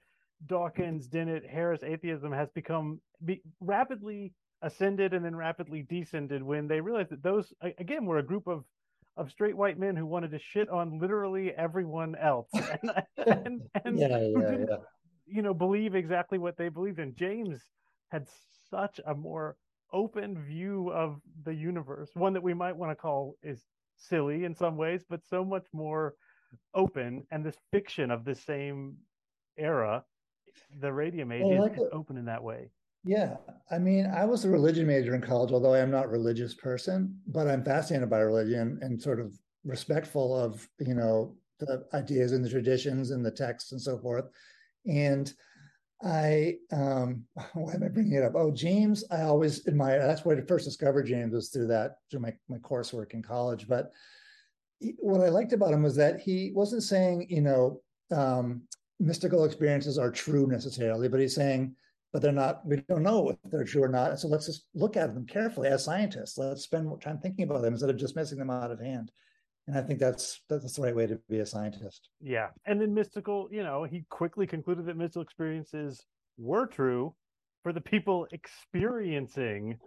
Dawkins, 0.47 1.07
Dennett, 1.07 1.47
Harris 1.49 1.83
atheism, 1.83 2.33
has 2.33 2.49
become 2.51 3.01
be, 3.25 3.43
rapidly 3.61 4.33
ascended 4.63 5.13
and 5.13 5.25
then 5.25 5.35
rapidly 5.35 5.83
descended 5.83 6.43
when 6.43 6.69
they 6.69 6.81
realized 6.81 7.11
that 7.11 7.23
those 7.23 7.53
again 7.79 8.07
were 8.07 8.19
a 8.19 8.23
group 8.23 8.47
of 8.47 8.65
of 9.17 9.31
straight 9.31 9.57
white 9.57 9.79
men 9.79 9.95
who 9.95 10.07
wanted 10.07 10.31
to 10.31 10.39
shit 10.39 10.69
on 10.71 10.99
literally 10.99 11.53
everyone 11.53 12.15
else 12.15 12.49
and 12.55 12.91
and, 13.27 13.63
and 13.85 13.99
yeah, 13.99 14.19
yeah, 14.19 14.57
yeah 14.69 14.77
you 15.27 15.43
know 15.43 15.55
believe 15.55 15.95
exactly 15.95 16.39
what 16.39 16.57
they 16.57 16.69
believed 16.69 16.99
in. 16.99 17.15
James 17.15 17.61
had 18.11 18.27
such 18.71 19.01
a 19.07 19.15
more 19.15 19.57
open 19.93 20.43
view 20.43 20.91
of 20.93 21.21
the 21.45 21.55
universe 21.55 22.11
one 22.15 22.33
that 22.33 22.43
we 22.43 22.55
might 22.55 22.75
want 22.75 22.91
to 22.91 22.97
call 22.97 23.37
is 23.43 23.63
silly 23.97 24.45
in 24.45 24.55
some 24.55 24.77
ways 24.77 25.05
but 25.09 25.21
so 25.29 25.45
much 25.45 25.67
more 25.73 26.15
open 26.75 27.23
and 27.31 27.45
this 27.45 27.57
fiction 27.71 28.11
of 28.11 28.25
the 28.25 28.35
same 28.35 28.97
era 29.59 30.03
the 30.81 30.93
radium 30.93 31.31
age 31.31 31.43
well, 31.45 31.63
like 31.63 31.77
is, 31.77 31.85
open 31.93 32.17
in 32.17 32.25
that 32.25 32.43
way. 32.43 32.71
Yeah. 33.05 33.37
I 33.71 33.79
mean 33.79 34.07
i 34.07 34.25
was 34.25 34.45
a 34.45 34.51
religion 34.51 34.87
major 34.87 35.15
in 35.15 35.21
college 35.21 35.53
although 35.53 35.75
i 35.75 35.79
am 35.79 35.91
not 35.91 36.07
a 36.07 36.09
religious 36.09 36.55
person 36.55 37.19
but 37.27 37.49
i'm 37.49 37.65
fascinated 37.65 38.09
by 38.09 38.21
religion 38.21 38.79
and 38.83 39.01
sort 39.01 39.21
of 39.21 39.35
respectful 39.65 40.37
of 40.37 40.67
you 40.81 40.95
know 40.95 41.37
the 41.59 41.85
ideas 41.95 42.33
and 42.33 42.45
the 42.45 42.51
traditions 42.51 43.11
and 43.11 43.25
the 43.25 43.31
texts 43.31 43.73
and 43.73 43.81
so 43.81 43.99
forth 43.99 44.25
and 44.87 45.33
I, 46.03 46.57
um, 46.73 47.25
why 47.55 47.75
am 47.75 47.83
I 47.83 47.89
bringing 47.89 48.15
it 48.15 48.25
up? 48.25 48.35
Oh, 48.35 48.51
James, 48.51 49.05
I 49.11 49.23
always 49.23 49.67
admire. 49.67 49.99
That's 50.05 50.25
where 50.25 50.37
I 50.37 50.41
first 50.43 50.65
discovered 50.65 51.07
James 51.07 51.33
was 51.33 51.49
through 51.51 51.69
that, 51.69 51.97
through 52.11 52.21
my, 52.21 52.35
my 52.49 52.59
coursework 52.59 53.13
in 53.13 53.23
college. 53.23 53.69
But 53.69 53.93
he, 54.79 54.95
what 54.99 55.21
I 55.21 55.29
liked 55.29 55.53
about 55.53 55.73
him 55.73 55.83
was 55.83 55.97
that 55.97 56.21
he 56.21 56.53
wasn't 56.55 56.83
saying, 56.83 57.27
you 57.29 57.41
know, 57.41 57.81
um, 58.11 58.63
mystical 58.99 59.45
experiences 59.45 59.99
are 59.99 60.11
true 60.11 60.47
necessarily, 60.47 61.09
but 61.09 61.21
he's 61.21 61.35
saying, 61.35 61.75
but 62.13 62.21
they're 62.21 62.31
not, 62.31 62.67
we 62.67 62.77
don't 62.89 63.03
know 63.03 63.31
if 63.31 63.37
they're 63.51 63.65
true 63.65 63.83
or 63.83 63.89
not. 63.89 64.11
And 64.11 64.19
so 64.19 64.29
let's 64.29 64.47
just 64.47 64.67
look 64.75 64.97
at 64.97 65.15
them 65.15 65.27
carefully 65.27 65.69
as 65.69 65.85
scientists. 65.85 66.37
Let's 66.37 66.63
spend 66.63 66.87
more 66.87 66.99
time 66.99 67.19
thinking 67.19 67.45
about 67.45 67.63
them 67.63 67.73
instead 67.73 67.89
of 67.89 67.97
just 67.97 68.15
dismissing 68.15 68.39
them 68.39 68.51
out 68.51 68.71
of 68.71 68.81
hand. 68.81 69.11
And 69.67 69.77
I 69.77 69.83
think 69.83 69.99
that's 69.99 70.41
that's 70.49 70.75
the 70.75 70.83
right 70.83 70.95
way 70.95 71.07
to 71.07 71.19
be 71.29 71.39
a 71.39 71.47
scientist. 71.47 72.09
Yeah, 72.21 72.49
and 72.67 72.81
then 72.81 72.95
mystical, 72.95 73.49
you 73.51 73.63
know, 73.63 73.85
he 73.85 74.05
quickly 74.11 74.47
concluded 74.47 74.87
that 74.87 74.97
mystical 74.97 75.23
experiences 75.23 76.05
were 76.39 76.67
true 76.67 77.15
for 77.63 77.73
the 77.73 77.81
people 77.81 78.27
experiencing 78.33 79.79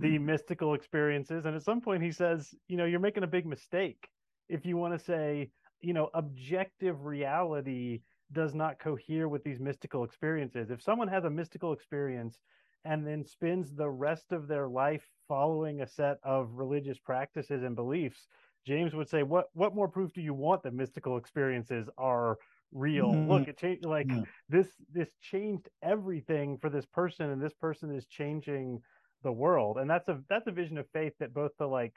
the 0.00 0.08
mm-hmm. 0.08 0.26
mystical 0.26 0.74
experiences, 0.74 1.44
and 1.44 1.54
at 1.54 1.62
some 1.62 1.80
point 1.80 2.02
he 2.02 2.12
says, 2.12 2.54
you 2.68 2.76
know, 2.76 2.84
you're 2.84 3.00
making 3.00 3.22
a 3.22 3.28
big 3.28 3.46
mistake 3.46 4.08
if 4.48 4.64
you 4.64 4.76
want 4.76 4.98
to 4.98 5.04
say, 5.04 5.50
you 5.80 5.92
know, 5.92 6.10
objective 6.14 7.04
reality 7.04 8.00
does 8.32 8.54
not 8.54 8.78
cohere 8.78 9.28
with 9.28 9.44
these 9.44 9.60
mystical 9.60 10.04
experiences. 10.04 10.70
If 10.70 10.82
someone 10.82 11.08
has 11.08 11.24
a 11.24 11.30
mystical 11.30 11.72
experience 11.72 12.38
and 12.84 13.06
then 13.06 13.24
spends 13.24 13.74
the 13.74 13.88
rest 13.88 14.32
of 14.32 14.48
their 14.48 14.68
life 14.68 15.04
following 15.26 15.80
a 15.80 15.86
set 15.86 16.18
of 16.22 16.50
religious 16.52 16.98
practices 16.98 17.62
and 17.62 17.74
beliefs, 17.74 18.28
James 18.66 18.94
would 18.94 19.08
say, 19.08 19.22
"What 19.22 19.46
what 19.54 19.74
more 19.74 19.88
proof 19.88 20.12
do 20.12 20.20
you 20.20 20.34
want 20.34 20.62
that 20.62 20.74
mystical 20.74 21.16
experiences 21.16 21.88
are 21.96 22.38
real? 22.72 23.12
Mm-hmm. 23.12 23.30
Look, 23.30 23.48
it 23.48 23.58
changed. 23.58 23.84
Like 23.84 24.08
yeah. 24.08 24.22
this 24.48 24.68
this 24.92 25.08
changed 25.20 25.68
everything 25.82 26.58
for 26.58 26.70
this 26.70 26.86
person, 26.86 27.30
and 27.30 27.42
this 27.42 27.54
person 27.54 27.94
is 27.94 28.06
changing 28.06 28.80
the 29.22 29.32
world. 29.32 29.78
And 29.78 29.88
that's 29.88 30.08
a 30.08 30.20
that's 30.28 30.46
a 30.46 30.52
vision 30.52 30.78
of 30.78 30.86
faith 30.92 31.12
that 31.20 31.34
both 31.34 31.52
the 31.58 31.66
like 31.66 31.94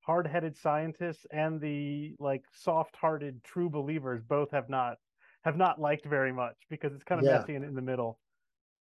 hard-headed 0.00 0.56
scientists 0.56 1.26
and 1.30 1.60
the 1.60 2.14
like 2.18 2.42
soft-hearted 2.52 3.42
true 3.44 3.68
believers 3.68 4.22
both 4.26 4.50
have 4.50 4.68
not 4.68 4.96
have 5.44 5.56
not 5.56 5.80
liked 5.80 6.06
very 6.06 6.32
much 6.32 6.56
because 6.70 6.92
it's 6.94 7.04
kind 7.04 7.20
of 7.20 7.26
yeah. 7.26 7.38
messy 7.38 7.54
in, 7.54 7.64
in 7.64 7.74
the 7.74 7.82
middle. 7.82 8.18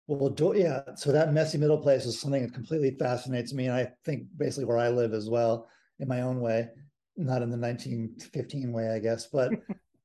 Well, 0.08 0.34
yeah. 0.56 0.82
So 0.96 1.12
that 1.12 1.34
messy 1.34 1.58
middle 1.58 1.80
place 1.80 2.06
is 2.06 2.20
something 2.20 2.42
that 2.42 2.54
completely 2.54 2.92
fascinates 2.92 3.54
me, 3.54 3.66
and 3.66 3.76
I 3.76 3.90
think 4.06 4.24
basically 4.38 4.66
where 4.66 4.78
I 4.78 4.90
live 4.90 5.14
as 5.14 5.30
well, 5.30 5.68
in 6.00 6.08
my 6.08 6.22
own 6.22 6.40
way, 6.40 6.70
not 7.18 7.42
in 7.42 7.50
the 7.50 7.58
1915 7.58 8.72
way, 8.72 8.90
I 8.92 9.00
guess, 9.00 9.28
but 9.28 9.52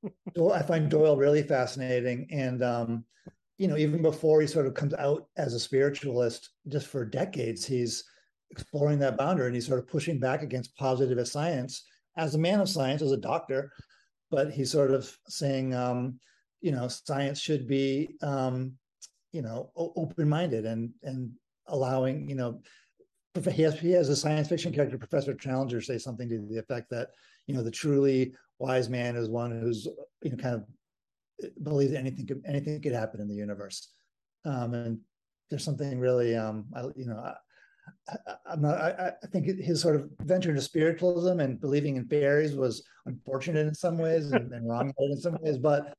I 0.53 0.62
find 0.62 0.90
Doyle 0.90 1.16
really 1.16 1.42
fascinating, 1.42 2.27
and 2.31 2.62
um, 2.62 3.05
you 3.59 3.68
know, 3.68 3.77
even 3.77 4.03
before 4.03 4.40
he 4.40 4.46
sort 4.46 4.66
of 4.66 4.75
comes 4.75 4.94
out 4.94 5.29
as 5.37 5.55
a 5.55 5.61
spiritualist, 5.61 6.51
just 6.68 6.88
for 6.88 7.05
decades, 7.05 7.64
he's 7.64 8.05
exploring 8.51 8.98
that 8.98 9.16
boundary, 9.16 9.46
and 9.46 9.55
he's 9.55 9.66
sort 9.66 9.79
of 9.79 9.88
pushing 9.88 10.18
back 10.18 10.42
against 10.42 10.77
positivist 10.77 11.33
science 11.33 11.85
as 12.16 12.35
a 12.35 12.38
man 12.38 12.61
of 12.61 12.68
science, 12.68 13.03
as 13.03 13.12
a 13.12 13.16
doctor, 13.16 13.72
but 14.31 14.51
he's 14.51 14.70
sort 14.70 14.90
of 14.90 15.16
saying. 15.29 15.75
Um, 15.75 16.18
you 16.62 16.70
know 16.70 16.88
science 16.88 17.40
should 17.40 17.66
be 17.66 18.16
um, 18.22 18.72
you 19.33 19.42
know 19.42 19.70
open 19.77 20.29
minded 20.29 20.64
and 20.64 20.90
and 21.03 21.31
allowing 21.66 22.29
you 22.29 22.37
know 22.37 22.61
he 23.50 23.62
has, 23.62 23.78
he 23.78 23.90
has 23.92 24.08
a 24.08 24.16
science 24.16 24.48
fiction 24.48 24.72
character 24.72 24.98
professor 24.98 25.34
challenger 25.34 25.80
say 25.80 25.98
something 25.98 26.28
to 26.28 26.46
the 26.50 26.58
effect 26.58 26.90
that 26.90 27.08
you 27.46 27.54
know 27.54 27.62
the 27.62 27.70
truly 27.70 28.32
wise 28.58 28.88
man 28.88 29.16
is 29.16 29.28
one 29.28 29.50
who's 29.50 29.88
you 30.22 30.30
know 30.30 30.36
kind 30.36 30.56
of 30.56 30.64
uh, 31.42 31.48
believes 31.62 31.94
anything 31.94 32.26
could 32.26 32.42
anything 32.46 32.80
could 32.80 32.92
happen 32.92 33.20
in 33.20 33.28
the 33.28 33.34
universe 33.34 33.88
um, 34.44 34.74
and 34.74 34.98
there's 35.50 35.64
something 35.64 35.98
really 35.98 36.36
um 36.36 36.66
I, 36.74 36.82
you 36.94 37.06
know 37.06 37.16
I, 37.16 37.34
I'm 38.46 38.62
not. 38.62 38.80
I, 38.80 39.12
I, 39.22 39.26
think 39.28 39.46
his 39.46 39.80
sort 39.80 39.96
of 39.96 40.08
venture 40.20 40.50
into 40.50 40.62
spiritualism 40.62 41.40
and 41.40 41.60
believing 41.60 41.96
in 41.96 42.06
fairies 42.06 42.54
was 42.54 42.84
unfortunate 43.06 43.66
in 43.66 43.74
some 43.74 43.98
ways 43.98 44.30
and, 44.30 44.52
and 44.52 44.68
wrong 44.68 44.92
in 44.98 45.16
some 45.20 45.36
ways. 45.40 45.58
But 45.58 45.92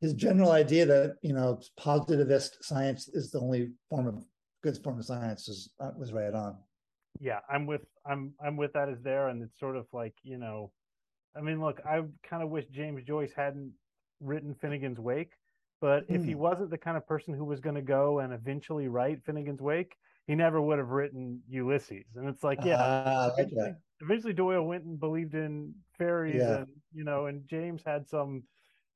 his 0.00 0.14
general 0.14 0.52
idea 0.52 0.86
that 0.86 1.16
you 1.22 1.32
know 1.32 1.60
positivist 1.78 2.62
science 2.62 3.08
is 3.08 3.30
the 3.30 3.40
only 3.40 3.70
form 3.88 4.06
of 4.06 4.22
good 4.62 4.76
form 4.82 4.98
of 4.98 5.04
science 5.04 5.48
is 5.48 5.70
uh, 5.80 5.90
was 5.96 6.12
right 6.12 6.34
on. 6.34 6.56
Yeah, 7.18 7.40
I'm 7.48 7.66
with 7.66 7.82
I'm 8.06 8.32
I'm 8.44 8.56
with 8.56 8.72
that 8.74 8.88
as 8.88 9.00
there, 9.02 9.28
and 9.28 9.42
it's 9.42 9.58
sort 9.58 9.76
of 9.76 9.86
like 9.92 10.14
you 10.22 10.38
know, 10.38 10.70
I 11.36 11.40
mean, 11.40 11.60
look, 11.60 11.80
I 11.84 12.02
kind 12.28 12.42
of 12.42 12.50
wish 12.50 12.66
James 12.66 13.02
Joyce 13.04 13.32
hadn't 13.34 13.72
written 14.20 14.54
Finnegans 14.54 14.98
Wake, 14.98 15.32
but 15.80 16.08
mm. 16.08 16.16
if 16.16 16.24
he 16.24 16.32
hmm. 16.32 16.38
wasn't 16.38 16.70
the 16.70 16.78
kind 16.78 16.96
of 16.96 17.06
person 17.06 17.34
who 17.34 17.44
was 17.44 17.60
going 17.60 17.74
to 17.74 17.82
go 17.82 18.20
and 18.20 18.32
eventually 18.32 18.88
write 18.88 19.24
Finnegans 19.24 19.60
Wake, 19.60 19.96
he 20.26 20.34
never 20.34 20.60
would 20.60 20.78
have 20.78 20.90
written 20.90 21.40
Ulysses. 21.48 22.04
And 22.16 22.28
it's 22.28 22.44
like, 22.44 22.58
yeah, 22.64 22.82
uh, 22.82 23.30
eventually, 23.36 23.74
eventually, 24.00 24.32
Doyle 24.32 24.62
went 24.62 24.84
and 24.84 25.00
believed 25.00 25.34
in 25.34 25.74
fairies, 25.98 26.36
yeah. 26.36 26.58
and 26.58 26.66
you 26.92 27.04
know, 27.04 27.26
and 27.26 27.46
James 27.48 27.82
had 27.84 28.08
some 28.08 28.42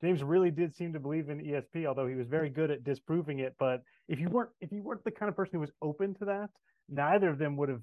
James 0.05 0.23
really 0.23 0.51
did 0.51 0.75
seem 0.75 0.93
to 0.93 1.01
believe 1.01 1.31
in 1.31 1.39
ESP, 1.39 1.87
although 1.87 2.07
he 2.07 2.15
was 2.15 2.27
very 2.27 2.51
good 2.51 2.71
at 2.71 2.85
disproving 2.85 3.39
it. 3.39 3.55
But 3.59 3.83
if 4.07 4.21
you 4.21 4.29
weren't 4.29 4.51
if 4.61 4.71
you 4.71 4.83
weren't 4.83 5.05
the 5.05 5.11
kind 5.11 5.31
of 5.31 5.37
person 5.37 5.55
who 5.55 5.61
was 5.61 5.73
open 5.81 6.15
to 6.17 6.27
that, 6.27 6.51
neither 6.89 7.31
of 7.31 7.39
them 7.39 7.57
would 7.57 7.71
have 7.71 7.83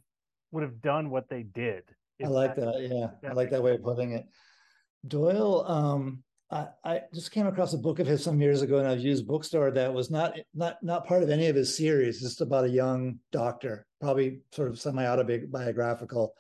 would 0.52 0.64
have 0.64 0.82
done 0.82 1.10
what 1.10 1.30
they 1.30 1.44
did. 1.44 1.84
I 2.24 2.28
like 2.28 2.56
that. 2.56 2.66
that 2.66 2.82
yeah, 2.82 3.08
that 3.22 3.32
I 3.32 3.34
like 3.34 3.50
that 3.50 3.64
way 3.64 3.76
of 3.76 3.84
putting 3.84 4.12
it. 4.12 4.26
Doyle, 5.08 5.66
um, 5.68 6.24
I, 6.52 6.68
I, 6.84 7.02
just 7.14 7.32
came 7.32 7.48
across 7.48 7.74
a 7.74 7.78
book 7.78 8.00
of 8.00 8.06
his 8.06 8.24
some 8.24 8.40
years 8.40 8.62
ago 8.62 8.80
in 8.80 8.86
a 8.86 8.96
used 8.96 9.26
bookstore 9.26 9.72
that 9.72 9.94
was 9.94 10.12
not 10.12 10.38
not 10.54 10.78
not 10.84 11.08
part 11.08 11.24
of 11.24 11.30
any 11.30 11.48
of 11.48 11.56
his 11.56 11.76
series. 11.76 12.22
Just 12.22 12.42
about 12.42 12.66
a 12.66 12.70
young 12.70 13.20
doctor, 13.32 13.88
probably 14.00 14.42
sort 14.52 14.70
of 14.70 14.80
semi 14.80 15.06
autobiographical 15.06 16.34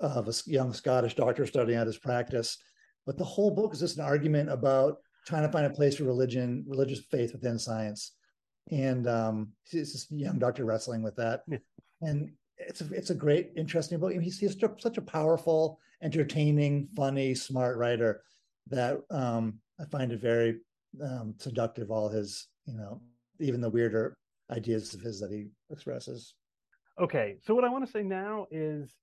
of 0.00 0.28
a 0.28 0.32
young 0.46 0.72
Scottish 0.72 1.14
doctor 1.14 1.46
studying 1.46 1.78
out 1.78 1.86
his 1.86 1.98
practice. 1.98 2.58
But 3.06 3.18
the 3.18 3.24
whole 3.24 3.50
book 3.50 3.74
is 3.74 3.80
just 3.80 3.98
an 3.98 4.04
argument 4.04 4.50
about 4.50 4.98
trying 5.26 5.42
to 5.42 5.52
find 5.52 5.66
a 5.66 5.70
place 5.70 5.96
for 5.96 6.04
religion, 6.04 6.64
religious 6.66 7.00
faith 7.10 7.32
within 7.32 7.58
science. 7.58 8.12
And 8.70 9.06
um, 9.06 9.52
he's 9.64 9.92
this 9.92 10.06
young 10.10 10.38
doctor 10.38 10.64
wrestling 10.64 11.02
with 11.02 11.16
that. 11.16 11.42
Yeah. 11.48 11.58
And 12.00 12.32
it's 12.68 12.80
a, 12.80 12.92
it's 12.92 13.10
a 13.10 13.14
great, 13.14 13.50
interesting 13.56 13.98
book. 13.98 14.12
He's, 14.12 14.38
he's 14.38 14.56
such 14.78 14.98
a 14.98 15.02
powerful, 15.02 15.78
entertaining, 16.02 16.88
funny, 16.96 17.34
smart 17.34 17.76
writer 17.76 18.22
that 18.68 19.00
um, 19.10 19.58
I 19.80 19.84
find 19.86 20.12
it 20.12 20.20
very 20.20 20.58
um, 21.02 21.34
seductive. 21.38 21.90
All 21.90 22.08
his, 22.08 22.48
you 22.66 22.74
know, 22.74 23.00
even 23.40 23.60
the 23.60 23.70
weirder 23.70 24.16
ideas 24.50 24.94
of 24.94 25.00
his 25.00 25.20
that 25.20 25.30
he 25.30 25.48
expresses. 25.70 26.34
Okay, 27.00 27.36
so 27.44 27.54
what 27.54 27.64
I 27.64 27.70
want 27.70 27.84
to 27.86 27.90
say 27.90 28.02
now 28.02 28.46
is, 28.50 28.94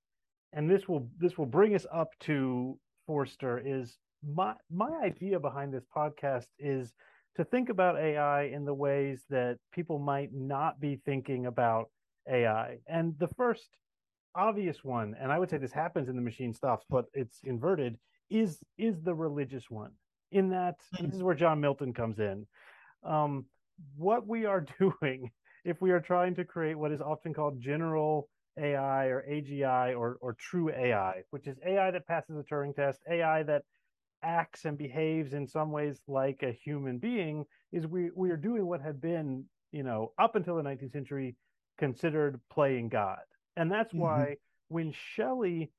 and 0.54 0.70
this 0.70 0.88
will 0.88 1.10
this 1.18 1.38
will 1.38 1.46
bring 1.46 1.76
us 1.76 1.86
up 1.92 2.10
to 2.22 2.78
Forster 3.08 3.62
is 3.64 3.98
my 4.24 4.54
my 4.70 5.00
idea 5.04 5.40
behind 5.40 5.74
this 5.74 5.86
podcast 5.96 6.46
is 6.60 6.94
to 7.36 7.44
think 7.44 7.70
about 7.70 7.98
AI 7.98 8.44
in 8.44 8.66
the 8.66 8.74
ways 8.74 9.24
that 9.30 9.58
people 9.72 9.98
might 9.98 10.30
not 10.34 10.80
be 10.80 11.00
thinking 11.06 11.46
about 11.46 11.90
AI. 12.30 12.78
And 12.88 13.18
the 13.20 13.28
first 13.28 13.70
obvious 14.36 14.84
one, 14.84 15.16
and 15.20 15.32
I 15.32 15.40
would 15.40 15.50
say 15.50 15.58
this 15.58 15.72
happens 15.72 16.10
in 16.10 16.16
the 16.16 16.22
machine 16.22 16.54
stops, 16.54 16.86
but 16.90 17.06
it's 17.14 17.40
inverted, 17.44 17.98
is 18.30 18.60
is 18.78 19.02
the 19.02 19.14
religious 19.16 19.70
one. 19.70 19.92
In 20.32 20.50
that 20.50 20.76
this 21.00 21.14
is 21.14 21.24
where 21.24 21.36
John 21.36 21.60
Milton 21.60 21.94
comes 21.94 22.20
in. 22.20 22.46
Um, 23.04 23.46
what 23.98 24.28
we 24.28 24.46
are 24.46 24.66
doing 24.80 25.32
if 25.66 25.82
we 25.82 25.92
are 25.92 26.00
trying 26.00 26.36
to 26.36 26.46
create 26.46 26.76
what 26.76 26.92
is 26.92 27.02
often 27.02 27.34
called 27.34 27.60
general 27.60 28.30
AI 28.58 29.06
or 29.06 29.26
AGI 29.30 29.98
or 29.98 30.18
or 30.22 30.34
true 30.34 30.70
AI, 30.70 31.24
which 31.32 31.48
is 31.48 31.58
AI 31.66 31.92
that 31.92 32.08
passes 32.08 32.36
the 32.36 32.44
Turing 32.44 32.76
test, 32.76 33.02
AI 33.10 33.44
that 33.44 33.64
acts 34.22 34.66
and 34.66 34.78
behaves 34.78 35.34
in 35.34 35.48
some 35.48 35.72
ways 35.72 36.02
like 36.08 36.44
a 36.44 36.52
human 36.52 36.98
being 36.98 37.46
is 37.72 37.88
we 37.88 38.10
we 38.16 38.30
are 38.32 38.38
doing 38.38 38.66
what 38.66 38.82
had 38.82 39.00
been 39.00 39.46
you 39.72 39.84
know 39.84 40.12
up 40.20 40.36
until 40.36 40.58
the 40.58 40.62
19th 40.62 40.92
century 40.92 41.36
considered 41.80 42.40
playing 42.52 42.90
god 42.90 43.20
and 43.58 43.72
that's 43.72 43.94
mm-hmm. 43.94 44.04
why 44.04 44.36
when 44.68 44.94
shelley 45.16 45.72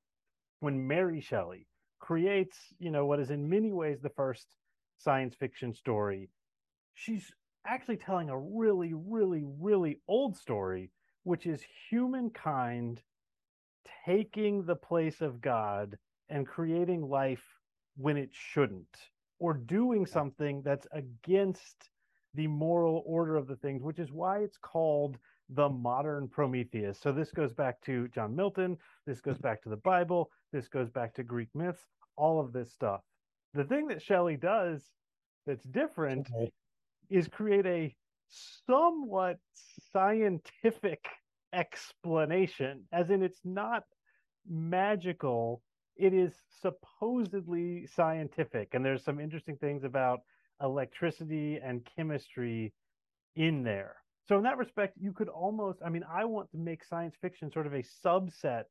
when 0.60 0.86
mary 0.86 1.20
shelley 1.20 1.66
creates 2.00 2.56
you 2.78 2.90
know 2.90 3.06
what 3.06 3.20
is 3.20 3.30
in 3.30 3.48
many 3.48 3.72
ways 3.72 4.00
the 4.00 4.10
first 4.10 4.56
science 4.98 5.34
fiction 5.34 5.72
story 5.72 6.28
she's 6.94 7.30
actually 7.66 7.96
telling 7.96 8.30
a 8.30 8.38
really 8.38 8.92
really 8.94 9.44
really 9.60 10.00
old 10.08 10.36
story 10.36 10.90
which 11.24 11.46
is 11.46 11.62
humankind 11.88 13.02
taking 14.06 14.64
the 14.64 14.74
place 14.74 15.20
of 15.20 15.40
god 15.40 15.96
and 16.30 16.46
creating 16.46 17.02
life 17.02 17.42
when 17.96 18.16
it 18.16 18.30
shouldn't, 18.32 18.96
or 19.38 19.54
doing 19.54 20.06
something 20.06 20.62
that's 20.62 20.86
against 20.92 21.90
the 22.34 22.46
moral 22.46 23.02
order 23.04 23.36
of 23.36 23.46
the 23.46 23.56
things, 23.56 23.82
which 23.82 23.98
is 23.98 24.12
why 24.12 24.38
it's 24.38 24.56
called 24.56 25.18
the 25.54 25.68
modern 25.68 26.28
Prometheus. 26.28 26.98
So 27.00 27.12
this 27.12 27.30
goes 27.32 27.52
back 27.52 27.80
to 27.82 28.08
John 28.08 28.34
Milton, 28.34 28.76
this 29.06 29.20
goes 29.20 29.34
mm-hmm. 29.34 29.42
back 29.42 29.62
to 29.62 29.68
the 29.68 29.76
Bible, 29.76 30.30
this 30.52 30.68
goes 30.68 30.90
back 30.90 31.14
to 31.14 31.22
Greek 31.22 31.48
myths, 31.54 31.86
all 32.16 32.40
of 32.40 32.52
this 32.52 32.72
stuff. 32.72 33.00
The 33.54 33.64
thing 33.64 33.88
that 33.88 34.02
Shelley 34.02 34.36
does 34.36 34.82
that's 35.46 35.64
different 35.64 36.28
okay. 36.34 36.52
is 37.08 37.28
create 37.28 37.66
a 37.66 37.94
somewhat 38.66 39.38
scientific 39.92 41.04
explanation, 41.52 42.82
as 42.92 43.10
in 43.10 43.22
it's 43.22 43.40
not 43.44 43.84
magical 44.48 45.62
it 45.96 46.14
is 46.14 46.32
supposedly 46.62 47.86
scientific 47.86 48.70
and 48.72 48.84
there's 48.84 49.04
some 49.04 49.20
interesting 49.20 49.56
things 49.56 49.84
about 49.84 50.20
electricity 50.62 51.58
and 51.62 51.86
chemistry 51.96 52.72
in 53.36 53.62
there 53.62 53.96
so 54.30 54.38
in 54.38 54.44
that 54.44 54.56
respect 54.56 54.96
you 54.98 55.12
could 55.12 55.28
almost 55.28 55.80
i 55.84 55.90
mean 55.90 56.04
i 56.10 56.24
want 56.24 56.50
to 56.50 56.56
make 56.56 56.84
science 56.84 57.14
fiction 57.20 57.52
sort 57.52 57.66
of 57.66 57.74
a 57.74 57.82
subset 57.82 58.64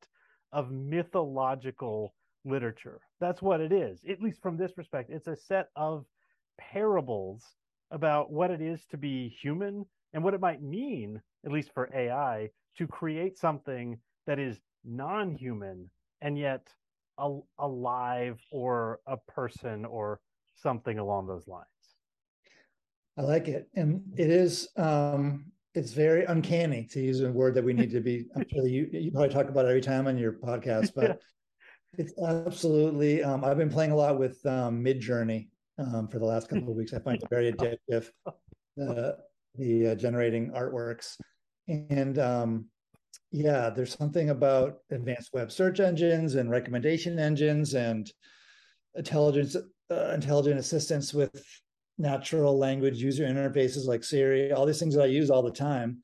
of 0.52 0.70
mythological 0.72 2.12
literature. 2.44 3.00
That's 3.20 3.42
what 3.42 3.60
it 3.60 3.72
is, 3.72 4.00
at 4.08 4.20
least 4.22 4.40
from 4.42 4.56
this 4.56 4.72
perspective. 4.72 5.16
It's 5.16 5.26
a 5.26 5.36
set 5.36 5.68
of 5.76 6.06
parables 6.58 7.44
about 7.90 8.32
what 8.32 8.50
it 8.50 8.60
is 8.60 8.84
to 8.90 8.96
be 8.96 9.28
human 9.28 9.84
and 10.12 10.24
what 10.24 10.34
it 10.34 10.40
might 10.40 10.62
mean, 10.62 11.20
at 11.44 11.52
least 11.52 11.70
for 11.74 11.90
AI, 11.94 12.50
to 12.78 12.86
create 12.86 13.38
something 13.38 13.98
that 14.26 14.38
is 14.38 14.60
non 14.84 15.34
human 15.34 15.90
and 16.22 16.38
yet 16.38 16.66
alive 17.58 18.40
or 18.50 19.00
a 19.06 19.16
person 19.28 19.84
or 19.84 20.20
something 20.54 20.98
along 20.98 21.26
those 21.26 21.46
lines. 21.46 21.66
I 23.20 23.22
like 23.22 23.48
it. 23.48 23.68
And 23.74 24.02
it 24.16 24.30
is 24.30 24.68
um 24.78 25.44
it's 25.74 25.92
very 25.92 26.24
uncanny 26.24 26.88
to 26.90 27.00
use 27.00 27.20
a 27.20 27.30
word 27.30 27.54
that 27.54 27.62
we 27.62 27.74
need 27.74 27.90
to 27.90 28.00
be 28.00 28.26
I'm 28.36 28.46
sure 28.50 28.66
you 28.66 28.88
you 28.92 29.10
probably 29.10 29.28
talk 29.28 29.48
about 29.50 29.66
every 29.66 29.82
time 29.82 30.06
on 30.06 30.16
your 30.16 30.32
podcast, 30.32 30.92
but 30.96 31.04
yeah. 31.04 31.14
it's 31.98 32.14
absolutely 32.26 33.22
um 33.22 33.44
I've 33.44 33.58
been 33.58 33.70
playing 33.70 33.90
a 33.90 33.96
lot 33.96 34.18
with 34.18 34.44
um 34.46 34.82
Midjourney 34.82 35.48
um 35.78 36.08
for 36.08 36.18
the 36.18 36.24
last 36.24 36.48
couple 36.48 36.70
of 36.70 36.76
weeks. 36.76 36.94
I 36.94 36.98
find 36.98 37.22
it 37.22 37.28
very 37.28 37.52
addictive. 37.52 38.08
Uh, 38.26 39.12
the 39.56 39.88
uh, 39.88 39.94
generating 39.96 40.52
artworks. 40.52 41.16
And 41.68 42.18
um 42.18 42.66
yeah, 43.32 43.68
there's 43.68 43.92
something 43.92 44.30
about 44.30 44.78
advanced 44.90 45.34
web 45.34 45.52
search 45.52 45.78
engines 45.78 46.36
and 46.36 46.50
recommendation 46.50 47.18
engines 47.18 47.74
and 47.74 48.10
intelligence 48.94 49.56
uh, 49.90 50.12
intelligent 50.14 50.58
assistants 50.58 51.12
with 51.12 51.44
natural 52.00 52.58
language 52.58 52.98
user 52.98 53.24
interfaces 53.24 53.86
like 53.86 54.02
Siri, 54.02 54.52
all 54.52 54.66
these 54.66 54.80
things 54.80 54.94
that 54.94 55.02
I 55.02 55.06
use 55.06 55.30
all 55.30 55.42
the 55.42 55.50
time 55.50 55.98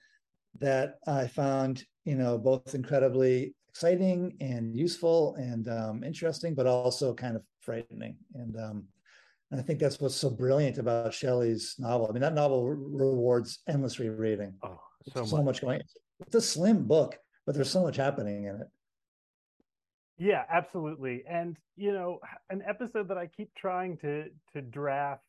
that 0.59 0.99
I 1.07 1.27
found, 1.27 1.85
you 2.05 2.15
know, 2.15 2.39
both 2.39 2.75
incredibly 2.75 3.55
exciting 3.69 4.37
and 4.41 4.77
useful 4.77 5.35
and 5.37 5.69
um, 5.69 6.05
interesting, 6.05 6.55
but 6.55 6.67
also 6.67 7.15
kind 7.15 7.35
of 7.35 7.43
frightening. 7.61 8.17
And, 8.35 8.57
um, 8.57 8.85
and 9.51 9.61
I 9.61 9.63
think 9.63 9.79
that's 9.79 10.01
what's 10.01 10.15
so 10.15 10.31
brilliant 10.31 10.79
about 10.79 11.15
Shelley's 11.15 11.77
novel. 11.79 12.09
I 12.09 12.13
mean, 12.13 12.23
that 12.23 12.35
novel 12.35 12.67
rewards 12.67 13.61
endless 13.69 13.99
rereading. 13.99 14.55
Oh, 14.63 14.81
so, 15.15 15.25
so 15.25 15.37
much. 15.37 15.45
much 15.45 15.61
going. 15.63 15.83
It's 16.21 16.35
a 16.35 16.41
slim 16.41 16.85
book, 16.85 17.19
but 17.47 17.55
there's 17.55 17.71
so 17.71 17.83
much 17.83 17.97
happening 17.97 18.45
in 18.45 18.57
it. 18.57 18.67
Yeah, 20.19 20.45
absolutely. 20.51 21.25
And 21.29 21.57
you 21.77 21.93
know, 21.93 22.21
an 22.49 22.63
episode 22.67 23.09
that 23.09 23.19
I 23.19 23.27
keep 23.27 23.55
trying 23.55 23.99
to 23.99 24.25
to 24.55 24.63
draft 24.63 25.23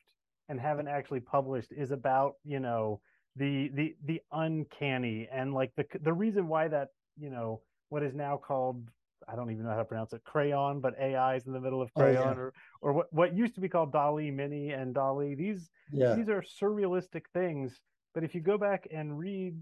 and 0.49 0.59
haven't 0.59 0.87
actually 0.87 1.19
published 1.19 1.71
is 1.71 1.91
about 1.91 2.35
you 2.43 2.59
know 2.59 2.99
the 3.35 3.69
the 3.73 3.95
the 4.05 4.21
uncanny 4.31 5.27
and 5.31 5.53
like 5.53 5.71
the 5.75 5.85
the 6.01 6.13
reason 6.13 6.47
why 6.47 6.67
that 6.67 6.89
you 7.17 7.29
know 7.29 7.61
what 7.89 8.03
is 8.03 8.13
now 8.13 8.37
called 8.37 8.89
I 9.27 9.35
don't 9.35 9.51
even 9.51 9.65
know 9.65 9.71
how 9.71 9.77
to 9.77 9.85
pronounce 9.85 10.13
it 10.13 10.21
Craiyon, 10.23 10.81
but 10.81 10.93
AI 10.99 11.35
is 11.35 11.47
in 11.47 11.53
the 11.53 11.59
middle 11.59 11.81
of 11.81 11.93
Craiyon 11.93 12.17
oh, 12.17 12.23
yeah. 12.23 12.31
or 12.31 12.53
or 12.81 12.93
what 12.93 13.07
what 13.11 13.35
used 13.35 13.55
to 13.55 13.61
be 13.61 13.69
called 13.69 13.91
DALL-E 13.91 14.31
Mini 14.31 14.71
and 14.71 14.93
DALL-E. 14.93 15.35
These 15.35 15.69
yeah. 15.91 16.15
these 16.15 16.29
are 16.29 16.41
surrealistic 16.61 17.23
things. 17.33 17.79
But 18.13 18.23
if 18.23 18.33
you 18.33 18.41
go 18.41 18.57
back 18.57 18.87
and 18.91 19.17
read 19.19 19.55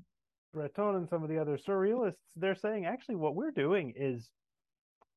Breton 0.53 0.95
and 0.95 1.09
some 1.09 1.23
of 1.23 1.29
the 1.29 1.39
other 1.39 1.57
surrealists, 1.57 2.15
they're 2.35 2.55
saying 2.55 2.85
actually 2.85 3.15
what 3.15 3.35
we're 3.35 3.51
doing 3.51 3.93
is 3.95 4.29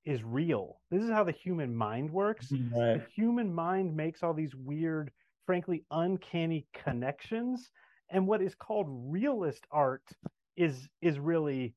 is 0.04 0.22
real. 0.24 0.80
This 0.90 1.02
is 1.02 1.10
how 1.10 1.24
the 1.24 1.32
human 1.32 1.74
mind 1.74 2.10
works. 2.10 2.50
Mm-hmm. 2.50 2.78
Right. 2.78 2.94
The 2.94 3.04
human 3.14 3.54
mind 3.54 3.94
makes 3.94 4.22
all 4.22 4.32
these 4.32 4.54
weird 4.54 5.10
frankly 5.48 5.82
uncanny 5.90 6.66
connections. 6.74 7.70
And 8.10 8.26
what 8.26 8.42
is 8.42 8.54
called 8.54 8.86
realist 8.90 9.66
art 9.70 10.04
is 10.58 10.90
is 11.00 11.18
really 11.18 11.74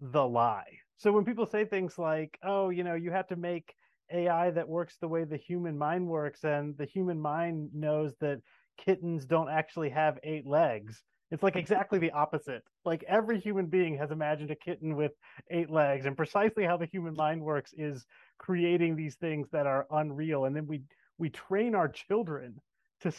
the 0.00 0.26
lie. 0.26 0.78
So 0.96 1.12
when 1.12 1.26
people 1.26 1.44
say 1.44 1.66
things 1.66 1.98
like 1.98 2.38
oh 2.42 2.70
you 2.70 2.84
know 2.84 2.94
you 2.94 3.10
have 3.10 3.26
to 3.28 3.36
make 3.36 3.74
ai 4.14 4.50
that 4.50 4.66
works 4.66 4.96
the 4.98 5.08
way 5.08 5.24
the 5.24 5.36
human 5.36 5.76
mind 5.76 6.06
works 6.06 6.44
and 6.44 6.74
the 6.78 6.86
human 6.86 7.20
mind 7.20 7.68
knows 7.74 8.14
that 8.20 8.40
kittens 8.78 9.26
don't 9.26 9.50
actually 9.50 9.90
have 9.90 10.18
eight 10.22 10.46
legs 10.46 11.02
it's 11.32 11.42
like 11.42 11.56
exactly 11.56 11.98
the 11.98 12.12
opposite. 12.12 12.62
Like 12.84 13.04
every 13.08 13.40
human 13.40 13.66
being 13.66 13.98
has 13.98 14.12
imagined 14.12 14.52
a 14.52 14.54
kitten 14.54 14.94
with 14.94 15.10
eight 15.50 15.70
legs 15.70 16.06
and 16.06 16.16
precisely 16.16 16.64
how 16.64 16.76
the 16.76 16.86
human 16.86 17.14
mind 17.14 17.42
works 17.42 17.74
is 17.76 18.06
creating 18.38 18.94
these 18.94 19.16
things 19.16 19.48
that 19.50 19.66
are 19.66 19.88
unreal. 19.90 20.44
And 20.44 20.54
then 20.54 20.68
we 20.68 20.82
we 21.18 21.30
train 21.30 21.74
our 21.74 21.88
children 21.88 22.60
to 23.02 23.12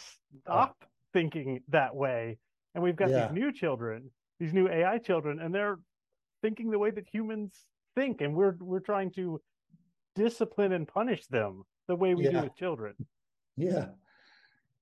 stop 0.43 0.83
thinking 1.13 1.61
that 1.69 1.95
way. 1.95 2.37
And 2.75 2.83
we've 2.83 2.95
got 2.95 3.09
yeah. 3.09 3.27
these 3.27 3.35
new 3.35 3.51
children, 3.51 4.11
these 4.39 4.53
new 4.53 4.69
AI 4.69 4.97
children, 4.99 5.39
and 5.39 5.53
they're 5.53 5.79
thinking 6.41 6.69
the 6.69 6.79
way 6.79 6.91
that 6.91 7.05
humans 7.11 7.53
think, 7.95 8.21
and 8.21 8.35
we're 8.35 8.55
we're 8.59 8.79
trying 8.79 9.11
to 9.11 9.41
discipline 10.15 10.73
and 10.73 10.87
punish 10.87 11.25
them 11.27 11.63
the 11.87 11.95
way 11.95 12.13
we 12.13 12.25
yeah. 12.25 12.31
do 12.31 12.41
with 12.41 12.55
children. 12.55 12.93
Yeah. 13.55 13.87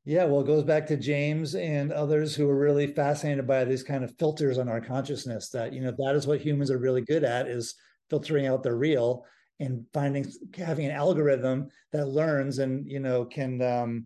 Yeah, 0.08 0.26
well, 0.26 0.42
it 0.42 0.48
goes 0.48 0.64
back 0.64 0.86
to 0.88 0.98
James 0.98 1.56
and 1.56 1.92
others 1.92 2.36
who 2.36 2.48
are 2.48 2.58
really 2.58 2.94
fascinated 2.94 3.48
by 3.48 3.66
these 3.66 3.82
kind 3.82 4.04
of 4.04 4.14
filters 4.20 4.60
on 4.60 4.70
our 4.70 4.80
consciousness. 4.80 5.50
That 5.50 5.74
you 5.74 5.82
know 5.82 5.94
that 5.98 6.16
is 6.16 6.28
what 6.28 6.42
humans 6.42 6.70
are 6.70 6.78
really 6.78 7.02
good 7.02 7.24
at 7.24 7.48
is 7.48 7.74
filtering 8.12 8.46
out 8.46 8.62
the 8.62 8.74
real 8.74 9.26
and 9.60 9.84
finding 9.94 10.32
having 10.56 10.86
an 10.86 10.92
algorithm 10.92 11.70
that 11.92 12.08
learns 12.08 12.60
and 12.60 12.88
you 12.90 13.00
know 13.00 13.26
can 13.26 13.60
um, 13.64 14.06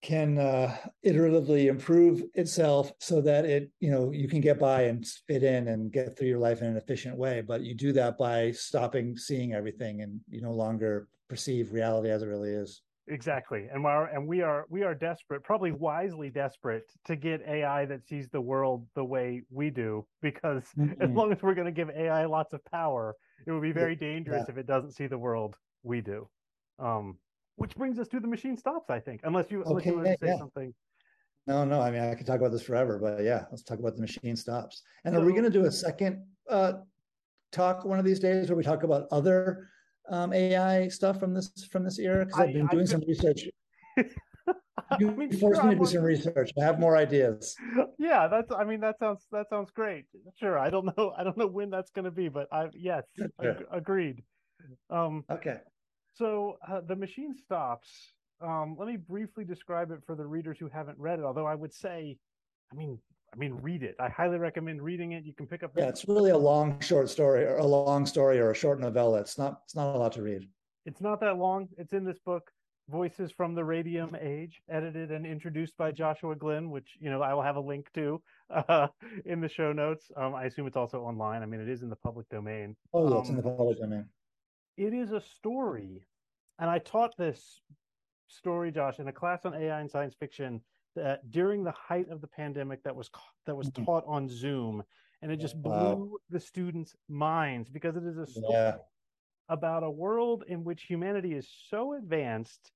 can 0.00 0.38
uh, 0.38 0.76
iteratively 1.04 1.66
improve 1.66 2.22
itself 2.34 2.92
so 3.00 3.20
that 3.20 3.44
it 3.44 3.70
you 3.80 3.90
know 3.90 4.12
you 4.12 4.28
can 4.28 4.40
get 4.40 4.58
by 4.58 4.82
and 4.82 5.06
fit 5.26 5.42
in 5.42 5.68
and 5.68 5.92
get 5.92 6.16
through 6.16 6.28
your 6.28 6.38
life 6.38 6.60
in 6.60 6.68
an 6.68 6.76
efficient 6.76 7.16
way. 7.16 7.40
But 7.40 7.62
you 7.62 7.74
do 7.74 7.92
that 7.92 8.16
by 8.16 8.52
stopping 8.52 9.16
seeing 9.16 9.54
everything 9.54 10.02
and 10.02 10.20
you 10.28 10.40
no 10.40 10.52
longer 10.52 11.08
perceive 11.28 11.72
reality 11.72 12.10
as 12.10 12.22
it 12.22 12.26
really 12.26 12.50
is. 12.50 12.82
Exactly. 13.10 13.68
And 13.72 13.82
we 13.82 13.90
are 13.90 14.06
and 14.06 14.26
we 14.26 14.42
are 14.42 14.66
we 14.68 14.82
are 14.82 14.94
desperate 14.94 15.42
probably 15.42 15.72
wisely 15.72 16.30
desperate 16.30 16.84
to 17.06 17.16
get 17.16 17.40
ai 17.48 17.86
that 17.86 18.06
sees 18.06 18.28
the 18.28 18.40
world 18.40 18.86
the 18.94 19.04
way 19.04 19.42
we 19.50 19.70
do 19.70 20.06
because 20.22 20.64
mm-hmm. 20.78 21.00
as 21.02 21.10
long 21.10 21.32
as 21.32 21.38
we're 21.42 21.54
going 21.54 21.66
to 21.66 21.72
give 21.72 21.90
ai 21.90 22.26
lots 22.26 22.52
of 22.52 22.64
power 22.66 23.14
it 23.46 23.52
would 23.52 23.62
be 23.62 23.72
very 23.72 23.96
dangerous 23.96 24.44
yeah. 24.46 24.52
if 24.52 24.58
it 24.58 24.66
doesn't 24.66 24.92
see 24.92 25.06
the 25.06 25.18
world 25.18 25.56
we 25.82 26.00
do. 26.00 26.28
Um 26.78 27.16
which 27.58 27.76
brings 27.76 27.98
us 27.98 28.08
to 28.08 28.20
the 28.20 28.28
machine 28.28 28.56
stops, 28.56 28.88
I 28.88 29.00
think. 29.00 29.20
Unless 29.24 29.50
you, 29.50 29.62
unless 29.64 29.84
you 29.84 29.94
want 29.94 30.06
to 30.06 30.12
say 30.12 30.28
yeah. 30.28 30.38
something. 30.38 30.72
No, 31.46 31.64
no. 31.64 31.80
I 31.80 31.90
mean, 31.90 32.02
I 32.02 32.14
could 32.14 32.26
talk 32.26 32.36
about 32.36 32.52
this 32.52 32.62
forever, 32.62 32.98
but 32.98 33.24
yeah, 33.24 33.44
let's 33.50 33.62
talk 33.62 33.78
about 33.78 33.94
the 33.96 34.00
machine 34.00 34.36
stops. 34.36 34.82
And 35.04 35.14
so, 35.14 35.20
are 35.20 35.24
we 35.24 35.32
going 35.32 35.44
to 35.44 35.50
do 35.50 35.64
a 35.64 35.72
second 35.72 36.24
uh, 36.48 36.74
talk 37.52 37.84
one 37.84 37.98
of 37.98 38.04
these 38.04 38.20
days 38.20 38.48
where 38.48 38.56
we 38.56 38.62
talk 38.62 38.82
about 38.82 39.08
other 39.10 39.68
um, 40.10 40.32
AI 40.32 40.88
stuff 40.88 41.18
from 41.18 41.34
this 41.34 41.50
from 41.70 41.84
this 41.84 41.98
era? 41.98 42.26
Because 42.26 42.40
I've 42.40 42.52
been 42.52 42.68
I, 42.68 42.72
doing 42.72 42.86
I, 42.86 42.90
some 42.90 43.02
research. 43.08 43.48
you 43.96 44.04
I 44.90 44.98
mean, 44.98 45.32
forced 45.32 45.60
sure, 45.60 45.70
me 45.70 45.74
to 45.74 45.80
do 45.80 45.86
some 45.86 46.02
research. 46.02 46.50
I 46.60 46.64
have 46.64 46.78
more 46.78 46.96
ideas. 46.96 47.56
Yeah, 47.98 48.28
that's. 48.28 48.52
I 48.52 48.64
mean, 48.64 48.80
that 48.80 48.98
sounds 49.00 49.26
that 49.32 49.48
sounds 49.50 49.70
great. 49.72 50.04
Sure. 50.38 50.56
I 50.58 50.70
don't 50.70 50.84
know. 50.96 51.12
I 51.16 51.24
don't 51.24 51.36
know 51.36 51.48
when 51.48 51.68
that's 51.68 51.90
going 51.90 52.04
to 52.04 52.12
be, 52.12 52.28
but 52.28 52.46
I 52.52 52.66
yes, 52.74 53.02
sure. 53.16 53.28
ag- 53.42 53.66
agreed. 53.72 54.22
Um, 54.88 55.24
okay. 55.30 55.58
So 56.18 56.58
uh, 56.68 56.80
the 56.80 56.96
machine 56.96 57.34
stops. 57.36 57.88
Um, 58.40 58.76
let 58.78 58.88
me 58.88 58.96
briefly 58.96 59.44
describe 59.44 59.92
it 59.92 60.00
for 60.04 60.16
the 60.16 60.26
readers 60.26 60.58
who 60.58 60.68
haven't 60.68 60.98
read 60.98 61.20
it. 61.20 61.24
Although 61.24 61.46
I 61.46 61.54
would 61.54 61.72
say, 61.72 62.16
I 62.72 62.74
mean, 62.74 62.98
I 63.32 63.36
mean, 63.36 63.54
read 63.62 63.82
it. 63.84 63.94
I 64.00 64.08
highly 64.08 64.38
recommend 64.38 64.82
reading 64.82 65.12
it. 65.12 65.24
You 65.24 65.32
can 65.32 65.46
pick 65.46 65.62
up. 65.62 65.72
Yeah, 65.76 65.88
it's 65.88 66.08
really 66.08 66.30
a 66.30 66.38
long 66.38 66.80
short 66.80 67.08
story, 67.08 67.44
or 67.44 67.58
a 67.58 67.66
long 67.66 68.04
story, 68.04 68.40
or 68.40 68.50
a 68.50 68.54
short 68.54 68.80
novella. 68.80 69.20
It's 69.20 69.38
not. 69.38 69.60
It's 69.64 69.76
not 69.76 69.94
a 69.94 69.98
lot 69.98 70.12
to 70.12 70.22
read. 70.22 70.48
It's 70.86 71.00
not 71.00 71.20
that 71.20 71.36
long. 71.36 71.68
It's 71.76 71.92
in 71.92 72.04
this 72.04 72.18
book, 72.24 72.50
Voices 72.88 73.30
from 73.30 73.54
the 73.54 73.62
Radium 73.62 74.16
Age, 74.20 74.62
edited 74.68 75.12
and 75.12 75.26
introduced 75.26 75.76
by 75.76 75.92
Joshua 75.92 76.34
Glenn, 76.34 76.70
which 76.70 76.96
you 77.00 77.10
know 77.10 77.22
I 77.22 77.34
will 77.34 77.42
have 77.42 77.56
a 77.56 77.60
link 77.60 77.92
to 77.94 78.20
uh, 78.50 78.88
in 79.24 79.40
the 79.40 79.48
show 79.48 79.72
notes. 79.72 80.10
Um, 80.16 80.34
I 80.34 80.44
assume 80.44 80.66
it's 80.66 80.76
also 80.76 81.02
online. 81.02 81.42
I 81.42 81.46
mean, 81.46 81.60
it 81.60 81.68
is 81.68 81.82
in 81.82 81.90
the 81.90 81.96
public 81.96 82.28
domain. 82.28 82.74
Oh, 82.92 83.08
yeah, 83.08 83.16
um, 83.16 83.20
it's 83.20 83.28
in 83.28 83.36
the 83.36 83.42
public 83.42 83.78
domain 83.78 84.06
it 84.78 84.94
is 84.94 85.12
a 85.12 85.20
story. 85.20 86.06
And 86.58 86.70
I 86.70 86.78
taught 86.78 87.16
this 87.18 87.60
story, 88.28 88.70
Josh, 88.70 89.00
in 89.00 89.08
a 89.08 89.12
class 89.12 89.44
on 89.44 89.54
AI 89.54 89.80
and 89.80 89.90
science 89.90 90.14
fiction 90.18 90.60
that 90.96 91.30
during 91.30 91.64
the 91.64 91.72
height 91.72 92.08
of 92.10 92.20
the 92.20 92.26
pandemic 92.26 92.82
that 92.84 92.94
was 92.94 93.10
that 93.46 93.56
was 93.56 93.68
mm-hmm. 93.68 93.84
taught 93.84 94.04
on 94.06 94.28
Zoom, 94.28 94.82
and 95.20 95.30
it 95.30 95.38
just 95.38 95.60
blew 95.60 95.72
wow. 95.72 96.10
the 96.30 96.40
students' 96.40 96.94
minds 97.08 97.68
because 97.68 97.96
it 97.96 98.04
is 98.04 98.18
a 98.18 98.26
story 98.26 98.52
yeah. 98.52 98.76
about 99.48 99.82
a 99.82 99.90
world 99.90 100.44
in 100.48 100.64
which 100.64 100.84
humanity 100.84 101.34
is 101.34 101.48
so 101.68 101.94
advanced 101.94 102.72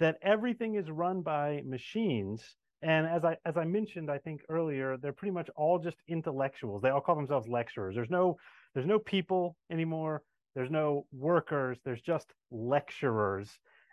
that 0.00 0.18
everything 0.22 0.74
is 0.74 0.90
run 0.90 1.22
by 1.22 1.62
machines. 1.64 2.56
And 2.82 3.06
as 3.06 3.24
I 3.24 3.36
as 3.44 3.56
I 3.56 3.64
mentioned, 3.64 4.10
I 4.10 4.18
think 4.18 4.42
earlier, 4.48 4.96
they're 4.96 5.12
pretty 5.12 5.32
much 5.32 5.48
all 5.56 5.78
just 5.78 5.98
intellectuals. 6.08 6.82
They 6.82 6.90
all 6.90 7.00
call 7.00 7.14
themselves 7.14 7.48
lecturers. 7.48 7.94
There's 7.94 8.10
no 8.10 8.36
there's 8.74 8.86
no 8.86 8.98
people 8.98 9.56
anymore. 9.70 10.22
There's 10.54 10.70
no 10.70 11.06
workers, 11.12 11.78
there's 11.84 12.02
just 12.02 12.32
lecturers. 12.50 13.50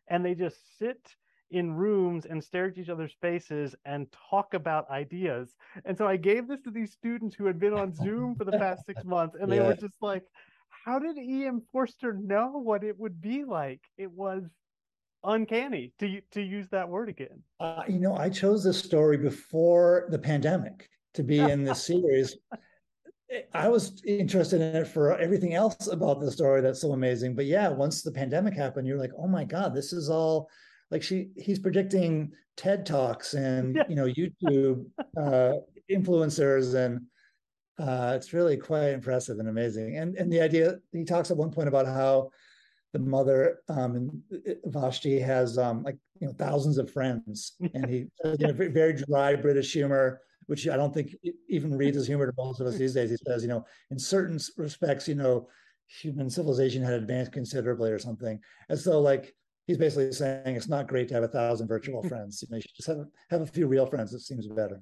And 0.08 0.26
they 0.26 0.36
just 0.36 0.78
sit 0.78 1.16
in 1.52 1.74
rooms 1.74 2.26
and 2.26 2.44
stare 2.44 2.66
at 2.66 2.78
each 2.78 2.90
other's 2.90 3.16
faces 3.22 3.76
and 3.86 4.08
talk 4.30 4.54
about 4.54 4.90
ideas. 4.90 5.56
And 5.86 5.98
so 5.98 6.08
I 6.08 6.16
gave 6.16 6.48
this 6.48 6.62
to 6.62 6.72
these 6.72 6.92
students 6.92 7.36
who 7.36 7.46
had 7.46 7.60
been 7.60 7.74
on 7.74 7.94
Zoom 7.94 8.36
for 8.36 8.44
the 8.44 8.58
past 8.58 8.86
six 8.86 9.04
months, 9.06 9.36
and 9.40 9.52
they 9.52 9.58
yeah. 9.58 9.68
were 9.68 9.76
just 9.76 10.02
like, 10.02 10.24
how 10.86 11.00
did 11.00 11.18
E.M. 11.18 11.62
Forster 11.72 12.14
know 12.14 12.52
what 12.64 12.84
it 12.84 13.00
would 13.00 13.20
be 13.20 13.44
like? 13.44 13.82
It 13.98 14.12
was 14.12 14.44
uncanny 15.24 15.92
to 16.00 16.22
to 16.32 16.42
use 16.42 16.70
that 16.70 16.88
word 16.88 17.10
again. 17.10 17.44
Uh, 17.60 17.84
you 17.88 18.00
know, 18.00 18.16
I 18.16 18.30
chose 18.30 18.64
this 18.64 18.80
story 18.80 19.18
before 19.18 20.08
the 20.10 20.20
pandemic 20.20 20.90
to 21.14 21.24
be 21.24 21.40
in 21.40 21.64
this 21.64 21.84
series. 21.88 22.38
I 23.54 23.70
was 23.70 24.02
interested 24.06 24.62
in 24.62 24.76
it 24.76 24.88
for 24.88 25.18
everything 25.18 25.54
else 25.54 25.88
about 25.88 26.20
the 26.20 26.32
story 26.32 26.62
that's 26.62 26.82
so 26.82 26.94
amazing. 26.94 27.36
But 27.36 27.46
yeah, 27.46 27.70
once 27.70 28.02
the 28.02 28.12
pandemic 28.12 28.56
happened, 28.56 28.88
you're 28.88 28.98
like, 28.98 29.12
oh 29.18 29.28
my 29.28 29.44
God, 29.44 29.76
this 29.76 29.94
is 29.94 30.10
all 30.10 30.50
like 30.92 31.04
she 31.04 31.30
he's 31.36 31.60
predicting 31.60 32.32
TED 32.58 32.86
Talks 32.86 33.36
and 33.36 33.80
you 33.88 33.96
know 33.96 34.06
YouTube 34.06 34.86
uh, 35.18 35.54
influencers. 35.92 36.74
And 36.74 37.02
uh, 37.80 38.14
it's 38.16 38.34
really 38.34 38.58
quite 38.58 38.90
impressive 38.90 39.40
and 39.40 39.50
amazing. 39.50 39.98
And 39.98 40.16
and 40.16 40.32
the 40.32 40.42
idea 40.42 40.80
he 40.92 41.04
talks 41.04 41.30
at 41.30 41.38
one 41.38 41.52
point 41.52 41.68
about 41.68 41.86
how 41.86 42.32
the 42.94 43.00
mother 43.00 43.60
um, 43.70 43.96
and 43.96 44.22
uh, 44.34 44.54
Vashti 44.66 45.20
has 45.20 45.58
um, 45.58 45.84
like 45.84 45.98
you 46.20 46.28
know 46.28 46.34
thousands 46.34 46.78
of 46.78 46.92
friends, 46.92 47.54
and 47.74 47.90
he 47.90 48.08
in 48.24 48.50
a 48.50 48.54
very 48.54 48.94
dry 48.94 49.36
British 49.36 49.72
humor, 49.72 50.22
which 50.50 50.68
I 50.68 50.76
don't 50.76 50.92
think 50.92 51.16
even 51.48 51.78
reads 51.78 51.96
as 51.96 52.08
humor 52.08 52.26
to 52.26 52.34
most 52.36 52.60
of 52.60 52.66
us 52.66 52.76
these 52.76 52.96
days. 52.96 53.12
He 53.12 53.18
says, 53.18 53.44
you 53.44 53.50
know, 53.50 53.64
in 53.92 54.00
certain 54.00 54.40
respects, 54.58 55.08
you 55.08 55.14
know, 55.14 55.48
human 56.02 56.28
civilization 56.28 56.82
had 56.82 56.96
advanced 56.96 57.32
considerably 57.32 57.92
or 57.92 58.00
something, 58.00 58.40
as 58.68 58.84
though 58.84 59.00
like 59.00 59.32
he's 59.68 59.78
basically 59.78 60.12
saying 60.12 60.56
it's 60.56 60.68
not 60.68 60.88
great 60.88 61.08
to 61.10 61.14
have 61.14 61.24
a 61.24 61.28
thousand 61.28 61.68
virtual 61.68 62.02
friends. 62.10 62.42
You 62.42 62.48
know, 62.50 62.58
you 62.58 62.62
should 62.64 62.76
just 62.76 62.88
have 62.88 63.06
have 63.30 63.42
a 63.42 63.46
few 63.46 63.68
real 63.68 63.86
friends. 63.86 64.12
It 64.12 64.22
seems 64.22 64.48
better. 64.48 64.82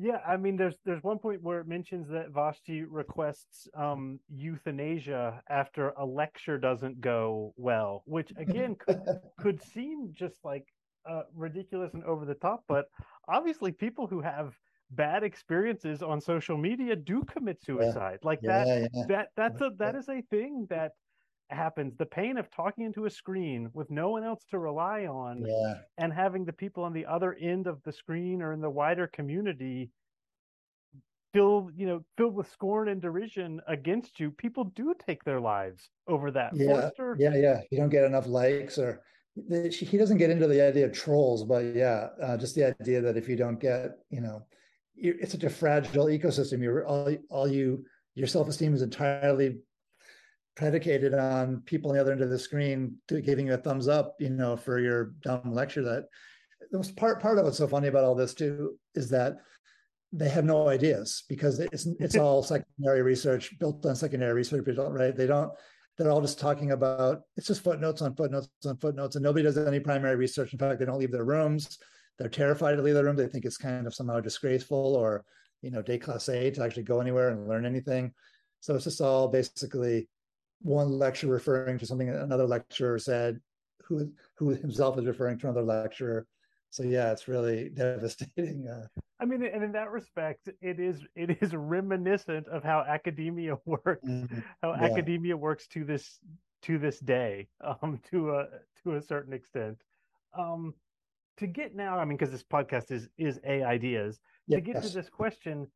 Yeah, 0.00 0.20
I 0.24 0.36
mean, 0.36 0.56
there's 0.56 0.76
there's 0.84 1.02
one 1.02 1.18
point 1.18 1.42
where 1.42 1.58
it 1.58 1.66
mentions 1.66 2.08
that 2.10 2.30
Vashti 2.30 2.84
requests 2.84 3.66
um, 3.76 4.20
euthanasia 4.32 5.42
after 5.50 5.88
a 5.98 6.06
lecture 6.06 6.58
doesn't 6.58 7.00
go 7.00 7.54
well, 7.56 8.04
which 8.06 8.30
again 8.36 8.76
could 8.76 9.00
could 9.40 9.60
seem 9.60 10.12
just 10.12 10.36
like 10.44 10.64
uh, 11.10 11.22
ridiculous 11.34 11.92
and 11.94 12.04
over 12.04 12.24
the 12.24 12.34
top, 12.34 12.62
but 12.68 12.86
obviously 13.28 13.72
people 13.72 14.06
who 14.06 14.20
have 14.20 14.54
bad 14.90 15.22
experiences 15.22 16.02
on 16.02 16.20
social 16.20 16.56
media 16.56 16.96
do 16.96 17.22
commit 17.24 17.62
suicide. 17.62 18.18
Yeah. 18.22 18.26
Like 18.26 18.40
yeah, 18.42 18.64
that 18.64 18.90
yeah. 18.94 19.04
that 19.08 19.28
that's 19.36 19.60
a 19.60 19.70
that 19.78 19.94
is 19.94 20.08
a 20.08 20.22
thing 20.30 20.66
that 20.70 20.92
happens 21.50 21.96
the 21.96 22.06
pain 22.06 22.36
of 22.36 22.50
talking 22.50 22.84
into 22.84 23.06
a 23.06 23.10
screen 23.10 23.70
with 23.72 23.90
no 23.90 24.10
one 24.10 24.22
else 24.22 24.44
to 24.50 24.58
rely 24.58 25.06
on 25.06 25.46
and 25.96 26.12
having 26.12 26.44
the 26.44 26.52
people 26.52 26.84
on 26.84 26.92
the 26.92 27.06
other 27.06 27.34
end 27.40 27.66
of 27.66 27.82
the 27.84 27.92
screen 27.92 28.42
or 28.42 28.52
in 28.52 28.60
the 28.60 28.68
wider 28.68 29.06
community 29.06 29.88
filled 31.32 31.72
you 31.74 31.86
know 31.86 32.04
filled 32.18 32.34
with 32.34 32.50
scorn 32.50 32.88
and 32.88 33.00
derision 33.00 33.60
against 33.66 34.20
you 34.20 34.30
people 34.30 34.64
do 34.64 34.94
take 35.06 35.24
their 35.24 35.40
lives 35.40 35.88
over 36.06 36.30
that 36.30 36.50
yeah 36.54 36.82
Forster, 36.82 37.16
yeah 37.18 37.34
yeah 37.34 37.60
you 37.70 37.78
don't 37.78 37.90
get 37.90 38.04
enough 38.04 38.26
likes 38.26 38.78
or 38.78 39.02
he 39.70 39.96
doesn't 39.96 40.18
get 40.18 40.30
into 40.30 40.48
the 40.48 40.60
idea 40.60 40.84
of 40.84 40.92
trolls 40.92 41.44
but 41.44 41.64
yeah 41.74 42.08
uh, 42.22 42.36
just 42.36 42.54
the 42.54 42.64
idea 42.80 43.00
that 43.00 43.16
if 43.16 43.28
you 43.28 43.36
don't 43.36 43.60
get 43.60 43.98
you 44.10 44.20
know 44.20 44.42
it's 45.00 45.32
such 45.32 45.44
a 45.44 45.50
fragile 45.50 46.06
ecosystem 46.06 46.62
you're 46.62 46.86
all, 46.86 47.14
all 47.30 47.48
you 47.48 47.84
your 48.14 48.26
self-esteem 48.26 48.74
is 48.74 48.82
entirely 48.82 49.58
predicated 50.58 51.14
on 51.14 51.62
people 51.66 51.90
on 51.90 51.94
the 51.94 52.00
other 52.00 52.10
end 52.10 52.20
of 52.20 52.30
the 52.30 52.38
screen 52.38 52.96
giving 53.08 53.46
you 53.46 53.54
a 53.54 53.56
thumbs 53.56 53.86
up, 53.86 54.16
you 54.18 54.28
know, 54.28 54.56
for 54.56 54.80
your 54.80 55.12
dumb 55.22 55.52
lecture. 55.52 55.82
That 55.82 56.06
the 56.72 56.78
most 56.78 56.96
part 56.96 57.22
part 57.22 57.38
of 57.38 57.44
what's 57.44 57.58
so 57.58 57.68
funny 57.68 57.86
about 57.86 58.02
all 58.02 58.16
this 58.16 58.34
too 58.34 58.76
is 58.96 59.08
that 59.10 59.36
they 60.12 60.28
have 60.28 60.44
no 60.44 60.68
ideas 60.68 61.22
because 61.28 61.60
it's 61.60 61.86
it's 62.00 62.16
all 62.20 62.42
secondary 62.42 63.02
research 63.02 63.56
built 63.60 63.86
on 63.86 63.94
secondary 63.94 64.34
research, 64.34 64.66
right? 64.66 65.16
They 65.16 65.28
don't. 65.28 65.52
They're 65.96 66.10
all 66.10 66.20
just 66.20 66.40
talking 66.40 66.72
about 66.72 67.20
it's 67.36 67.46
just 67.46 67.62
footnotes 67.62 68.02
on 68.02 68.16
footnotes 68.16 68.48
on 68.66 68.78
footnotes, 68.78 69.14
and 69.14 69.22
nobody 69.22 69.44
does 69.44 69.58
any 69.58 69.78
primary 69.78 70.16
research. 70.16 70.52
In 70.52 70.58
fact, 70.58 70.80
they 70.80 70.86
don't 70.86 70.98
leave 70.98 71.12
their 71.12 71.24
rooms. 71.24 71.78
They're 72.18 72.28
terrified 72.28 72.76
to 72.76 72.82
leave 72.82 72.94
the 72.94 73.04
room. 73.04 73.16
They 73.16 73.26
think 73.26 73.44
it's 73.44 73.56
kind 73.56 73.86
of 73.86 73.94
somehow 73.94 74.20
disgraceful 74.20 74.96
or 74.96 75.24
you 75.62 75.70
know 75.70 75.82
déclassé 75.82 76.52
to 76.54 76.62
actually 76.62 76.84
go 76.84 77.00
anywhere 77.00 77.30
and 77.30 77.48
learn 77.48 77.66
anything. 77.66 78.12
So 78.60 78.74
it's 78.74 78.84
just 78.84 79.00
all 79.00 79.28
basically 79.28 80.08
one 80.62 80.90
lecturer 80.90 81.30
referring 81.32 81.78
to 81.78 81.86
something 81.86 82.08
another 82.08 82.46
lecturer 82.46 82.98
said, 82.98 83.40
who 83.82 84.12
who 84.36 84.50
himself 84.50 84.98
is 84.98 85.06
referring 85.06 85.38
to 85.38 85.46
another 85.46 85.62
lecturer. 85.62 86.26
So 86.70 86.82
yeah, 86.82 87.12
it's 87.12 87.28
really 87.28 87.68
devastating. 87.74 88.68
Uh, 88.68 88.86
I 89.20 89.24
mean, 89.24 89.42
and 89.42 89.64
in 89.64 89.72
that 89.72 89.90
respect, 89.90 90.48
it 90.60 90.78
is 90.78 91.00
it 91.14 91.38
is 91.40 91.54
reminiscent 91.54 92.46
of 92.48 92.62
how 92.62 92.84
academia 92.86 93.56
works, 93.64 94.06
mm-hmm. 94.06 94.40
how 94.62 94.74
yeah. 94.74 94.84
academia 94.84 95.36
works 95.36 95.66
to 95.68 95.84
this 95.84 96.18
to 96.62 96.78
this 96.78 96.98
day, 96.98 97.48
um, 97.60 98.00
to 98.10 98.32
a 98.32 98.46
to 98.82 98.96
a 98.96 99.02
certain 99.02 99.32
extent. 99.32 99.78
Um, 100.38 100.74
to 101.38 101.46
get 101.46 101.74
now, 101.74 101.98
I 101.98 102.04
mean, 102.04 102.16
because 102.16 102.32
this 102.32 102.44
podcast 102.44 102.90
is 102.90 103.08
is 103.18 103.38
AIdeas. 103.40 104.18
Yes. 104.46 104.56
To 104.56 104.60
get 104.60 104.82
to 104.82 104.88
this 104.88 105.08
question, 105.08 105.66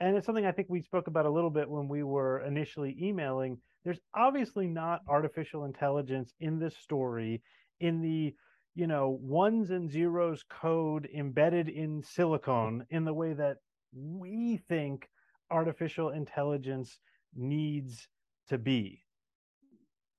and 0.00 0.16
it's 0.16 0.26
something 0.26 0.46
I 0.46 0.52
think 0.52 0.68
we 0.70 0.82
spoke 0.82 1.06
about 1.06 1.26
a 1.26 1.30
little 1.30 1.50
bit 1.50 1.68
when 1.68 1.88
we 1.88 2.02
were 2.02 2.44
initially 2.46 2.96
emailing 3.00 3.58
there's 3.86 4.00
obviously 4.16 4.66
not 4.66 5.02
artificial 5.08 5.64
intelligence 5.64 6.34
in 6.40 6.58
this 6.58 6.76
story 6.76 7.40
in 7.80 8.02
the 8.02 8.34
you 8.74 8.88
know 8.88 9.16
ones 9.22 9.70
and 9.70 9.90
zeros 9.90 10.42
code 10.50 11.08
embedded 11.16 11.68
in 11.68 12.02
silicon 12.02 12.84
in 12.90 13.04
the 13.04 13.14
way 13.14 13.32
that 13.32 13.58
we 13.94 14.60
think 14.68 15.08
artificial 15.52 16.10
intelligence 16.10 16.98
needs 17.36 18.08
to 18.48 18.58
be 18.58 19.04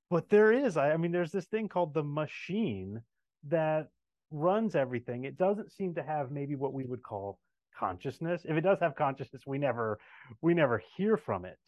but 0.09 0.29
there 0.29 0.53
is 0.53 0.77
I, 0.77 0.91
I 0.93 0.97
mean 0.97 1.11
there's 1.11 1.33
this 1.33 1.47
thing 1.47 1.67
called 1.67 1.93
the 1.93 2.03
machine 2.03 3.01
that 3.49 3.89
runs 4.31 4.75
everything 4.75 5.23
it 5.23 5.37
doesn't 5.37 5.71
seem 5.71 5.93
to 5.93 6.03
have 6.03 6.31
maybe 6.31 6.55
what 6.55 6.73
we 6.73 6.85
would 6.85 7.03
call 7.03 7.39
consciousness 7.77 8.41
if 8.45 8.57
it 8.57 8.61
does 8.61 8.79
have 8.79 8.95
consciousness 8.95 9.43
we 9.45 9.57
never 9.57 9.99
we 10.41 10.53
never 10.53 10.81
hear 10.95 11.15
from 11.15 11.45
it 11.45 11.59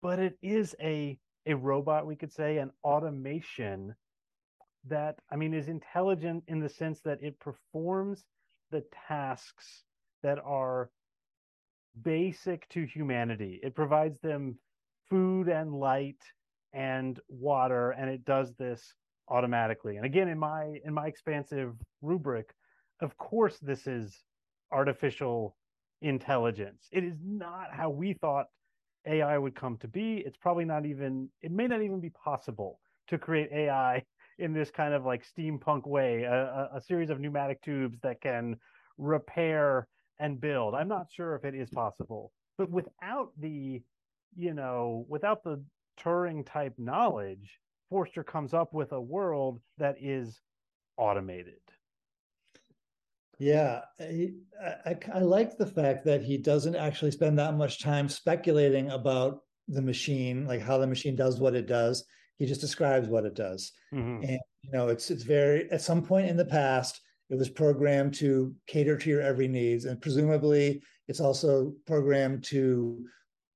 but 0.00 0.18
it 0.18 0.38
is 0.42 0.74
a 0.80 1.18
a 1.48 1.54
robot, 1.56 2.06
we 2.06 2.14
could 2.14 2.32
say, 2.32 2.58
an 2.58 2.70
automation 2.84 3.94
that, 4.86 5.16
I 5.32 5.36
mean, 5.36 5.54
is 5.54 5.68
intelligent 5.68 6.44
in 6.46 6.60
the 6.60 6.68
sense 6.68 7.00
that 7.00 7.22
it 7.22 7.40
performs 7.40 8.24
the 8.70 8.84
tasks 9.08 9.84
that 10.22 10.38
are 10.44 10.90
basic 12.02 12.68
to 12.68 12.84
humanity. 12.84 13.60
It 13.62 13.74
provides 13.74 14.20
them 14.20 14.58
food 15.08 15.48
and 15.48 15.72
light 15.74 16.22
and 16.74 17.18
water, 17.28 17.92
and 17.92 18.10
it 18.10 18.24
does 18.26 18.54
this 18.54 18.92
automatically. 19.30 19.96
And 19.96 20.06
again, 20.06 20.28
in 20.28 20.38
my 20.38 20.80
in 20.84 20.92
my 20.94 21.06
expansive 21.06 21.74
rubric, 22.02 22.54
of 23.00 23.16
course, 23.16 23.58
this 23.58 23.86
is 23.86 24.22
artificial 24.72 25.56
intelligence. 26.02 26.88
It 26.92 27.04
is 27.04 27.16
not 27.24 27.72
how 27.72 27.90
we 27.90 28.12
thought 28.14 28.46
AI 29.06 29.38
would 29.38 29.54
come 29.54 29.76
to 29.78 29.88
be. 29.88 30.22
It's 30.24 30.36
probably 30.36 30.64
not 30.64 30.86
even, 30.86 31.28
it 31.40 31.50
may 31.50 31.66
not 31.66 31.82
even 31.82 32.00
be 32.00 32.10
possible 32.10 32.80
to 33.08 33.18
create 33.18 33.50
AI 33.52 34.02
in 34.38 34.52
this 34.52 34.70
kind 34.70 34.94
of 34.94 35.04
like 35.04 35.24
steampunk 35.26 35.86
way, 35.86 36.22
a, 36.22 36.70
a, 36.74 36.80
series 36.80 37.10
of 37.10 37.18
pneumatic 37.18 37.60
tubes 37.62 37.98
that 38.02 38.20
can 38.20 38.56
repair 38.96 39.88
and 40.20 40.40
build. 40.40 40.74
I'm 40.74 40.88
not 40.88 41.06
sure 41.10 41.34
if 41.34 41.44
it 41.44 41.54
is 41.54 41.68
possible, 41.70 42.32
but 42.56 42.70
without 42.70 43.32
the, 43.38 43.82
you 44.36 44.54
know, 44.54 45.06
without 45.08 45.42
the 45.42 45.62
Turing 45.98 46.46
type 46.46 46.74
knowledge, 46.78 47.58
Forster 47.90 48.22
comes 48.22 48.54
up 48.54 48.74
with 48.74 48.92
a 48.92 49.00
world 49.00 49.60
that 49.78 49.96
is 50.00 50.40
automated. 50.96 51.60
Yeah, 53.38 53.82
I, 54.00 54.32
I, 54.84 54.96
I, 55.14 55.18
like 55.20 55.56
the 55.56 55.66
fact 55.66 56.04
that 56.06 56.22
he 56.22 56.38
doesn't 56.38 56.74
actually 56.74 57.12
spend 57.12 57.38
that 57.38 57.56
much 57.56 57.80
time 57.80 58.08
speculating 58.08 58.90
about 58.90 59.40
the 59.68 59.80
machine, 59.80 60.44
like 60.44 60.60
how 60.60 60.78
the 60.78 60.88
machine 60.88 61.14
does 61.14 61.38
what 61.38 61.54
it 61.54 61.66
does. 61.66 62.04
He 62.38 62.46
just 62.46 62.60
describes 62.60 63.08
what 63.08 63.24
it 63.24 63.34
does, 63.34 63.72
mm-hmm. 63.94 64.24
and 64.24 64.40
you 64.62 64.72
know, 64.72 64.88
it's 64.88 65.10
it's 65.10 65.22
very 65.22 65.70
at 65.70 65.82
some 65.82 66.02
point 66.02 66.28
in 66.28 66.36
the 66.36 66.44
past, 66.44 67.00
it 67.30 67.38
was 67.38 67.48
programmed 67.48 68.14
to 68.14 68.54
cater 68.66 68.96
to 68.96 69.10
your 69.10 69.20
every 69.20 69.48
needs, 69.48 69.84
and 69.84 70.00
presumably, 70.00 70.82
it's 71.06 71.20
also 71.20 71.74
programmed 71.86 72.42
to 72.44 73.04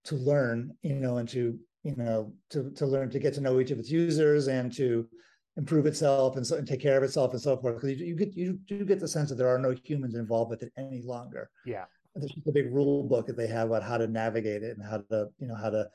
to 0.05 0.17
learn, 0.17 0.77
you 0.83 0.95
know, 0.95 1.19
and 1.19 1.29
to 1.31 1.59
you 1.83 1.97
know 1.97 2.33
to 2.51 2.71
to 2.71 2.87
learn 2.87 3.11
to 3.11 3.19
get 3.19 3.35
to 3.35 3.41
know 3.41 3.61
each 3.61 3.71
of 3.71 3.79
its 3.79 3.91
users 3.91 4.49
and 4.49 4.73
to 4.75 5.09
improve 5.57 5.87
itself 5.87 6.37
and 6.37 6.47
so 6.47 6.57
and 6.57 6.67
take 6.67 6.81
care 6.81 6.97
of 6.97 7.03
itself 7.03 7.33
and 7.33 7.41
so 7.41 7.57
forth. 7.57 7.77
Because 7.77 8.01
you, 8.01 8.07
you, 8.07 8.17
get 8.17 8.35
you 8.35 8.59
do 8.67 8.85
get 8.85 9.01
the 9.01 9.09
sense 9.09 9.29
that 9.29 9.37
there 9.37 9.49
are 9.49 9.59
no 9.59 9.75
humans 9.85 10.15
involved 10.15 10.51
with 10.51 10.63
it 10.63 10.73
any 10.79 11.03
longer. 11.03 11.51
Yeah, 11.67 11.85
there's 12.15 12.33
just 12.33 12.47
a 12.47 12.53
big 12.53 12.73
rule 12.73 13.03
book 13.05 13.27
that 13.27 13.37
they 13.37 13.49
have 13.49 13.69
about 13.69 13.83
how 13.83 13.99
to 13.99 14.07
navigate 14.07 14.63
it 14.63 14.77
and 14.77 14.87
how 14.87 14.99
to 14.99 15.29
you 15.39 15.49
know 15.49 15.57
how 15.57 15.71
to 15.71 15.89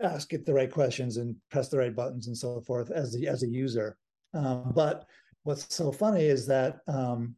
ask 0.00 0.32
it 0.32 0.46
the 0.46 0.54
right 0.54 0.70
questions 0.70 1.16
and 1.16 1.34
press 1.50 1.68
the 1.68 1.78
right 1.78 1.94
buttons 1.94 2.28
and 2.28 2.36
so 2.36 2.60
forth 2.60 2.90
as 2.90 3.12
the 3.12 3.26
as 3.26 3.42
a 3.42 3.48
user. 3.48 3.96
Um, 4.34 4.72
but 4.74 5.06
what's 5.44 5.74
so 5.74 5.90
funny 5.90 6.26
is 6.26 6.46
that 6.46 6.80
um, 6.86 7.34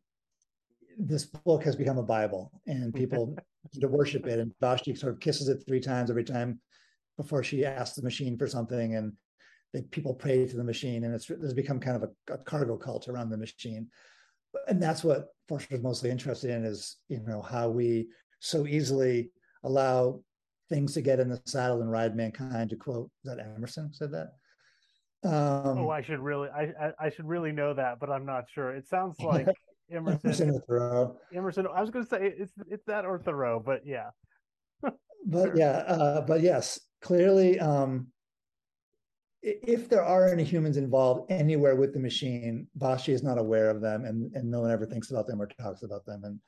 this 0.99 1.25
book 1.25 1.64
has 1.64 1.77
become 1.77 1.99
a 1.99 2.03
Bible 2.03 2.51
and 2.66 2.93
people 2.93 3.37
to 3.81 3.89
worship 3.89 4.27
it. 4.27 4.39
And 4.39 4.53
Vashti 4.61 4.95
sort 4.95 5.12
of 5.14 5.21
kisses 5.21 5.49
it 5.49 5.62
three 5.66 5.81
times 5.81 6.11
every 6.11 6.25
time 6.25 6.61
before 7.21 7.43
she 7.43 7.66
asks 7.66 7.97
the 7.97 8.03
machine 8.03 8.39
for 8.39 8.47
something 8.47 8.97
and 8.97 9.12
they, 9.75 9.83
people 9.83 10.14
pray 10.14 10.47
to 10.47 10.57
the 10.57 10.64
machine 10.64 11.05
and 11.05 11.14
it's, 11.14 11.29
it's 11.29 11.53
become 11.53 11.79
kind 11.79 11.97
of 11.97 12.05
a, 12.05 12.33
a 12.33 12.39
cargo 12.39 12.79
cult 12.79 13.09
around 13.09 13.29
the 13.29 13.37
machine. 13.37 13.89
And 14.66 14.83
that's 14.83 15.05
what 15.05 15.27
Forster's 15.47 15.83
mostly 15.83 16.11
interested 16.11 16.51
in 16.51 16.64
is 16.64 16.97
you 17.09 17.21
know 17.27 17.43
how 17.43 17.68
we 17.68 18.09
so 18.41 18.66
easily 18.66 19.31
allow 19.62 20.23
things 20.71 20.95
to 20.95 21.03
get 21.03 21.21
in 21.21 21.29
the 21.29 21.41
saddle 21.45 21.83
and 21.83 21.91
ride 21.91 22.16
mankind 22.16 22.71
to 22.71 22.77
quote 22.77 23.11
that 23.25 23.39
Emerson 23.39 23.93
said 23.93 24.11
that? 24.12 24.29
Um, 25.23 25.79
oh 25.79 25.91
I 25.91 26.01
should 26.01 26.21
really 26.21 26.49
I, 26.49 26.73
I, 26.81 26.93
I 26.99 27.11
should 27.11 27.27
really 27.27 27.53
know 27.53 27.75
that 27.75 28.01
but 28.01 28.11
I'm 28.11 28.25
not 28.25 28.45
sure. 28.53 28.75
It 28.75 28.89
sounds 28.89 29.21
like 29.21 29.47
Emerson 29.93 30.21
Emerson 30.25 30.51
or 30.51 30.61
Thoreau. 30.61 31.16
Emerson 31.35 31.66
I 31.73 31.83
was 31.83 31.91
going 31.91 32.07
to 32.07 32.09
say 32.09 32.33
it's 32.39 32.53
it's 32.68 32.87
that 32.87 33.05
or 33.05 33.18
Thoreau 33.18 33.62
but 33.64 33.83
yeah. 33.85 34.09
But 35.27 35.49
sure. 35.49 35.57
yeah 35.59 35.77
uh, 35.87 36.23
but 36.23 36.41
yes 36.41 36.81
clearly 37.01 37.59
um 37.61 38.07
if 39.42 39.88
there 39.88 40.05
are 40.05 40.28
any 40.28 40.44
humans 40.44 40.76
involved 40.76 41.30
anywhere 41.30 41.74
with 41.74 41.94
the 41.94 42.01
machine, 42.01 42.66
Vashti 42.76 43.12
is 43.12 43.22
not 43.22 43.38
aware 43.38 43.70
of 43.70 43.80
them, 43.80 44.05
and, 44.05 44.34
and 44.34 44.51
no 44.51 44.61
one 44.61 44.70
ever 44.70 44.84
thinks 44.84 45.11
about 45.11 45.26
them 45.26 45.40
or 45.40 45.46
talks 45.46 45.82
about 45.82 46.05
them. 46.05 46.24
And 46.24 46.40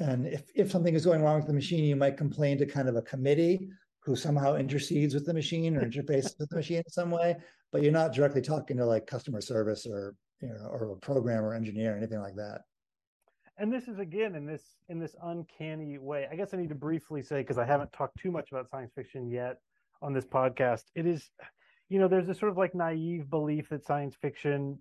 and 0.00 0.26
if 0.26 0.50
if 0.54 0.70
something 0.70 0.94
is 0.94 1.04
going 1.04 1.22
wrong 1.22 1.36
with 1.36 1.46
the 1.46 1.52
machine, 1.52 1.84
you 1.84 1.96
might 1.96 2.16
complain 2.16 2.58
to 2.58 2.66
kind 2.66 2.88
of 2.88 2.96
a 2.96 3.02
committee 3.02 3.68
who 4.00 4.16
somehow 4.16 4.56
intercedes 4.56 5.14
with 5.14 5.26
the 5.26 5.34
machine 5.34 5.76
or 5.76 5.82
interfaces 5.82 6.38
with 6.38 6.48
the 6.48 6.56
machine 6.56 6.78
in 6.78 6.88
some 6.88 7.10
way, 7.10 7.36
but 7.72 7.82
you're 7.82 7.92
not 7.92 8.12
directly 8.12 8.40
talking 8.40 8.76
to 8.76 8.86
like 8.86 9.06
customer 9.06 9.40
service 9.40 9.86
or 9.86 10.14
you 10.40 10.48
know 10.48 10.66
or 10.70 10.92
a 10.92 10.96
programmer, 10.96 11.54
engineer, 11.54 11.94
or 11.94 11.96
anything 11.96 12.20
like 12.20 12.36
that. 12.36 12.62
And 13.58 13.72
this 13.72 13.88
is 13.88 13.98
again 13.98 14.34
in 14.34 14.46
this 14.46 14.62
in 14.88 14.98
this 14.98 15.14
uncanny 15.22 15.98
way. 15.98 16.26
I 16.30 16.36
guess 16.36 16.52
I 16.52 16.56
need 16.56 16.68
to 16.70 16.74
briefly 16.74 17.22
say 17.22 17.42
because 17.42 17.58
I 17.58 17.64
haven't 17.64 17.92
talked 17.92 18.18
too 18.18 18.32
much 18.32 18.50
about 18.50 18.68
science 18.70 18.92
fiction 18.94 19.28
yet 19.30 19.58
on 20.02 20.12
this 20.12 20.26
podcast. 20.26 20.84
It 20.94 21.06
is 21.06 21.30
you 21.88 21.98
know, 21.98 22.08
there's 22.08 22.26
this 22.26 22.38
sort 22.38 22.52
of 22.52 22.58
like 22.58 22.74
naive 22.74 23.30
belief 23.30 23.70
that 23.70 23.84
science 23.84 24.14
fiction 24.20 24.78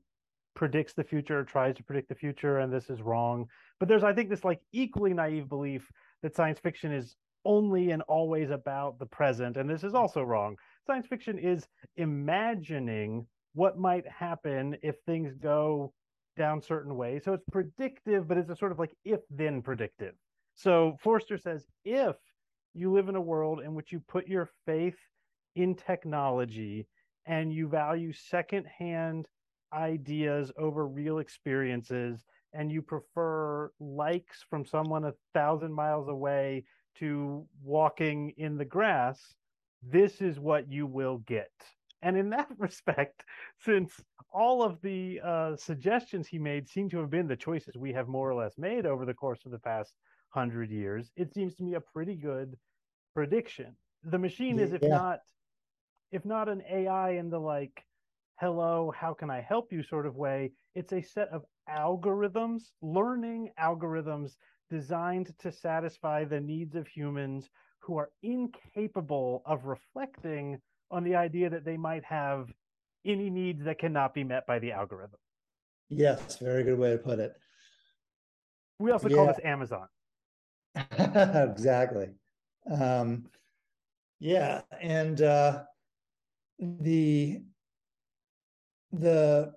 predicts 0.56 0.94
the 0.94 1.04
future 1.04 1.40
or 1.40 1.44
tries 1.44 1.76
to 1.76 1.84
predict 1.84 2.10
the 2.10 2.16
future, 2.16 2.60
and 2.60 2.74
this 2.74 2.90
is 2.90 3.02
wrong. 3.02 3.46
But 3.80 3.88
there's, 3.88 4.04
I 4.04 4.14
think, 4.14 4.30
this 4.30 4.44
like 4.44 4.60
equally 4.74 5.14
naive 5.14 5.48
belief 5.48 5.90
that 6.22 6.36
science 6.36 6.60
fiction 6.60 6.92
is 6.92 7.16
only 7.46 7.92
and 7.92 8.02
always 8.04 8.50
about 8.50 9.00
the 9.00 9.06
present, 9.06 9.56
and 9.56 9.70
this 9.70 9.84
is 9.84 9.94
also 9.94 10.22
wrong. 10.22 10.58
Science 10.86 11.08
fiction 11.08 11.38
is 11.38 11.66
imagining 11.96 13.26
what 13.54 13.78
might 13.78 14.08
happen 14.08 14.76
if 14.84 14.96
things 15.06 15.34
go 15.42 15.94
down 16.36 16.62
certain 16.62 16.96
ways. 16.96 17.24
So 17.24 17.34
it's 17.34 17.46
predictive, 17.52 18.28
but 18.28 18.38
it's 18.38 18.50
a 18.50 18.56
sort 18.56 18.72
of 18.72 18.80
like 18.80 18.96
if 19.06 19.22
then 19.30 19.62
predictive. 19.62 20.14
So 20.56 20.98
Forster 21.02 21.38
says 21.38 21.66
if 21.86 22.16
you 22.74 22.92
live 22.92 23.10
in 23.10 23.16
a 23.16 23.22
world 23.22 23.62
in 23.62 23.74
which 23.74 23.92
you 23.92 24.02
put 24.08 24.28
your 24.28 24.50
faith 24.66 24.98
in 25.58 25.74
technology 25.76 26.88
and 27.26 27.52
you 27.52 27.68
value 27.68 28.14
secondhand 28.14 29.28
ideas 29.74 30.52
over 30.58 30.88
real 30.88 31.18
experiences 31.18 32.24
and 32.54 32.72
you 32.72 32.82
prefer 32.82 33.72
likes 33.80 34.46
from 34.50 34.64
someone 34.66 35.04
a 35.06 35.14
thousand 35.34 35.74
miles 35.74 36.08
away 36.08 36.64
to 37.00 37.46
walking 37.64 38.34
in 38.38 38.56
the 38.58 38.66
grass, 38.66 39.20
this 39.84 40.22
is 40.22 40.40
what 40.40 40.72
you 40.72 40.86
will 40.86 41.18
get. 41.28 41.52
And 42.04 42.16
in 42.16 42.30
that 42.30 42.48
respect, 42.58 43.24
since 43.60 44.00
all 44.32 44.62
of 44.62 44.80
the 44.82 45.20
uh, 45.24 45.56
suggestions 45.56 46.28
he 46.28 46.38
made 46.38 46.70
seem 46.70 46.88
to 46.92 47.00
have 47.00 47.10
been 47.10 47.28
the 47.28 47.36
choices 47.36 47.76
we 47.76 47.92
have 47.94 48.08
more 48.08 48.30
or 48.30 48.36
less 48.36 48.58
made 48.58 48.86
over 48.86 49.06
the 49.06 49.14
course 49.14 49.40
of 49.46 49.52
the 49.52 49.60
past 49.60 49.94
hundred 50.30 50.70
years, 50.70 51.12
it 51.16 51.34
seems 51.34 51.56
to 51.56 51.64
me 51.64 51.74
a 51.74 51.82
pretty 51.82 52.16
good 52.16 52.56
prediction. 53.16 53.76
The 54.04 54.20
machine 54.20 54.60
is, 54.60 54.74
if 54.74 54.84
yeah. 54.84 54.90
not 54.90 55.20
if 56.12 56.26
not 56.26 56.50
an 56.50 56.62
AI 56.72 57.12
in 57.12 57.30
the 57.30 57.40
like, 57.40 57.84
hello, 58.40 58.94
how 58.96 59.14
can 59.14 59.30
I 59.30 59.42
help 59.42 59.72
you 59.72 59.84
sort 59.84 60.06
of 60.06 60.16
way, 60.16 60.52
it's 60.76 60.94
a 60.94 61.02
set 61.02 61.30
of 61.30 61.44
algorithms, 61.70 62.72
learning 62.82 63.50
algorithms 63.60 64.36
designed 64.70 65.34
to 65.40 65.52
satisfy 65.52 66.24
the 66.24 66.40
needs 66.40 66.76
of 66.76 66.88
humans 66.88 67.50
who 67.80 67.98
are 67.98 68.10
incapable 68.22 69.42
of 69.46 69.66
reflecting 69.66 70.60
on 70.92 71.04
the 71.04 71.16
idea 71.16 71.50
that 71.50 71.66
they 71.66 71.78
might 71.78 72.04
have 72.04 72.50
any 73.06 73.30
needs 73.30 73.64
that 73.64 73.80
cannot 73.80 74.14
be 74.14 74.24
met 74.24 74.46
by 74.46 74.60
the 74.60 74.72
algorithm. 74.72 75.20
Yes, 75.90 76.38
very 76.38 76.64
good 76.64 76.78
way 76.78 76.92
to 76.92 76.98
put 76.98 77.20
it. 77.20 77.34
We 78.80 78.92
also 78.92 79.10
yeah. 79.10 79.16
call 79.16 79.28
this 79.28 79.40
Amazon. 79.44 79.88
exactly. 81.00 82.10
Um, 82.70 83.30
yeah, 84.20 84.62
and 84.82 85.22
uh, 85.22 85.64
the 86.60 87.42
the 88.92 89.54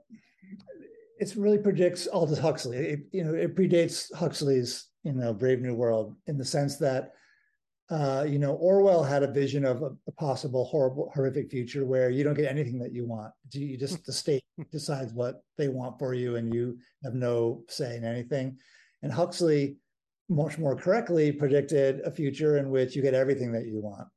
it 1.18 1.34
really 1.36 1.58
predicts 1.58 2.06
Aldous 2.06 2.38
Huxley. 2.38 2.78
It, 2.78 3.00
you 3.12 3.24
know, 3.24 3.34
it 3.34 3.54
predates 3.54 4.12
Huxley's 4.14 4.88
you 5.04 5.12
know 5.12 5.32
Brave 5.32 5.60
New 5.60 5.74
World 5.74 6.16
in 6.26 6.38
the 6.38 6.44
sense 6.44 6.76
that 6.78 7.12
uh, 7.90 8.24
you 8.28 8.38
know 8.38 8.54
Orwell 8.54 9.02
had 9.02 9.22
a 9.22 9.32
vision 9.32 9.64
of 9.64 9.82
a, 9.82 9.90
a, 10.06 10.12
possible 10.12 10.64
horrible 10.64 11.10
horrific 11.14 11.50
future 11.50 11.84
where 11.84 12.10
you 12.10 12.24
don't 12.24 12.34
get 12.34 12.50
anything 12.50 12.78
that 12.78 12.92
you 12.92 13.06
want. 13.06 13.32
You 13.52 13.76
just 13.76 14.04
the 14.04 14.12
state 14.12 14.42
decides 14.70 15.12
what 15.12 15.42
they 15.58 15.68
want 15.68 15.98
for 15.98 16.14
you, 16.14 16.36
and 16.36 16.54
you 16.54 16.78
have 17.04 17.14
no 17.14 17.64
say 17.68 17.96
in 17.96 18.04
anything. 18.04 18.58
And 19.02 19.12
Huxley, 19.12 19.76
much 20.28 20.58
more 20.58 20.76
correctly, 20.76 21.32
predicted 21.32 22.00
a 22.00 22.10
future 22.10 22.58
in 22.58 22.70
which 22.70 22.94
you 22.94 23.02
get 23.02 23.14
everything 23.14 23.52
that 23.52 23.66
you 23.66 23.80
want, 23.80 24.08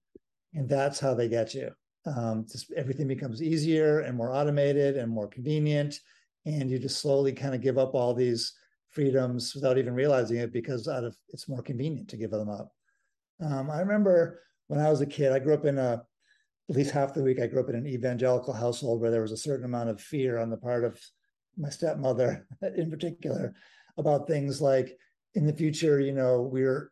and 0.54 0.68
that's 0.68 1.00
how 1.00 1.14
they 1.14 1.28
get 1.28 1.54
you 1.54 1.72
um, 2.06 2.46
just 2.52 2.72
everything 2.74 3.08
becomes 3.08 3.42
easier 3.42 4.02
and 4.02 4.18
more 4.18 4.32
automated 4.32 4.98
and 4.98 5.12
more 5.12 5.28
convenient. 5.28 6.00
And 6.46 6.70
you 6.70 6.78
just 6.80 7.00
slowly 7.02 7.32
kind 7.32 7.56
of 7.56 7.62
give 7.62 7.78
up 7.78 7.94
all 7.96 8.14
these 8.14 8.54
freedoms 8.94 9.56
without 9.56 9.78
even 9.78 9.94
realizing 9.94 10.38
it 10.38 10.54
because 10.54 10.88
out 10.88 11.04
of 11.04 11.18
it's 11.30 11.50
more 11.50 11.62
convenient 11.62 12.08
to 12.10 12.18
give 12.18 12.32
them 12.32 12.50
up. 12.50 12.72
Um, 13.44 13.72
i 13.72 13.80
remember 13.80 14.42
when 14.68 14.80
i 14.80 14.90
was 14.90 15.02
a 15.02 15.06
kid 15.06 15.32
i 15.32 15.40
grew 15.40 15.56
up 15.56 15.66
in 15.66 15.78
a 15.78 16.04
at 16.70 16.76
least 16.76 16.92
half 16.92 17.14
the 17.14 17.24
week 17.24 17.40
i 17.40 17.48
grew 17.48 17.62
up 17.62 17.70
in 17.70 17.76
an 17.76 17.88
evangelical 17.88 18.54
household 18.54 19.02
where 19.02 19.12
there 19.12 19.24
was 19.24 19.32
a 19.32 19.38
certain 19.38 19.66
amount 19.66 19.90
of 19.90 20.00
fear 20.00 20.38
on 20.38 20.50
the 20.50 20.58
part 20.58 20.84
of 20.84 21.00
my 21.58 21.70
stepmother 21.70 22.46
in 22.78 22.90
particular 22.90 23.54
about 23.98 24.28
things 24.28 24.62
like 24.62 24.98
in 25.34 25.48
the 25.48 25.54
future 25.54 26.00
you 26.00 26.14
know 26.14 26.42
we're 26.44 26.92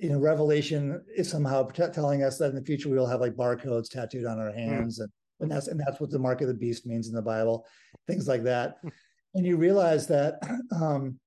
you 0.00 0.10
know, 0.10 0.18
Revelation 0.18 1.02
is 1.16 1.30
somehow 1.30 1.64
telling 1.68 2.22
us 2.22 2.38
that 2.38 2.50
in 2.50 2.54
the 2.54 2.64
future 2.64 2.88
we 2.88 2.96
will 2.96 3.06
have 3.06 3.20
like 3.20 3.34
barcodes 3.34 3.88
tattooed 3.88 4.26
on 4.26 4.38
our 4.38 4.52
hmm. 4.52 4.58
hands, 4.58 4.98
mm. 4.98 5.02
and 5.04 5.12
and 5.40 5.50
that's 5.50 5.68
and 5.68 5.80
that's 5.80 6.00
what 6.00 6.10
the 6.10 6.18
mark 6.18 6.40
of 6.40 6.48
the 6.48 6.54
beast 6.54 6.86
means 6.86 7.08
in 7.08 7.14
the 7.14 7.22
Bible, 7.22 7.66
things 8.06 8.28
like 8.28 8.42
that. 8.44 8.76
Hmm. 8.82 8.88
and 9.34 9.46
you 9.46 9.56
realize 9.56 10.06
that 10.08 10.40
um, 10.72 11.18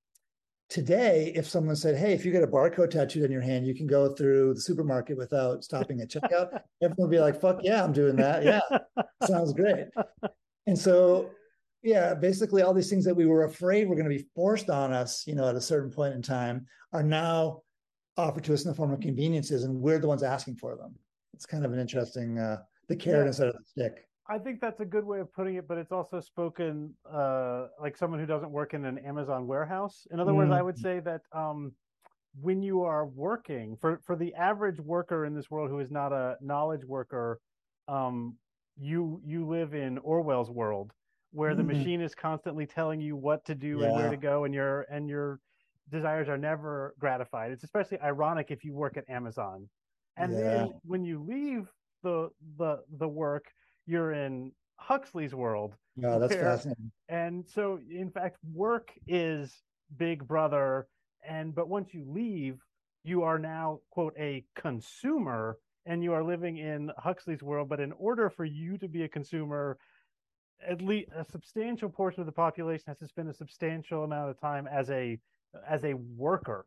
today, 0.70 1.32
if 1.36 1.48
someone 1.48 1.76
said, 1.76 1.98
"Hey, 1.98 2.14
if 2.14 2.26
you 2.26 2.32
get 2.32 2.44
a 2.44 2.48
barcode 2.48 2.92
tattooed 2.92 3.26
on 3.26 3.32
your 3.32 3.42
hand, 3.42 3.66
you 3.66 3.76
can 3.76 3.88
go 3.88 4.14
through 4.14 4.54
the 4.54 4.62
supermarket 4.62 5.18
without 5.18 5.64
stopping 5.64 6.02
at 6.02 6.10
checkout," 6.10 6.62
everyone 6.82 7.10
would 7.10 7.12
be 7.12 7.20
like, 7.20 7.40
"Fuck 7.40 7.60
yeah, 7.64 7.84
I'm 7.84 7.94
doing 7.94 8.16
that. 8.18 8.44
Yeah, 8.44 8.62
sounds 9.26 9.54
great." 9.54 9.88
And 10.68 10.78
so 10.78 11.32
yeah 11.84 12.14
basically 12.14 12.62
all 12.62 12.76
these 12.76 12.92
things 12.92 13.04
that 13.06 13.16
we 13.16 13.26
were 13.26 13.46
afraid 13.46 13.88
were 13.88 13.96
going 13.96 14.08
to 14.08 14.16
be 14.16 14.28
forced 14.36 14.70
on 14.70 14.94
us 14.94 15.26
you 15.26 15.34
know 15.34 15.48
at 15.48 15.56
a 15.56 15.62
certain 15.62 15.90
point 15.90 16.14
in 16.14 16.22
time 16.22 16.64
are 16.94 17.02
now 17.02 17.62
offered 18.18 18.44
to 18.46 18.54
us 18.54 18.64
in 18.64 18.70
the 18.70 18.76
form 18.76 18.92
of 18.92 19.00
conveniences, 19.00 19.64
and 19.64 19.82
we're 19.82 20.00
the 20.00 20.08
ones 20.08 20.24
asking 20.24 20.56
for 20.56 20.76
them. 20.76 20.96
It's 21.34 21.46
kind 21.46 21.66
of 21.66 21.74
an 21.74 21.80
interesting 21.80 22.38
uh, 22.38 22.58
the 22.88 22.96
carrot 22.96 23.24
yeah. 23.24 23.28
instead 23.28 23.48
of 23.48 23.56
the 23.56 23.64
stick. 23.66 24.08
I 24.28 24.38
think 24.38 24.62
that's 24.62 24.80
a 24.80 24.86
good 24.86 25.04
way 25.04 25.20
of 25.20 25.34
putting 25.34 25.56
it, 25.56 25.68
but 25.68 25.78
it's 25.78 25.92
also 25.92 26.22
spoken 26.22 26.94
uh, 27.12 27.68
like 27.82 27.98
someone 27.98 28.20
who 28.20 28.26
doesn't 28.26 28.52
work 28.52 28.74
in 28.74 28.86
an 28.86 28.98
Amazon 29.00 29.48
warehouse. 29.48 30.08
In 30.12 30.20
other 30.20 30.32
mm. 30.32 30.38
words, 30.38 30.52
I 30.52 30.62
would 30.62 30.78
mm. 30.78 30.82
say 30.82 31.00
that 31.02 31.22
um, 31.34 31.74
when 32.40 32.62
you 32.62 32.84
are 32.84 33.06
working 33.06 33.76
for 33.82 34.00
for 34.06 34.16
the 34.16 34.34
average 34.36 34.80
worker 34.80 35.26
in 35.26 35.36
this 35.36 35.50
world 35.50 35.70
who 35.70 35.80
is 35.80 35.92
not 35.92 36.14
a 36.14 36.38
knowledge 36.40 36.86
worker, 36.86 37.40
um, 37.88 38.36
you 38.80 39.22
you 39.26 39.48
live 39.48 39.74
in 39.74 39.98
Orwell's 40.00 40.50
world 40.50 40.92
where 41.34 41.56
the 41.56 41.64
mm-hmm. 41.64 41.78
machine 41.78 42.02
is 42.02 42.14
constantly 42.14 42.66
telling 42.66 43.00
you 43.00 43.16
what 43.16 43.46
to 43.46 43.56
do 43.56 43.80
yeah. 43.80 43.88
and 43.88 43.96
where 43.96 44.10
to 44.10 44.18
go, 44.18 44.44
and 44.44 44.54
you're 44.54 44.82
and 44.92 45.10
you're 45.10 45.40
desires 45.92 46.30
are 46.30 46.38
never 46.38 46.96
gratified. 47.00 47.52
It's 47.52 47.64
especially 47.64 48.00
ironic 48.00 48.48
if 48.50 48.64
you 48.64 48.74
work 48.74 48.98
at 48.98 49.10
Amazon. 49.10 49.68
And 50.18 50.34
yeah. 50.34 50.40
then 50.40 50.74
when 50.84 51.04
you 51.04 51.24
leave 51.28 51.68
the 52.04 52.30
the 52.58 52.80
the 52.98 53.08
work, 53.08 53.46
you're 53.86 54.14
in 54.14 54.52
Huxley's 54.78 55.36
world. 55.36 55.76
Yeah, 55.96 56.18
that's 56.18 56.34
where, 56.34 56.44
fascinating. 56.44 56.92
And 57.10 57.48
so 57.48 57.80
in 57.90 58.10
fact, 58.10 58.38
work 58.54 58.92
is 59.08 59.62
big 59.98 60.26
brother 60.28 60.88
and 61.28 61.54
but 61.54 61.70
once 61.70 61.94
you 61.94 62.06
leave, 62.08 62.60
you 63.04 63.24
are 63.24 63.40
now 63.40 63.80
quote 63.90 64.14
a 64.18 64.44
consumer 64.56 65.58
and 65.86 66.04
you 66.04 66.14
are 66.14 66.24
living 66.24 66.58
in 66.58 66.92
Huxley's 66.98 67.42
world, 67.42 67.70
but 67.70 67.80
in 67.80 67.92
order 67.94 68.30
for 68.30 68.46
you 68.46 68.78
to 68.78 68.88
be 68.88 69.04
a 69.04 69.08
consumer, 69.08 69.78
at 70.68 70.82
least 70.82 71.10
a 71.16 71.26
substantial 71.26 71.90
portion 71.90 72.20
of 72.20 72.28
the 72.28 72.32
population 72.32 72.84
has 72.88 73.00
to 73.00 73.08
spend 73.08 73.30
a 73.30 73.34
substantial 73.34 74.04
amount 74.04 74.30
of 74.30 74.40
time 74.40 74.68
as 74.68 74.90
a 74.92 75.18
as 75.68 75.84
a 75.84 75.94
worker 75.94 76.66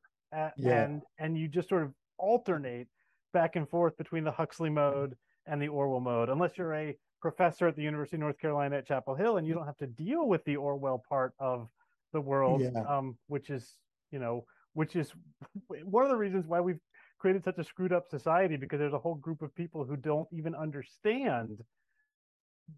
yeah. 0.57 0.85
and 0.85 1.03
and 1.19 1.39
you 1.39 1.49
just 1.49 1.69
sort 1.69 1.83
of 1.83 1.93
alternate 2.19 2.89
back 3.33 3.57
and 3.57 3.69
forth 3.69 3.97
between 3.97 4.25
the 4.25 4.31
Huxley 4.31 4.71
mode 4.71 5.15
and 5.47 5.61
the 5.61 5.69
Orwell 5.69 6.01
mode, 6.01 6.29
unless 6.29 6.57
you're 6.57 6.75
a 6.75 6.97
professor 7.21 7.67
at 7.69 7.77
the 7.77 7.83
University 7.83 8.17
of 8.17 8.21
North 8.21 8.39
Carolina 8.39 8.77
at 8.77 8.87
Chapel 8.87 9.15
Hill 9.15 9.37
and 9.37 9.47
you 9.47 9.55
don't 9.55 9.67
have 9.67 9.77
to 9.79 9.87
deal 9.87 10.27
with 10.29 10.45
the 10.45 10.57
Orwell 10.57 11.03
part 11.09 11.33
of 11.39 11.69
the 12.13 12.21
world, 12.21 12.63
yeah. 12.63 12.81
um, 12.89 13.17
which 13.27 13.51
is, 13.51 13.75
you 14.11 14.19
know, 14.19 14.45
which 14.73 14.97
is 14.97 15.13
one 15.85 16.05
of 16.05 16.11
the 16.11 16.17
reasons 16.17 16.47
why 16.47 16.61
we've 16.61 16.81
created 17.19 17.45
such 17.45 17.59
a 17.59 17.65
screwed 17.65 17.93
up 17.93 18.07
society 18.09 18.57
because 18.57 18.79
there's 18.79 18.93
a 18.93 18.99
whole 18.99 19.15
group 19.15 19.43
of 19.43 19.55
people 19.55 19.85
who 19.85 19.97
don't 19.97 20.29
even 20.33 20.55
understand 20.55 21.59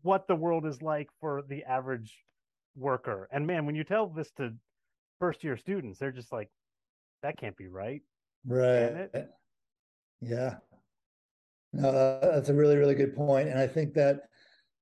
what 0.03 0.27
the 0.27 0.35
world 0.35 0.67
is 0.67 0.83
like 0.83 1.09
for 1.21 1.43
the 1.49 1.65
average 1.65 2.17
worker. 2.77 3.29
And 3.31 3.47
man, 3.47 3.67
when 3.67 3.75
you 3.75 3.85
tell 3.85 4.09
this 4.09 4.31
to 4.33 4.53
first 5.19 5.45
year 5.45 5.57
students, 5.57 5.99
they're 5.99 6.13
just 6.13 6.33
like, 6.33 6.51
that 7.23 7.39
can't 7.39 7.57
be 7.57 7.69
right. 7.69 8.03
Right. 8.47 9.09
Yeah. 10.21 10.57
No, 11.73 12.21
that's 12.23 12.49
a 12.49 12.55
really, 12.55 12.77
really 12.77 12.95
good. 12.95 13.15
And 13.17 13.59
I 13.59 13.67
think 13.67 13.95
that 13.95 14.29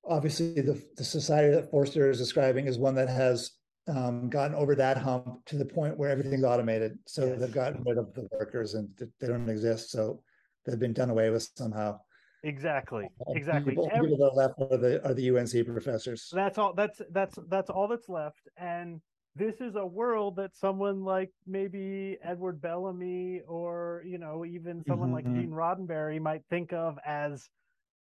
obviously 0.04 0.60
the, 0.60 0.82
the 0.96 1.04
society 1.04 1.54
that 1.54 1.70
Forster 1.70 2.10
is 2.10 2.18
describing 2.18 2.66
is 2.66 2.78
one 2.78 2.94
that 2.96 3.08
has 3.08 3.52
um, 3.88 4.28
gotten 4.28 4.54
over 4.54 4.74
that 4.76 4.96
hump 4.96 5.44
to 5.46 5.56
the 5.56 5.64
point 5.64 5.98
where 5.98 6.10
everything's 6.10 6.44
automated. 6.44 6.98
So 7.06 7.26
yes. 7.26 7.40
they've 7.40 7.52
gotten 7.52 7.82
rid 7.84 7.98
of 7.98 8.14
the 8.14 8.28
workers 8.32 8.74
and 8.74 8.88
they 9.20 9.26
don't 9.26 9.48
exist. 9.48 9.90
So 9.90 10.22
they've 10.64 10.78
been 10.78 10.92
done 10.92 11.10
away 11.10 11.30
with 11.30 11.50
somehow. 11.56 11.98
Exactly. 12.42 13.08
Exactly. 13.28 13.72
People, 13.72 13.90
Every, 13.92 14.10
people 14.10 14.26
that 14.26 14.32
are 14.32 14.36
left 14.36 14.60
are 14.60 14.76
the 14.76 15.06
are 15.06 15.14
the 15.14 15.30
UNC 15.30 15.66
professors. 15.66 16.30
That's 16.30 16.58
all. 16.58 16.74
That's 16.74 17.00
that's 17.10 17.38
that's 17.48 17.70
all 17.70 17.88
that's 17.88 18.08
left. 18.10 18.48
And 18.58 19.00
this 19.36 19.60
is 19.60 19.74
a 19.76 19.84
world 19.84 20.36
that 20.36 20.56
someone 20.56 21.04
like 21.04 21.30
maybe 21.46 22.18
Edward 22.22 22.60
Bellamy 22.60 23.42
or 23.46 24.02
you 24.06 24.18
know 24.18 24.44
even 24.44 24.84
someone 24.86 25.10
mm-hmm. 25.10 25.14
like 25.14 25.24
Gene 25.24 25.50
Roddenberry 25.50 26.20
might 26.20 26.42
think 26.50 26.72
of 26.72 26.98
as 27.04 27.48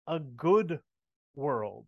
a 0.08 0.20
good 0.20 0.80
world 1.36 1.86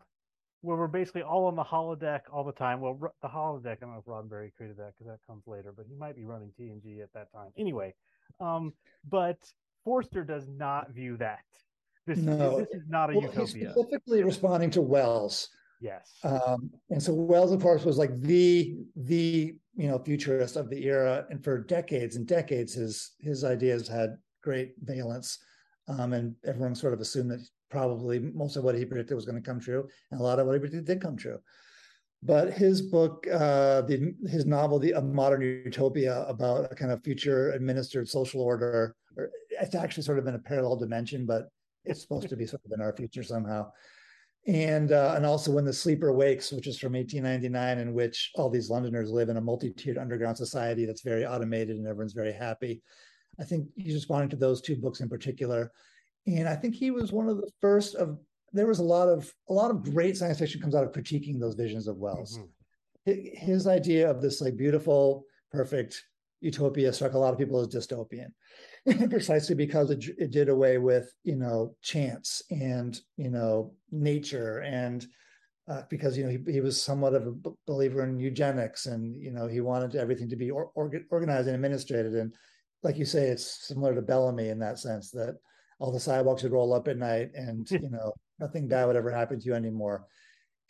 where 0.61 0.75
we're 0.75 0.87
basically 0.87 1.21
all 1.21 1.45
on 1.45 1.55
the 1.55 1.63
holodeck 1.63 2.21
all 2.33 2.43
the 2.43 2.51
time. 2.51 2.81
Well, 2.81 2.99
the 3.21 3.27
holodeck, 3.27 3.73
I 3.73 3.75
don't 3.81 3.91
know 3.91 3.99
if 3.99 4.05
Roddenberry 4.05 4.53
created 4.55 4.77
that 4.77 4.93
because 4.97 5.11
that 5.11 5.19
comes 5.27 5.43
later, 5.45 5.71
but 5.75 5.85
he 5.87 5.95
might 5.95 6.15
be 6.15 6.25
running 6.25 6.51
TNG 6.59 7.01
at 7.01 7.13
that 7.13 7.31
time. 7.31 7.51
Anyway, 7.57 7.93
um, 8.39 8.73
but 9.07 9.37
Forster 9.83 10.23
does 10.23 10.47
not 10.47 10.91
view 10.91 11.15
that. 11.17 11.45
This, 12.05 12.19
no. 12.19 12.59
this 12.59 12.69
is 12.71 12.83
not 12.87 13.09
a 13.09 13.13
well, 13.13 13.23
utopia. 13.23 13.71
specifically 13.71 14.23
responding 14.23 14.69
to 14.71 14.81
Wells. 14.81 15.49
Yes. 15.79 16.13
Um, 16.23 16.71
and 16.89 17.01
so 17.01 17.13
Wells, 17.13 17.51
of 17.51 17.61
course, 17.61 17.85
was 17.85 17.97
like 17.97 18.19
the 18.21 18.77
the 18.95 19.55
you 19.75 19.87
know 19.87 19.99
futurist 19.99 20.55
of 20.55 20.69
the 20.69 20.85
era, 20.85 21.25
and 21.29 21.43
for 21.43 21.59
decades 21.59 22.15
and 22.15 22.25
decades, 22.27 22.73
his 22.73 23.11
his 23.19 23.43
ideas 23.43 23.87
had 23.87 24.17
great 24.43 24.73
valence, 24.81 25.37
um, 25.87 26.13
and 26.13 26.35
everyone 26.45 26.75
sort 26.75 26.93
of 26.93 27.01
assumed 27.01 27.31
that 27.31 27.47
probably 27.69 28.19
most 28.19 28.55
of 28.55 28.63
what 28.63 28.75
he 28.75 28.85
predicted 28.85 29.15
was 29.15 29.25
going 29.25 29.41
to 29.41 29.47
come 29.47 29.59
true, 29.59 29.87
and 30.11 30.19
a 30.19 30.23
lot 30.23 30.39
of 30.39 30.47
what 30.47 30.53
he 30.53 30.59
predicted 30.59 30.85
did 30.85 31.01
come 31.01 31.15
true. 31.15 31.37
But 32.23 32.51
his 32.51 32.81
book, 32.81 33.27
uh, 33.31 33.81
the, 33.81 34.15
his 34.27 34.47
novel, 34.47 34.79
"The 34.79 34.93
a 34.93 35.01
Modern 35.01 35.41
Utopia," 35.41 36.23
about 36.23 36.71
a 36.71 36.75
kind 36.75 36.91
of 36.91 37.03
future 37.03 37.51
administered 37.51 38.09
social 38.09 38.41
order, 38.41 38.95
or 39.15 39.29
it's 39.51 39.75
actually 39.75 40.03
sort 40.03 40.17
of 40.17 40.25
in 40.25 40.33
a 40.33 40.39
parallel 40.39 40.77
dimension, 40.77 41.27
but 41.27 41.49
it's 41.85 42.01
supposed 42.01 42.29
to 42.29 42.35
be 42.35 42.47
sort 42.47 42.63
of 42.65 42.71
in 42.71 42.81
our 42.81 42.95
future 42.95 43.21
somehow 43.21 43.71
and 44.47 44.93
uh, 44.93 45.13
and 45.15 45.25
also 45.25 45.51
when 45.51 45.65
the 45.65 45.73
sleeper 45.73 46.13
wakes 46.13 46.51
which 46.51 46.67
is 46.67 46.79
from 46.79 46.93
1899 46.93 47.79
in 47.79 47.93
which 47.93 48.31
all 48.35 48.49
these 48.49 48.69
londoners 48.69 49.11
live 49.11 49.27
in 49.29 49.37
a 49.37 49.41
multi-tiered 49.41 49.97
underground 49.97 50.37
society 50.37 50.85
that's 50.85 51.01
very 51.01 51.25
automated 51.25 51.77
and 51.77 51.85
everyone's 51.85 52.13
very 52.13 52.31
happy. 52.31 52.81
I 53.39 53.43
think 53.43 53.67
he's 53.75 53.93
responding 53.93 54.29
to 54.29 54.35
those 54.35 54.61
two 54.61 54.77
books 54.77 55.01
in 55.01 55.09
particular. 55.09 55.71
And 56.25 56.47
i 56.47 56.55
think 56.55 56.75
he 56.75 56.91
was 56.91 57.11
one 57.11 57.29
of 57.29 57.37
the 57.37 57.51
first 57.61 57.95
of 57.95 58.17
there 58.53 58.67
was 58.67 58.79
a 58.79 58.83
lot 58.83 59.09
of 59.09 59.31
a 59.49 59.53
lot 59.53 59.71
of 59.71 59.83
great 59.83 60.15
science 60.15 60.39
fiction 60.39 60.61
comes 60.61 60.75
out 60.75 60.83
of 60.83 60.91
critiquing 60.91 61.39
those 61.39 61.55
visions 61.55 61.87
of 61.87 61.97
wells. 61.97 62.39
Mm-hmm. 62.39 63.45
his 63.45 63.67
idea 63.67 64.09
of 64.09 64.21
this 64.21 64.41
like 64.41 64.55
beautiful 64.55 65.25
perfect 65.51 66.03
utopia 66.39 66.93
struck 66.93 67.13
a 67.13 67.17
lot 67.17 67.33
of 67.33 67.39
people 67.39 67.59
as 67.59 67.67
dystopian 67.67 68.31
precisely 69.09 69.55
because 69.55 69.91
it, 69.91 70.05
it 70.17 70.31
did 70.31 70.49
away 70.49 70.77
with 70.77 71.13
you 71.23 71.35
know 71.35 71.75
chance 71.81 72.41
and 72.49 72.99
you 73.17 73.29
know 73.29 73.73
nature 73.91 74.59
and 74.59 75.05
uh, 75.67 75.81
because 75.89 76.17
you 76.17 76.23
know 76.23 76.29
he, 76.29 76.51
he 76.51 76.61
was 76.61 76.81
somewhat 76.81 77.13
of 77.13 77.27
a 77.27 77.31
b- 77.31 77.51
believer 77.65 78.03
in 78.03 78.19
eugenics 78.19 78.85
and 78.85 79.15
you 79.15 79.31
know 79.31 79.47
he 79.47 79.59
wanted 79.59 79.95
everything 79.95 80.29
to 80.29 80.35
be 80.35 80.49
or, 80.49 80.71
or, 80.75 80.89
organized 81.09 81.47
and 81.47 81.55
administrated. 81.55 82.15
And 82.15 82.33
like 82.83 82.97
you 82.97 83.05
say 83.05 83.27
it's 83.27 83.67
similar 83.67 83.93
to 83.93 84.01
Bellamy 84.01 84.49
in 84.49 84.59
that 84.59 84.79
sense 84.79 85.11
that 85.11 85.35
all 85.79 85.91
the 85.91 85.99
sidewalks 85.99 86.43
would 86.43 86.53
roll 86.53 86.73
up 86.73 86.87
at 86.87 86.97
night 86.97 87.31
and 87.35 87.69
you 87.71 87.89
know 87.89 88.13
nothing 88.39 88.67
bad 88.67 88.85
would 88.85 88.95
ever 88.95 89.11
happen 89.11 89.39
to 89.39 89.45
you 89.45 89.53
anymore. 89.53 90.05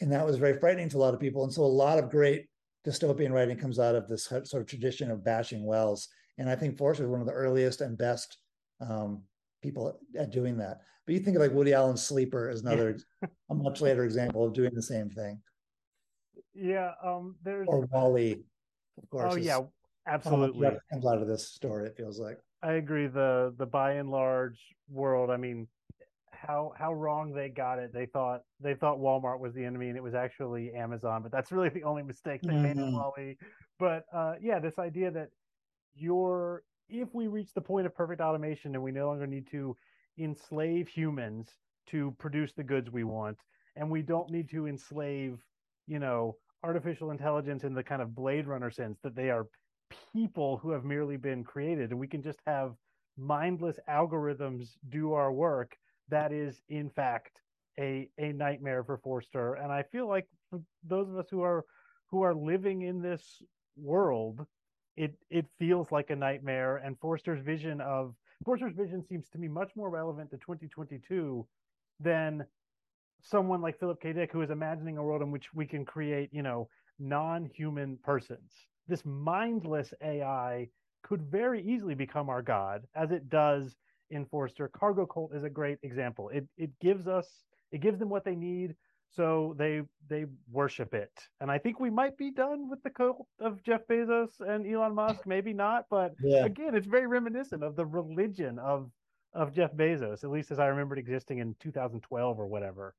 And 0.02 0.12
that 0.12 0.26
was 0.26 0.38
very 0.38 0.60
frightening 0.60 0.90
to 0.90 0.98
a 0.98 1.00
lot 1.00 1.14
of 1.14 1.20
people. 1.20 1.44
And 1.44 1.54
so 1.54 1.64
a 1.64 1.66
lot 1.66 2.00
of 2.00 2.10
great 2.10 2.46
dystopian 2.86 3.32
writing 3.32 3.58
comes 3.58 3.80
out 3.80 3.96
of 3.96 4.08
this 4.08 4.26
sort 4.26 4.54
of 4.54 4.66
tradition 4.66 5.12
of 5.12 5.24
bashing 5.24 5.66
wells 5.66 6.08
and 6.38 6.50
I 6.50 6.56
think 6.56 6.78
Forster 6.78 7.04
was 7.04 7.12
one 7.12 7.22
of 7.22 7.28
the 7.28 7.34
earliest 7.34 7.82
and 7.82 7.98
best 7.98 8.38
um, 8.80 9.24
people 9.62 10.00
at 10.18 10.32
doing 10.32 10.58
that. 10.58 10.82
But 11.06 11.14
you 11.14 11.20
think 11.20 11.38
of 11.38 11.42
like 11.42 11.54
Woody 11.54 11.74
Allen's 11.74 12.04
Sleeper 12.04 12.50
as 12.50 12.62
another, 12.62 12.98
a 13.50 13.56
much 13.56 13.82
later 13.82 14.04
example 14.04 14.46
of 14.46 14.54
doing 14.54 14.72
the 14.74 14.82
same 14.82 15.10
thing. 15.10 15.42
Yeah, 16.54 16.92
um, 17.04 17.36
there's 17.44 17.68
or 17.68 17.86
WALL-E, 17.86 18.44
of 19.02 19.10
course. 19.10 19.34
Oh 19.34 19.38
yeah, 19.38 19.60
absolutely. 20.08 20.70
Comes 20.92 21.06
out 21.06 21.22
of 21.22 21.28
this 21.28 21.48
story. 21.48 21.88
It 21.88 21.96
feels 21.96 22.20
like. 22.20 22.40
I 22.64 22.74
agree. 22.74 23.08
The 23.08 23.54
the 23.58 23.66
Buy 23.66 23.98
n 23.98 24.10
Large 24.10 24.60
world. 24.90 25.30
I 25.30 25.38
mean, 25.38 25.68
how 26.32 26.74
how 26.78 26.94
wrong 26.94 27.32
they 27.32 27.50
got 27.50 27.80
it. 27.80 27.94
They 27.94 28.08
thought 28.08 28.42
they 28.60 28.74
thought 28.74 28.98
Walmart 28.98 29.40
was 29.40 29.54
the 29.54 29.64
enemy, 29.64 29.90
and 29.90 29.98
it 29.98 30.04
was 30.04 30.16
actually 30.16 30.74
Amazon. 30.74 31.22
But 31.24 31.32
that's 31.32 31.52
really 31.52 31.70
the 31.70 31.84
only 31.84 32.04
mistake 32.04 32.42
they 32.42 32.50
mm-hmm. 32.50 32.64
made 32.64 32.78
in 32.78 32.84
mm-hmm. 32.86 32.96
WALL-E. 32.96 33.38
But 33.80 34.06
uh, 34.14 34.34
yeah, 34.42 34.60
this 34.60 34.80
idea 34.80 35.12
that 35.12 35.30
your 35.98 36.64
if 36.90 37.14
we 37.14 37.28
reach 37.28 37.54
the 37.54 37.62
point 37.62 37.86
of 37.86 37.96
perfect 37.96 38.22
automation 38.22 38.74
and 38.76 38.84
we 38.84 38.92
no 38.92 39.08
longer 39.08 39.28
need 39.28 39.48
to 39.52 39.76
enslave 40.18 40.88
humans 40.88 41.50
to 41.88 42.16
produce 42.18 42.54
the 42.54 42.64
goods 42.64 42.90
we 42.92 43.04
want 43.04 43.38
and 43.76 43.90
we 43.90 44.02
don't 44.02 44.30
need 44.30 44.50
to 44.50 44.68
enslave 44.68 45.40
you 45.88 46.00
know 46.00 46.36
artificial 46.64 47.12
intelligence 47.12 47.64
in 47.64 47.74
the 47.74 47.84
kind 47.84 48.02
of 48.02 48.16
blade 48.16 48.48
runner 48.48 48.72
sense 48.72 48.98
that 49.04 49.16
they 49.16 49.30
are 49.30 49.48
people 50.14 50.58
who 50.58 50.72
have 50.72 50.84
merely 50.84 51.18
been 51.18 51.44
created 51.44 51.92
and 51.92 52.00
we 52.00 52.08
can 52.08 52.22
just 52.22 52.40
have 52.46 52.74
mindless 53.18 53.80
algorithms 53.90 54.78
do 54.90 55.14
our 55.14 55.32
work 55.32 55.76
that 56.10 56.32
is 56.32 56.62
in 56.70 56.90
fact 56.90 57.40
a 57.80 58.10
a 58.18 58.34
nightmare 58.34 58.84
for 58.84 58.98
Forster. 58.98 59.56
And 59.56 59.72
I 59.72 59.84
feel 59.84 60.08
like 60.08 60.28
for 60.50 60.62
those 60.84 61.10
of 61.10 61.18
us 61.18 61.28
who 61.30 61.42
are 61.42 61.66
who 62.10 62.22
are 62.22 62.34
living 62.34 62.84
in 62.84 63.02
this 63.02 63.42
world 63.76 64.46
it 64.98 65.16
it 65.30 65.46
feels 65.60 65.92
like 65.92 66.10
a 66.10 66.16
nightmare. 66.16 66.78
And 66.78 67.00
Forster's 67.00 67.44
vision 67.44 67.80
of 67.82 68.14
Forster's 68.44 68.74
vision 68.76 69.04
seems 69.08 69.30
to 69.30 69.38
me 69.38 69.48
much 69.48 69.72
more 69.76 69.90
relevant 69.90 70.32
to 70.32 70.38
2022 70.38 71.48
than 72.00 72.46
someone 73.22 73.62
like 73.62 73.80
Philip 73.80 74.02
K. 74.02 74.14
Dick, 74.14 74.32
who 74.32 74.42
is 74.42 74.50
imagining 74.50 74.98
a 74.98 75.04
world 75.04 75.22
in 75.22 75.32
which 75.32 75.54
we 75.54 75.66
can 75.66 75.86
create, 75.86 76.30
you 76.32 76.44
know, 76.44 76.70
non-human 77.00 77.98
persons. 78.04 78.52
This 78.88 79.04
mindless 79.06 79.94
AI 80.02 80.70
could 81.04 81.22
very 81.22 81.64
easily 81.64 81.96
become 81.96 82.30
our 82.30 82.42
god, 82.42 82.84
as 82.96 83.12
it 83.12 83.30
does 83.30 83.76
in 84.10 84.26
Forster. 84.26 84.68
Cargo 84.70 85.06
Cult 85.06 85.34
is 85.34 85.44
a 85.44 85.50
great 85.50 85.78
example. 85.84 86.30
It 86.30 86.48
it 86.58 86.72
gives 86.80 87.08
us 87.08 87.28
it 87.72 87.82
gives 87.82 88.00
them 88.00 88.10
what 88.10 88.24
they 88.24 88.36
need 88.36 88.76
so 89.16 89.56
they 89.58 89.82
they 90.10 90.26
worship 90.52 90.94
it 90.94 91.12
and 91.42 91.52
i 91.52 91.58
think 91.58 91.80
we 91.80 91.90
might 91.90 92.18
be 92.18 92.32
done 92.32 92.70
with 92.70 92.82
the 92.84 92.90
cult 92.90 93.26
of 93.40 93.62
jeff 93.64 93.82
bezos 93.90 94.40
and 94.40 94.66
elon 94.72 94.94
musk 94.94 95.26
maybe 95.26 95.54
not 95.54 95.86
but 95.90 96.14
yeah. 96.22 96.46
again 96.46 96.76
it's 96.76 96.88
very 96.88 97.08
reminiscent 97.08 97.64
of 97.64 97.76
the 97.76 97.86
religion 97.86 98.60
of 98.60 98.90
of 99.34 99.54
jeff 99.54 99.74
bezos 99.74 100.24
at 100.24 100.30
least 100.30 100.52
as 100.52 100.60
i 100.60 100.68
remember 100.68 100.96
it 100.96 101.00
existing 101.00 101.40
in 101.40 101.56
2012 101.60 102.40
or 102.40 102.48
whatever 102.48 102.96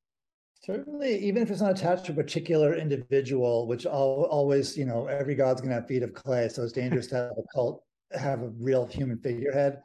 certainly 0.60 1.18
even 1.18 1.42
if 1.42 1.50
it's 1.50 1.60
not 1.60 1.70
attached 1.70 2.06
to 2.06 2.12
a 2.12 2.14
particular 2.14 2.74
individual 2.74 3.66
which 3.66 3.86
all, 3.86 4.24
always 4.24 4.76
you 4.76 4.84
know 4.84 5.06
every 5.06 5.34
god's 5.34 5.60
going 5.60 5.70
to 5.70 5.76
have 5.76 5.86
feet 5.86 6.02
of 6.02 6.12
clay 6.14 6.48
so 6.48 6.62
it's 6.62 6.72
dangerous 6.72 7.06
to 7.06 7.14
have 7.14 7.32
a 7.38 7.54
cult 7.54 7.84
have 8.12 8.42
a 8.42 8.48
real 8.58 8.86
human 8.86 9.18
figurehead 9.18 9.80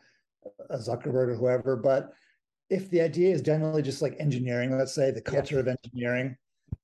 a 0.70 0.78
zuckerberg 0.78 1.30
or 1.30 1.36
whoever 1.36 1.76
but 1.76 2.14
if 2.74 2.90
the 2.90 3.02
idea 3.02 3.32
is 3.32 3.42
generally 3.42 3.84
just 3.84 4.02
like 4.02 4.16
engineering, 4.20 4.76
let's 4.76 4.96
say 4.96 5.12
the 5.12 5.22
culture 5.22 5.60
of 5.60 5.68
engineering, 5.68 6.36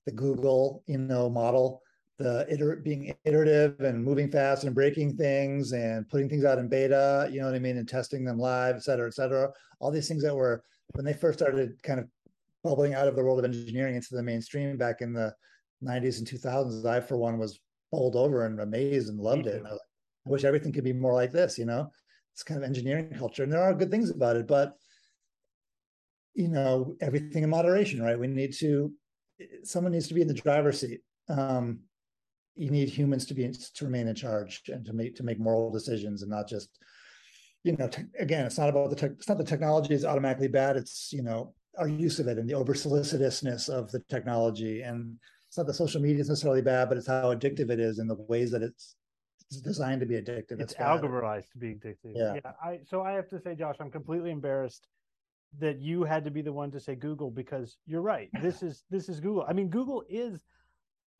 the 0.06 0.12
Google, 0.12 0.84
you 0.86 1.00
know, 1.00 1.30
model, 1.30 1.82
the 2.20 2.46
iter- 2.52 2.76
being 2.76 3.16
iterative 3.26 3.80
and 3.80 4.04
moving 4.04 4.30
fast 4.30 4.66
and 4.66 4.76
breaking 4.76 5.18
things 5.18 5.72
and 5.72 6.08
putting 6.08 6.30
things 6.30 6.46
out 6.46 6.60
in 6.60 6.68
beta, 6.68 7.28
you 7.32 7.40
know 7.40 7.48
what 7.48 7.56
I 7.56 7.60
mean, 7.60 7.78
and 7.78 7.90
testing 7.90 8.24
them 8.24 8.38
live, 8.38 8.76
et 8.76 8.84
cetera, 8.84 9.08
et 9.08 9.16
cetera. 9.16 9.52
All 9.80 9.90
these 9.90 10.08
things 10.08 10.22
that 10.24 10.36
were 10.36 10.64
when 10.94 11.06
they 11.06 11.14
first 11.14 11.40
started 11.40 11.82
kind 11.82 12.00
of 12.00 12.08
bubbling 12.64 12.94
out 12.94 13.08
of 13.08 13.16
the 13.16 13.24
world 13.24 13.40
of 13.40 13.46
engineering 13.46 13.96
into 13.96 14.10
the 14.16 14.22
mainstream 14.22 14.78
back 14.78 15.02
in 15.02 15.12
the 15.12 15.34
90s 15.84 16.20
and 16.20 16.28
2000s. 16.28 16.86
I, 16.86 17.00
for 17.00 17.18
one, 17.18 17.40
was 17.40 17.60
bowled 17.92 18.16
over 18.16 18.46
and 18.46 18.60
amazed 18.60 19.10
and 19.10 19.20
loved 19.20 19.48
it. 19.48 19.56
And 19.56 19.68
I, 19.68 19.72
I 19.72 20.30
wish 20.30 20.44
everything 20.44 20.72
could 20.72 20.84
be 20.84 20.94
more 20.94 21.14
like 21.14 21.32
this, 21.32 21.58
you 21.58 21.66
know, 21.66 21.90
it's 22.34 22.44
kind 22.44 22.62
of 22.62 22.68
engineering 22.68 23.16
culture. 23.18 23.42
And 23.42 23.52
there 23.52 23.64
are 23.64 23.74
good 23.74 23.90
things 23.90 24.12
about 24.12 24.36
it, 24.36 24.46
but 24.46 24.76
you 26.40 26.48
know, 26.48 26.96
everything 27.02 27.44
in 27.44 27.50
moderation, 27.50 28.02
right? 28.02 28.18
We 28.18 28.28
need 28.28 28.54
to, 28.60 28.94
someone 29.64 29.92
needs 29.92 30.08
to 30.08 30.14
be 30.14 30.22
in 30.22 30.28
the 30.28 30.34
driver's 30.34 30.80
seat. 30.80 31.02
Um, 31.28 31.82
you 32.56 32.70
need 32.70 32.88
humans 32.88 33.26
to 33.26 33.34
be 33.34 33.52
to 33.52 33.86
remain 33.86 34.08
in 34.08 34.16
charge 34.16 34.62
and 34.68 34.86
to 34.86 34.94
make 34.94 35.16
to 35.16 35.24
make 35.24 35.40
moral 35.40 35.70
decisions 35.70 36.24
and 36.24 36.32
not 36.32 36.48
just 36.48 36.70
you 37.64 37.76
know 37.78 37.88
te- 37.88 38.04
again 38.20 38.46
it's 38.46 38.58
not 38.58 38.68
about 38.68 38.90
the 38.90 38.96
tech 38.98 39.12
it's 39.12 39.30
not 39.30 39.38
the 39.38 39.46
technology 39.46 39.94
is 39.94 40.04
automatically 40.04 40.50
bad 40.50 40.76
it's 40.76 41.14
you 41.14 41.22
know 41.22 41.54
our 41.78 41.88
use 41.88 42.20
of 42.20 42.28
it 42.28 42.38
and 42.38 42.50
the 42.50 42.54
over 42.54 42.74
solicitousness 42.74 43.70
of 43.70 43.90
the 43.92 44.02
technology 44.10 44.82
and 44.82 45.16
it's 45.48 45.58
not 45.58 45.68
the 45.68 45.74
social 45.74 46.02
media 46.02 46.20
is 46.20 46.28
necessarily 46.28 46.62
bad 46.62 46.90
but 46.90 46.98
it's 46.98 47.08
how 47.08 47.34
addictive 47.34 47.70
it 47.70 47.80
is 47.80 48.00
and 48.00 48.10
the 48.10 48.26
ways 48.28 48.52
that 48.52 48.62
it's 48.62 48.96
it's 49.50 49.62
designed 49.62 50.02
to 50.02 50.06
be 50.06 50.16
addictive 50.16 50.60
it's 50.60 50.74
algorithmized 50.74 51.50
to 51.52 51.60
be 51.60 51.76
addictive 51.76 52.12
yeah. 52.14 52.34
yeah 52.34 52.52
i 52.62 52.80
so 52.84 53.04
i 53.04 53.14
have 53.14 53.30
to 53.30 53.40
say 53.40 53.56
josh 53.56 53.78
i'm 53.80 53.92
completely 53.92 54.32
embarrassed 54.32 54.86
that 55.58 55.80
you 55.80 56.04
had 56.04 56.24
to 56.24 56.32
be 56.32 56.42
the 56.42 56.54
one 56.54 56.72
to 56.72 56.80
say 56.80 56.96
google 56.96 57.32
because 57.32 57.78
you're 57.88 58.02
right 58.02 58.30
this 58.42 58.62
is 58.62 58.84
this 58.90 59.10
is 59.10 59.20
google 59.20 59.46
i 59.48 59.54
mean 59.54 59.70
google 59.70 60.04
is 60.10 60.44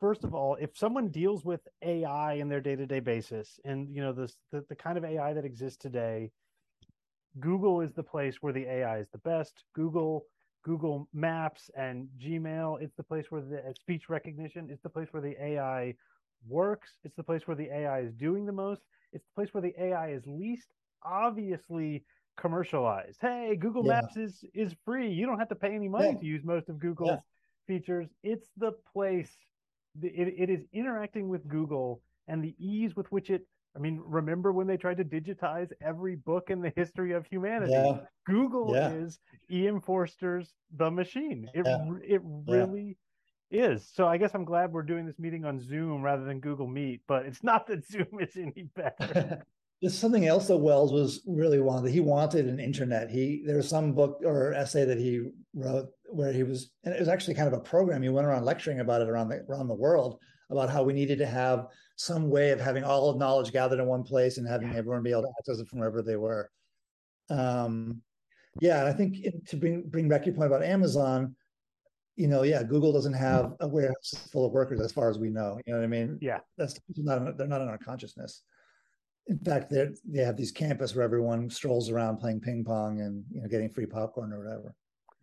first 0.00 0.24
of 0.24 0.34
all, 0.34 0.56
if 0.58 0.76
someone 0.76 1.08
deals 1.08 1.44
with 1.44 1.60
AI 1.82 2.34
in 2.34 2.48
their 2.48 2.60
day-to-day 2.60 3.00
basis, 3.00 3.60
and 3.64 3.94
you 3.94 4.02
know 4.02 4.12
this 4.12 4.36
the, 4.50 4.64
the 4.68 4.74
kind 4.74 4.98
of 4.98 5.04
AI 5.04 5.34
that 5.34 5.44
exists 5.44 5.76
today, 5.76 6.30
Google 7.38 7.82
is 7.82 7.92
the 7.92 8.02
place 8.02 8.36
where 8.40 8.52
the 8.52 8.64
AI 8.64 8.98
is 8.98 9.08
the 9.12 9.18
best. 9.18 9.64
Google, 9.74 10.24
Google 10.64 11.06
Maps 11.12 11.70
and 11.76 12.08
Gmail, 12.18 12.82
it's 12.82 12.96
the 12.96 13.04
place 13.04 13.26
where 13.30 13.42
the 13.42 13.58
uh, 13.58 13.72
speech 13.74 14.08
recognition, 14.08 14.68
it's 14.70 14.82
the 14.82 14.88
place 14.88 15.08
where 15.12 15.22
the 15.22 15.36
AI 15.40 15.94
works. 16.48 16.94
It's 17.04 17.16
the 17.16 17.22
place 17.22 17.46
where 17.46 17.56
the 17.56 17.70
AI 17.70 18.00
is 18.00 18.12
doing 18.14 18.46
the 18.46 18.52
most. 18.52 18.80
It's 19.12 19.24
the 19.26 19.34
place 19.34 19.52
where 19.52 19.62
the 19.62 19.74
AI 19.78 20.10
is 20.10 20.22
least 20.26 20.68
obviously 21.02 22.04
commercialized. 22.36 23.18
Hey, 23.20 23.56
Google 23.58 23.84
yeah. 23.84 24.00
Maps 24.00 24.16
is 24.16 24.44
is 24.54 24.74
free. 24.84 25.10
You 25.10 25.26
don't 25.26 25.38
have 25.38 25.48
to 25.48 25.54
pay 25.54 25.74
any 25.74 25.88
money 25.88 26.12
yeah. 26.12 26.18
to 26.18 26.24
use 26.24 26.44
most 26.44 26.68
of 26.68 26.78
Google's 26.78 27.10
yeah. 27.10 27.18
features. 27.66 28.08
It's 28.22 28.48
the 28.56 28.72
place 28.92 29.30
it, 30.02 30.34
it 30.38 30.50
is 30.50 30.64
interacting 30.72 31.28
with 31.28 31.46
Google 31.48 32.00
and 32.28 32.42
the 32.42 32.54
ease 32.58 32.94
with 32.96 33.10
which 33.10 33.30
it 33.30 33.46
I 33.76 33.78
mean, 33.78 34.02
remember 34.04 34.52
when 34.52 34.66
they 34.66 34.76
tried 34.76 34.96
to 34.96 35.04
digitize 35.04 35.70
every 35.80 36.16
book 36.16 36.50
in 36.50 36.60
the 36.60 36.72
history 36.74 37.12
of 37.12 37.24
humanity? 37.26 37.72
Google 38.26 38.74
is 38.74 39.20
E.M. 39.50 39.80
Forster's 39.80 40.52
The 40.76 40.90
Machine. 40.90 41.48
It 41.54 41.64
it 42.04 42.20
really 42.24 42.96
is. 43.50 43.88
So 43.94 44.06
I 44.06 44.16
guess 44.16 44.34
I'm 44.34 44.44
glad 44.44 44.72
we're 44.72 44.82
doing 44.82 45.06
this 45.06 45.18
meeting 45.18 45.44
on 45.44 45.60
Zoom 45.60 46.02
rather 46.02 46.24
than 46.24 46.40
Google 46.40 46.66
Meet, 46.66 47.02
but 47.06 47.26
it's 47.26 47.42
not 47.42 47.66
that 47.68 47.84
Zoom 47.90 48.08
is 48.20 48.36
any 48.36 48.68
better. 48.74 49.44
There's 49.80 49.98
something 49.98 50.26
else 50.26 50.46
that 50.48 50.58
Wells 50.58 50.92
was 50.92 51.22
really 51.26 51.58
wanted. 51.58 51.90
He 51.90 52.00
wanted 52.00 52.46
an 52.46 52.60
internet. 52.60 53.10
He 53.10 53.42
there 53.46 53.56
was 53.56 53.68
some 53.68 53.92
book 53.94 54.20
or 54.24 54.52
essay 54.52 54.84
that 54.84 54.98
he 54.98 55.30
wrote 55.54 55.88
where 56.10 56.32
he 56.32 56.42
was, 56.42 56.70
and 56.84 56.94
it 56.94 57.00
was 57.00 57.08
actually 57.08 57.34
kind 57.34 57.48
of 57.48 57.54
a 57.54 57.62
program. 57.62 58.02
He 58.02 58.10
went 58.10 58.26
around 58.26 58.44
lecturing 58.44 58.80
about 58.80 59.00
it 59.00 59.08
around 59.08 59.28
the 59.28 59.40
around 59.48 59.68
the 59.68 59.74
world 59.74 60.18
about 60.50 60.68
how 60.68 60.82
we 60.82 60.92
needed 60.92 61.18
to 61.18 61.26
have 61.26 61.68
some 61.96 62.28
way 62.28 62.50
of 62.50 62.60
having 62.60 62.84
all 62.84 63.08
of 63.08 63.16
knowledge 63.16 63.52
gathered 63.52 63.78
in 63.78 63.86
one 63.86 64.02
place 64.02 64.36
and 64.36 64.46
having 64.46 64.74
everyone 64.74 65.02
be 65.02 65.12
able 65.12 65.22
to 65.22 65.32
access 65.38 65.60
it 65.60 65.68
from 65.68 65.78
wherever 65.78 66.02
they 66.02 66.16
were. 66.16 66.50
Um, 67.30 68.02
yeah, 68.60 68.84
I 68.84 68.92
think 68.92 69.24
to 69.46 69.56
bring 69.56 69.84
bring 69.88 70.08
back 70.08 70.26
your 70.26 70.34
point 70.34 70.48
about 70.48 70.64
Amazon, 70.64 71.34
you 72.16 72.28
know, 72.28 72.42
yeah, 72.42 72.62
Google 72.62 72.92
doesn't 72.92 73.14
have 73.14 73.54
a 73.60 73.68
warehouse 73.68 74.28
full 74.30 74.44
of 74.44 74.52
workers 74.52 74.80
as 74.80 74.92
far 74.92 75.08
as 75.08 75.18
we 75.18 75.30
know. 75.30 75.58
You 75.66 75.72
know 75.72 75.78
what 75.78 75.84
I 75.84 75.88
mean? 75.88 76.18
Yeah, 76.20 76.40
that's 76.58 76.78
not 76.96 77.38
they're 77.38 77.46
not 77.46 77.62
in 77.62 77.68
our 77.68 77.78
consciousness 77.78 78.42
in 79.26 79.38
fact, 79.38 79.70
they 79.70 79.88
they 80.04 80.22
have 80.22 80.36
these 80.36 80.50
campus 80.52 80.94
where 80.94 81.04
everyone 81.04 81.48
strolls 81.50 81.90
around 81.90 82.18
playing 82.18 82.40
ping 82.40 82.64
pong 82.64 83.00
and 83.00 83.24
you 83.30 83.40
know 83.40 83.48
getting 83.48 83.70
free 83.70 83.86
popcorn 83.86 84.32
or 84.32 84.38
whatever. 84.38 84.74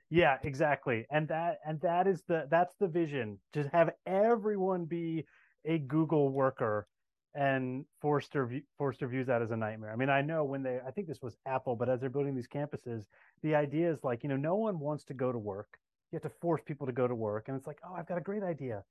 Yeah, 0.10 0.38
exactly. 0.44 1.06
And 1.12 1.28
that 1.28 1.58
and 1.66 1.80
that 1.82 2.08
is 2.08 2.24
the 2.28 2.48
that's 2.50 2.76
the 2.80 2.88
vision. 2.88 3.40
To 3.54 3.70
have 3.74 3.92
everyone 4.06 4.86
be 4.86 5.26
a 5.66 5.80
Google 5.80 6.30
worker 6.30 6.88
and 7.36 7.86
Forster 8.02 8.50
Forster 8.78 9.08
views 9.08 9.28
that 9.28 9.42
as 9.42 9.52
a 9.52 9.58
nightmare. 9.58 9.92
I 9.92 9.98
mean, 9.98 10.10
I 10.10 10.22
know 10.22 10.46
when 10.46 10.64
they 10.64 10.80
I 10.86 10.92
think 10.92 11.08
this 11.08 11.22
was 11.22 11.38
Apple, 11.46 11.76
but 11.76 11.90
as 11.90 12.00
they're 12.00 12.10
building 12.10 12.36
these 12.36 12.48
campuses, 12.48 13.06
the 13.44 13.56
idea 13.56 13.92
is 13.92 14.04
like, 14.04 14.24
you 14.24 14.30
know, 14.30 14.38
no 14.38 14.56
one 14.56 14.80
wants 14.80 15.04
to 15.06 15.14
go 15.14 15.32
to 15.32 15.38
work. 15.38 15.78
You 16.12 16.16
have 16.16 16.32
to 16.32 16.38
force 16.40 16.62
people 16.66 16.88
to 16.88 16.94
go 16.94 17.08
to 17.08 17.16
work 17.16 17.50
and 17.50 17.58
it's 17.58 17.68
like, 17.68 17.80
"Oh, 17.86 17.94
I've 17.94 18.08
got 18.08 18.18
a 18.18 18.22
great 18.22 18.44
idea 18.44 18.84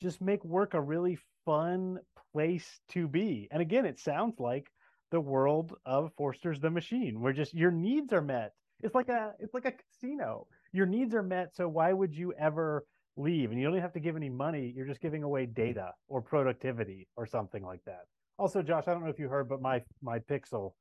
just 0.00 0.20
make 0.20 0.44
work 0.44 0.74
a 0.74 0.80
really 0.80 1.18
fun 1.44 1.98
place 2.32 2.80
to 2.90 3.08
be. 3.08 3.48
And 3.50 3.62
again, 3.62 3.86
it 3.86 3.98
sounds 3.98 4.38
like 4.38 4.70
the 5.10 5.20
world 5.20 5.76
of 5.86 6.12
Forster's 6.16 6.60
the 6.60 6.70
Machine, 6.70 7.20
where 7.20 7.32
just 7.32 7.54
your 7.54 7.70
needs 7.70 8.12
are 8.12 8.22
met. 8.22 8.52
It's 8.80 8.94
like 8.94 9.08
a 9.08 9.32
it's 9.40 9.54
like 9.54 9.64
a 9.64 9.72
casino. 9.72 10.46
Your 10.72 10.86
needs 10.86 11.14
are 11.14 11.22
met, 11.22 11.56
so 11.56 11.68
why 11.68 11.92
would 11.92 12.14
you 12.14 12.32
ever 12.34 12.84
leave? 13.16 13.50
And 13.50 13.58
you 13.58 13.66
don't 13.66 13.74
even 13.74 13.82
have 13.82 13.94
to 13.94 14.00
give 14.00 14.16
any 14.16 14.28
money. 14.28 14.72
You're 14.76 14.86
just 14.86 15.00
giving 15.00 15.22
away 15.22 15.46
data 15.46 15.92
or 16.08 16.20
productivity 16.20 17.08
or 17.16 17.26
something 17.26 17.64
like 17.64 17.82
that. 17.86 18.02
Also, 18.38 18.62
Josh, 18.62 18.84
I 18.86 18.92
don't 18.92 19.02
know 19.02 19.10
if 19.10 19.18
you 19.18 19.28
heard, 19.28 19.48
but 19.48 19.60
my 19.60 19.82
my 20.02 20.18
Pixel 20.20 20.74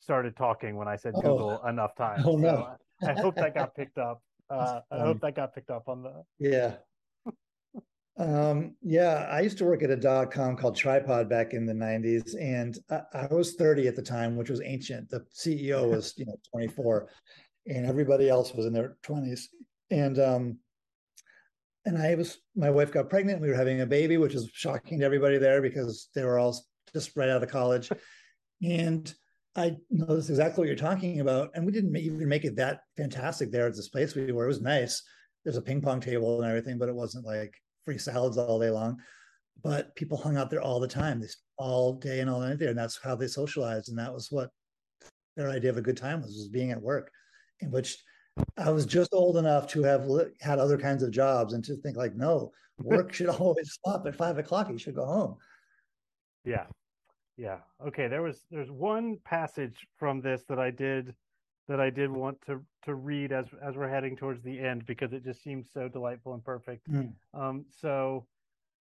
started 0.00 0.36
talking 0.36 0.76
when 0.76 0.88
I 0.88 0.96
said 0.96 1.14
oh. 1.16 1.20
Google 1.20 1.66
enough 1.66 1.94
times. 1.94 2.24
Oh 2.26 2.36
no! 2.36 2.76
So 3.00 3.10
I 3.10 3.20
hope 3.20 3.36
that 3.36 3.54
got 3.54 3.74
picked 3.74 3.98
up. 3.98 4.22
Uh, 4.50 4.80
I 4.90 4.98
hope 4.98 5.22
that 5.22 5.34
got 5.34 5.54
picked 5.54 5.70
up 5.70 5.88
on 5.88 6.02
the. 6.02 6.22
Yeah, 6.38 6.74
um, 8.16 8.76
yeah, 8.80 9.26
I 9.30 9.40
used 9.40 9.58
to 9.58 9.64
work 9.64 9.82
at 9.82 9.90
a 9.90 9.96
dot 9.96 10.30
com 10.30 10.56
called 10.56 10.76
Tripod 10.76 11.28
back 11.28 11.52
in 11.52 11.66
the 11.66 11.72
90s, 11.72 12.34
and 12.40 12.78
I, 12.90 13.26
I, 13.28 13.34
was 13.34 13.54
30 13.54 13.88
at 13.88 13.96
the 13.96 14.02
time, 14.02 14.36
which 14.36 14.50
was 14.50 14.62
ancient. 14.62 15.10
The 15.10 15.24
CEO 15.34 15.90
was, 15.90 16.14
you 16.16 16.26
know, 16.26 16.36
24, 16.52 17.08
and 17.66 17.86
everybody 17.86 18.28
else 18.28 18.54
was 18.54 18.66
in 18.66 18.72
their 18.72 18.96
20s. 19.04 19.46
And 19.90 20.18
um, 20.20 20.58
and 21.84 21.98
I 21.98 22.14
was 22.14 22.38
my 22.54 22.70
wife 22.70 22.92
got 22.92 23.10
pregnant. 23.10 23.40
We 23.40 23.48
were 23.48 23.56
having 23.56 23.80
a 23.80 23.86
baby, 23.86 24.16
which 24.16 24.34
was 24.34 24.48
shocking 24.52 25.00
to 25.00 25.04
everybody 25.04 25.38
there 25.38 25.60
because 25.60 26.08
they 26.14 26.24
were 26.24 26.38
all 26.38 26.56
just 26.92 27.16
right 27.16 27.28
out 27.28 27.42
of 27.42 27.50
college. 27.50 27.90
And 28.62 29.12
I 29.56 29.76
noticed 29.90 30.30
exactly 30.30 30.62
what 30.62 30.68
you're 30.68 30.76
talking 30.76 31.20
about. 31.20 31.50
And 31.54 31.66
we 31.66 31.72
didn't 31.72 31.96
even 31.96 32.28
make 32.28 32.44
it 32.44 32.56
that 32.56 32.80
fantastic 32.96 33.50
there 33.50 33.66
at 33.66 33.76
this 33.76 33.88
place 33.88 34.14
we 34.14 34.32
were. 34.32 34.44
It 34.44 34.48
was 34.48 34.60
nice. 34.60 35.02
There's 35.44 35.56
a 35.56 35.62
ping 35.62 35.82
pong 35.82 36.00
table 36.00 36.40
and 36.40 36.48
everything, 36.48 36.78
but 36.78 36.88
it 36.88 36.94
wasn't 36.94 37.26
like 37.26 37.54
free 37.84 37.98
salads 37.98 38.38
all 38.38 38.60
day 38.60 38.70
long. 38.70 38.98
But 39.62 39.94
people 39.94 40.16
hung 40.18 40.36
out 40.36 40.50
there 40.50 40.62
all 40.62 40.80
the 40.80 40.88
time, 40.88 41.20
they 41.20 41.28
all 41.56 41.94
day 41.94 42.20
and 42.20 42.28
all 42.28 42.40
night 42.40 42.58
there, 42.58 42.70
and 42.70 42.78
that's 42.78 42.98
how 43.02 43.14
they 43.14 43.28
socialized. 43.28 43.88
And 43.88 43.98
that 43.98 44.12
was 44.12 44.30
what 44.30 44.50
their 45.36 45.48
idea 45.48 45.70
of 45.70 45.76
a 45.76 45.82
good 45.82 45.96
time 45.96 46.20
was: 46.20 46.30
was 46.30 46.48
being 46.48 46.70
at 46.70 46.82
work, 46.82 47.10
in 47.60 47.70
which 47.70 47.96
I 48.58 48.70
was 48.70 48.84
just 48.84 49.14
old 49.14 49.36
enough 49.36 49.68
to 49.68 49.82
have 49.84 50.08
had 50.40 50.58
other 50.58 50.76
kinds 50.76 51.02
of 51.02 51.12
jobs 51.12 51.52
and 51.52 51.64
to 51.64 51.76
think 51.76 51.96
like, 51.96 52.14
no, 52.16 52.52
work 52.82 53.12
should 53.12 53.28
always 53.28 53.72
stop 53.72 54.06
at 54.06 54.16
five 54.16 54.38
o'clock. 54.38 54.68
You 54.70 54.78
should 54.78 54.96
go 54.96 55.06
home. 55.06 55.36
Yeah, 56.44 56.66
yeah. 57.36 57.58
Okay. 57.86 58.08
There 58.08 58.22
was 58.22 58.40
there's 58.50 58.70
one 58.70 59.18
passage 59.24 59.86
from 59.96 60.20
this 60.20 60.42
that 60.48 60.58
I 60.58 60.70
did 60.70 61.14
that 61.68 61.80
I 61.80 61.90
did 61.90 62.10
want 62.10 62.38
to 62.46 62.60
to 62.84 62.94
read 62.94 63.32
as 63.32 63.46
as 63.62 63.76
we're 63.76 63.88
heading 63.88 64.16
towards 64.16 64.42
the 64.42 64.60
end 64.60 64.86
because 64.86 65.12
it 65.12 65.24
just 65.24 65.42
seems 65.42 65.66
so 65.72 65.88
delightful 65.88 66.34
and 66.34 66.44
perfect. 66.44 66.90
Mm. 66.90 67.12
Um, 67.32 67.64
so 67.80 68.26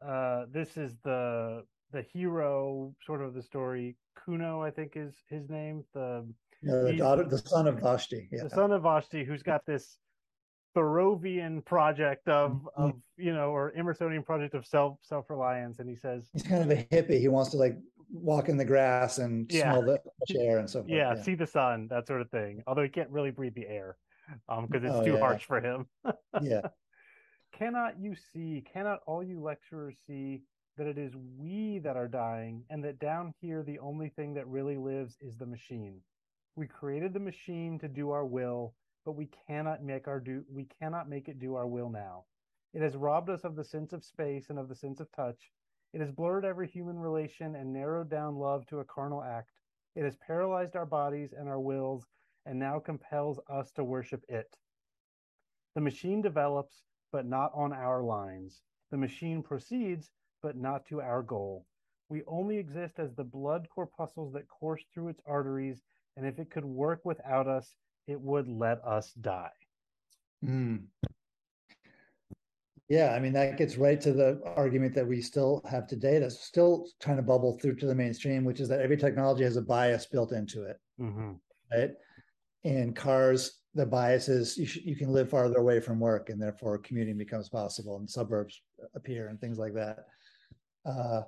uh, 0.05 0.45
this 0.51 0.77
is 0.77 0.97
the 1.03 1.63
the 1.91 2.01
hero 2.01 2.93
sort 3.05 3.21
of 3.21 3.33
the 3.33 3.43
story. 3.43 3.95
Kuno, 4.25 4.61
I 4.61 4.71
think 4.71 4.93
is 4.95 5.13
his 5.29 5.49
name. 5.49 5.83
The 5.93 6.25
yeah, 6.63 6.81
the 6.83 6.93
daughter, 6.93 7.23
the 7.23 7.37
son 7.37 7.67
of 7.67 7.79
Vashti. 7.79 8.27
Yeah. 8.31 8.43
The 8.43 8.49
son 8.49 8.71
of 8.71 8.83
Vashti, 8.83 9.23
who's 9.23 9.43
got 9.43 9.65
this 9.65 9.97
Thoreauvian 10.75 11.63
project 11.65 12.27
of 12.27 12.51
mm-hmm. 12.51 12.81
of 12.81 12.93
you 13.17 13.33
know 13.33 13.49
or 13.51 13.73
Emersonian 13.77 14.25
project 14.25 14.53
of 14.53 14.65
self 14.65 14.97
self 15.01 15.29
reliance, 15.29 15.79
and 15.79 15.89
he 15.89 15.95
says 15.95 16.29
he's 16.33 16.43
kind 16.43 16.63
of 16.63 16.77
a 16.77 16.83
hippie. 16.85 17.19
He 17.19 17.27
wants 17.27 17.51
to 17.51 17.57
like 17.57 17.77
walk 18.11 18.49
in 18.49 18.57
the 18.57 18.65
grass 18.65 19.17
and 19.17 19.51
yeah. 19.51 19.71
smell 19.71 19.81
the 19.81 19.99
air 20.39 20.59
and 20.59 20.69
so 20.69 20.79
forth. 20.79 20.91
Yeah, 20.91 21.15
yeah, 21.15 21.21
see 21.21 21.35
the 21.35 21.47
sun, 21.47 21.87
that 21.89 22.07
sort 22.07 22.21
of 22.21 22.29
thing. 22.29 22.63
Although 22.67 22.83
he 22.83 22.89
can't 22.89 23.09
really 23.09 23.31
breathe 23.31 23.55
the 23.55 23.67
air 23.67 23.97
um 24.47 24.67
because 24.67 24.83
it's 24.83 24.93
oh, 24.93 25.03
too 25.03 25.13
yeah. 25.13 25.19
harsh 25.19 25.45
for 25.45 25.59
him. 25.59 25.87
yeah. 26.41 26.61
Cannot 27.57 27.99
you 27.99 28.15
see, 28.33 28.63
cannot 28.73 28.99
all 29.05 29.23
you 29.23 29.41
lecturers 29.41 29.97
see 30.07 30.41
that 30.77 30.87
it 30.87 30.97
is 30.97 31.13
we 31.37 31.79
that 31.79 31.97
are 31.97 32.07
dying 32.07 32.63
and 32.69 32.83
that 32.83 32.99
down 32.99 33.33
here 33.41 33.61
the 33.61 33.79
only 33.79 34.09
thing 34.09 34.33
that 34.33 34.47
really 34.47 34.77
lives 34.77 35.17
is 35.21 35.37
the 35.37 35.45
machine. 35.45 35.99
We 36.55 36.67
created 36.67 37.13
the 37.13 37.19
machine 37.19 37.77
to 37.79 37.87
do 37.87 38.11
our 38.11 38.25
will, 38.25 38.73
but 39.05 39.13
we 39.13 39.29
cannot 39.47 39.83
make 39.83 40.07
our 40.07 40.19
do 40.19 40.43
we 40.49 40.65
cannot 40.79 41.09
make 41.09 41.27
it 41.27 41.39
do 41.39 41.55
our 41.55 41.67
will 41.67 41.89
now. 41.89 42.25
It 42.73 42.81
has 42.81 42.95
robbed 42.95 43.29
us 43.29 43.43
of 43.43 43.55
the 43.55 43.63
sense 43.63 43.93
of 43.93 44.03
space 44.03 44.49
and 44.49 44.59
of 44.59 44.69
the 44.69 44.75
sense 44.75 44.99
of 44.99 45.11
touch 45.11 45.51
it 45.93 45.99
has 45.99 46.11
blurred 46.11 46.45
every 46.45 46.67
human 46.67 46.97
relation 46.97 47.55
and 47.55 47.73
narrowed 47.73 48.09
down 48.09 48.37
love 48.37 48.65
to 48.67 48.79
a 48.79 48.85
carnal 48.85 49.21
act. 49.21 49.51
It 49.93 50.05
has 50.05 50.15
paralyzed 50.15 50.77
our 50.77 50.85
bodies 50.85 51.33
and 51.33 51.49
our 51.49 51.59
wills 51.59 52.07
and 52.45 52.57
now 52.57 52.79
compels 52.79 53.41
us 53.49 53.71
to 53.73 53.83
worship 53.83 54.23
it. 54.29 54.55
The 55.75 55.81
machine 55.81 56.21
develops, 56.21 56.83
but 57.11 57.25
not 57.25 57.51
on 57.53 57.73
our 57.73 58.01
lines. 58.01 58.63
The 58.89 58.97
machine 58.97 59.43
proceeds, 59.43 60.11
but 60.41 60.55
not 60.55 60.85
to 60.85 61.01
our 61.01 61.21
goal. 61.21 61.65
We 62.07 62.23
only 62.23 62.57
exist 62.57 62.97
as 62.97 63.13
the 63.13 63.25
blood 63.25 63.67
corpuscles 63.69 64.31
that 64.31 64.47
course 64.47 64.85
through 64.93 65.09
its 65.09 65.21
arteries, 65.25 65.83
and 66.15 66.25
if 66.25 66.39
it 66.39 66.49
could 66.49 66.65
work 66.65 67.03
without 67.03 67.47
us, 67.47 67.75
it 68.07 68.19
would 68.19 68.47
let 68.47 68.83
us 68.85 69.13
die. 69.13 69.49
Mm. 70.43 70.83
Yeah, 72.89 73.13
I 73.13 73.19
mean 73.19 73.31
that 73.33 73.57
gets 73.57 73.77
right 73.77 74.01
to 74.01 74.11
the 74.11 74.41
argument 74.57 74.93
that 74.95 75.07
we 75.07 75.21
still 75.21 75.61
have 75.69 75.87
today 75.87 76.19
that's 76.19 76.41
still 76.41 76.87
trying 76.99 77.17
to 77.17 77.23
bubble 77.23 77.57
through 77.57 77.75
to 77.77 77.85
the 77.85 77.95
mainstream, 77.95 78.43
which 78.43 78.59
is 78.59 78.67
that 78.67 78.81
every 78.81 78.97
technology 78.97 79.45
has 79.45 79.55
a 79.55 79.61
bias 79.61 80.05
built 80.05 80.33
into 80.33 80.63
it, 80.63 80.77
mm-hmm. 80.99 81.31
right? 81.71 81.91
In 82.63 82.93
cars, 82.93 83.59
the 83.75 83.85
bias 83.85 84.27
is 84.27 84.57
you, 84.57 84.65
sh- 84.65 84.79
you 84.83 84.97
can 84.97 85.13
live 85.13 85.29
farther 85.29 85.57
away 85.57 85.79
from 85.79 86.01
work, 86.01 86.29
and 86.29 86.41
therefore 86.41 86.77
commuting 86.79 87.17
becomes 87.17 87.47
possible, 87.47 87.95
and 87.95 88.09
suburbs 88.09 88.61
appear, 88.93 89.29
and 89.29 89.39
things 89.39 89.57
like 89.57 89.73
that. 89.73 89.99
Uh, 90.85 91.21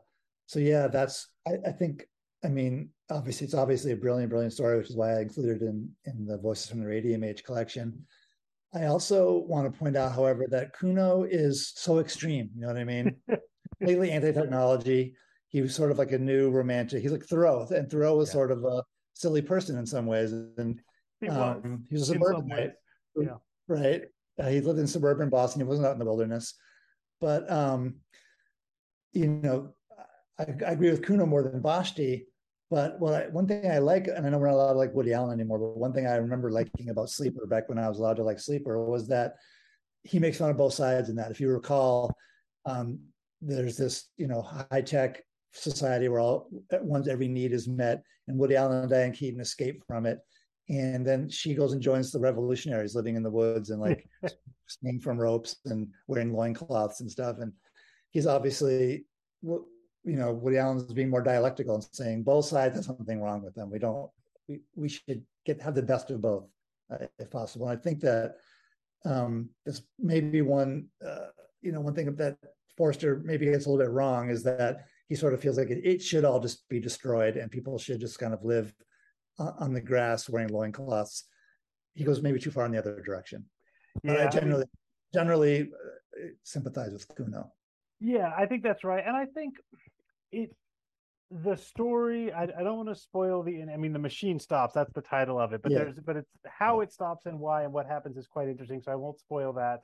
so 0.47 0.59
yeah, 0.59 0.87
that's 0.87 1.29
I, 1.47 1.53
I 1.65 1.71
think 1.71 2.05
I 2.43 2.49
mean, 2.49 2.89
obviously, 3.09 3.45
it's 3.45 3.53
obviously 3.53 3.91
a 3.91 3.97
brilliant, 3.97 4.29
brilliant 4.29 4.53
story, 4.53 4.77
which 4.77 4.89
is 4.89 4.97
why 4.97 5.17
I 5.17 5.21
included 5.21 5.61
it 5.61 5.65
in 5.65 5.89
in 6.05 6.25
the 6.25 6.37
Voices 6.37 6.69
from 6.69 6.81
the 6.81 6.87
Radium 6.87 7.23
Age 7.23 7.43
collection. 7.43 8.05
I 8.73 8.85
also 8.85 9.45
want 9.47 9.71
to 9.71 9.79
point 9.79 9.95
out, 9.95 10.13
however, 10.13 10.47
that 10.49 10.73
Kuno 10.77 11.23
is 11.23 11.73
so 11.75 11.99
extreme. 11.99 12.49
You 12.55 12.61
know 12.61 12.67
what 12.67 12.77
I 12.77 12.83
mean? 12.83 13.15
Completely 13.79 14.11
anti-technology. 14.11 15.15
He 15.49 15.61
was 15.61 15.75
sort 15.75 15.91
of 15.91 15.99
like 15.99 16.11
a 16.11 16.17
new 16.17 16.49
romantic. 16.49 17.01
He's 17.01 17.11
like 17.11 17.25
Thoreau, 17.25 17.67
and 17.69 17.89
Thoreau 17.89 18.17
was 18.17 18.29
yeah. 18.29 18.33
sort 18.33 18.51
of 18.51 18.63
a 18.63 18.83
silly 19.13 19.41
person 19.41 19.77
in 19.77 19.85
some 19.85 20.07
ways, 20.07 20.31
and 20.31 20.81
he 21.21 21.27
was, 21.27 21.37
um, 21.37 21.85
he 21.87 21.95
was 21.95 22.09
a 22.09 22.13
suburbanite, 22.13 22.73
yeah. 23.15 23.35
right? 23.67 24.01
Uh, 24.39 24.49
he 24.49 24.59
lived 24.59 24.79
in 24.79 24.87
suburban 24.87 25.29
Boston. 25.29 25.61
He 25.61 25.67
wasn't 25.67 25.85
out 25.87 25.93
in 25.93 25.99
the 25.99 26.05
wilderness, 26.05 26.55
but 27.21 27.49
um, 27.51 27.97
you 29.11 29.27
know, 29.27 29.75
I, 30.39 30.45
I 30.65 30.71
agree 30.71 30.89
with 30.89 31.05
Kuno 31.05 31.27
more 31.27 31.43
than 31.43 31.61
Vashti 31.61 32.25
but 32.73 32.99
what 32.99 33.13
I, 33.13 33.27
one 33.27 33.45
thing 33.45 33.69
I 33.69 33.77
like, 33.77 34.07
and 34.07 34.25
I 34.25 34.29
know 34.31 34.39
we're 34.39 34.47
not 34.47 34.55
allowed 34.55 34.73
to 34.73 34.79
like 34.79 34.95
Woody 34.95 35.13
Allen 35.13 35.39
anymore, 35.39 35.59
but 35.59 35.77
one 35.77 35.93
thing 35.93 36.07
I 36.07 36.15
remember 36.15 36.49
liking 36.49 36.89
about 36.89 37.11
Sleeper 37.11 37.45
back 37.45 37.69
when 37.69 37.77
I 37.77 37.87
was 37.87 37.99
allowed 37.99 38.15
to 38.15 38.23
like 38.23 38.39
Sleeper 38.39 38.83
was 38.83 39.07
that 39.09 39.35
he 40.01 40.17
makes 40.17 40.39
fun 40.39 40.49
of 40.49 40.57
both 40.57 40.73
sides 40.73 41.07
in 41.07 41.15
that. 41.17 41.29
If 41.29 41.39
you 41.39 41.49
recall, 41.49 42.11
um, 42.65 42.97
there's 43.43 43.77
this 43.77 44.09
you 44.17 44.27
know 44.27 44.41
high 44.41 44.81
tech 44.81 45.21
society 45.51 46.07
where 46.07 46.19
all 46.19 46.49
one's 46.81 47.07
every 47.07 47.27
need 47.27 47.51
is 47.51 47.67
met, 47.67 48.01
and 48.27 48.39
Woody 48.39 48.55
Allen 48.55 48.79
and 48.79 48.89
Diane 48.89 49.11
Keaton 49.11 49.39
escape 49.39 49.83
from 49.85 50.07
it, 50.07 50.17
and 50.67 51.05
then 51.05 51.29
she 51.29 51.53
goes 51.53 51.73
and 51.73 51.81
joins 51.81 52.11
the 52.11 52.19
revolutionaries 52.19 52.95
living 52.95 53.15
in 53.15 53.21
the 53.21 53.29
woods 53.29 53.69
and 53.69 53.81
like 53.81 54.09
swinging 54.67 54.99
from 54.99 55.19
ropes 55.19 55.57
and 55.65 55.89
wearing 56.07 56.33
loincloths 56.33 57.01
and 57.01 57.11
stuff. 57.11 57.35
And 57.39 57.53
he's 58.09 58.25
obviously 58.25 59.05
you 60.03 60.15
know, 60.15 60.33
Woody 60.33 60.57
Allen's 60.57 60.91
being 60.93 61.09
more 61.09 61.21
dialectical 61.21 61.75
and 61.75 61.87
saying 61.91 62.23
both 62.23 62.45
sides 62.45 62.75
have 62.75 62.85
something 62.85 63.21
wrong 63.21 63.41
with 63.41 63.55
them. 63.55 63.69
We 63.69 63.79
don't, 63.79 64.09
we, 64.47 64.61
we 64.75 64.89
should 64.89 65.23
get 65.45 65.61
have 65.61 65.75
the 65.75 65.81
best 65.81 66.11
of 66.11 66.21
both 66.21 66.45
uh, 66.91 67.05
if 67.19 67.29
possible. 67.31 67.67
And 67.67 67.77
I 67.77 67.81
think 67.81 68.01
that 68.01 68.35
um, 69.05 69.49
this 69.65 69.81
maybe 69.99 70.41
one, 70.41 70.87
uh, 71.05 71.27
you 71.61 71.71
know, 71.71 71.81
one 71.81 71.93
thing 71.93 72.13
that 72.15 72.37
Forster 72.77 73.21
maybe 73.23 73.45
gets 73.45 73.65
a 73.65 73.69
little 73.69 73.85
bit 73.85 73.91
wrong 73.91 74.29
is 74.29 74.43
that 74.43 74.85
he 75.07 75.15
sort 75.15 75.33
of 75.33 75.41
feels 75.41 75.57
like 75.57 75.69
it, 75.69 75.85
it 75.85 76.01
should 76.01 76.25
all 76.25 76.39
just 76.39 76.67
be 76.69 76.79
destroyed 76.79 77.37
and 77.37 77.51
people 77.51 77.77
should 77.77 77.99
just 77.99 78.19
kind 78.19 78.33
of 78.33 78.43
live 78.43 78.73
on 79.39 79.73
the 79.73 79.81
grass 79.81 80.29
wearing 80.29 80.49
loincloths. 80.49 81.25
He 81.95 82.03
goes 82.03 82.21
maybe 82.21 82.39
too 82.39 82.51
far 82.51 82.65
in 82.65 82.71
the 82.71 82.77
other 82.77 83.01
direction. 83.01 83.45
But 84.03 84.19
I 84.19 84.27
generally, 84.29 84.65
generally 85.13 85.61
uh, 85.61 86.27
sympathize 86.43 86.91
with 86.93 87.07
Kuno. 87.15 87.51
Yeah, 87.99 88.31
I 88.37 88.45
think 88.45 88.63
that's 88.63 88.83
right. 88.83 89.03
And 89.05 89.15
I 89.15 89.25
think 89.25 89.55
it 90.33 90.55
the 91.31 91.55
story 91.55 92.31
I, 92.31 92.43
I 92.43 92.63
don't 92.63 92.77
want 92.77 92.89
to 92.89 92.95
spoil 92.95 93.41
the 93.43 93.63
i 93.63 93.77
mean 93.77 93.93
the 93.93 93.99
machine 93.99 94.39
stops 94.39 94.73
that's 94.73 94.93
the 94.93 95.01
title 95.01 95.39
of 95.39 95.53
it 95.53 95.63
but 95.63 95.71
yeah. 95.71 95.79
there's 95.79 95.99
but 95.99 96.17
it's 96.17 96.29
how 96.45 96.81
it 96.81 96.91
stops 96.91 97.25
and 97.25 97.39
why 97.39 97.63
and 97.63 97.73
what 97.73 97.87
happens 97.87 98.17
is 98.17 98.27
quite 98.27 98.49
interesting 98.49 98.81
so 98.81 98.91
i 98.91 98.95
won't 98.95 99.19
spoil 99.19 99.53
that 99.53 99.81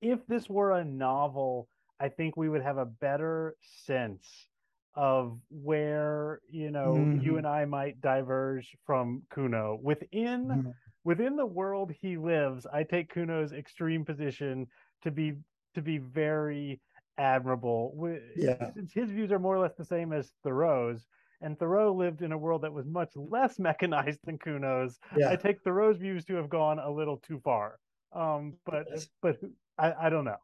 if 0.00 0.26
this 0.26 0.48
were 0.48 0.72
a 0.72 0.84
novel 0.84 1.68
i 2.00 2.08
think 2.08 2.36
we 2.36 2.48
would 2.48 2.62
have 2.62 2.78
a 2.78 2.84
better 2.84 3.54
sense 3.84 4.48
of 4.96 5.38
where 5.50 6.40
you 6.50 6.70
know 6.70 6.94
mm-hmm. 6.98 7.20
you 7.20 7.38
and 7.38 7.46
i 7.46 7.64
might 7.64 8.00
diverge 8.00 8.76
from 8.84 9.22
kuno 9.30 9.78
within 9.82 10.46
mm-hmm. 10.46 10.70
within 11.04 11.36
the 11.36 11.46
world 11.46 11.92
he 12.00 12.16
lives 12.16 12.66
i 12.72 12.82
take 12.82 13.12
kuno's 13.12 13.52
extreme 13.52 14.04
position 14.04 14.66
to 15.02 15.12
be 15.12 15.34
to 15.74 15.82
be 15.82 15.98
very 15.98 16.80
admirable. 17.20 17.94
Yeah. 18.34 18.70
Since 18.74 18.92
his 18.92 19.10
views 19.10 19.30
are 19.30 19.38
more 19.38 19.54
or 19.54 19.60
less 19.60 19.74
the 19.76 19.84
same 19.84 20.12
as 20.12 20.32
Thoreau's, 20.42 21.06
and 21.42 21.58
Thoreau 21.58 21.94
lived 21.94 22.22
in 22.22 22.32
a 22.32 22.38
world 22.38 22.62
that 22.62 22.72
was 22.72 22.86
much 22.86 23.10
less 23.14 23.58
mechanized 23.58 24.20
than 24.24 24.38
Kuno's. 24.38 24.98
Yeah. 25.16 25.30
I 25.30 25.36
take 25.36 25.62
Thoreau's 25.62 25.98
views 25.98 26.24
to 26.26 26.34
have 26.34 26.48
gone 26.48 26.78
a 26.78 26.90
little 26.90 27.18
too 27.18 27.40
far. 27.44 27.78
Um, 28.12 28.54
but 28.66 28.86
yes. 28.90 29.08
but 29.22 29.38
I, 29.78 29.92
I 30.06 30.10
don't 30.10 30.24
know. 30.24 30.36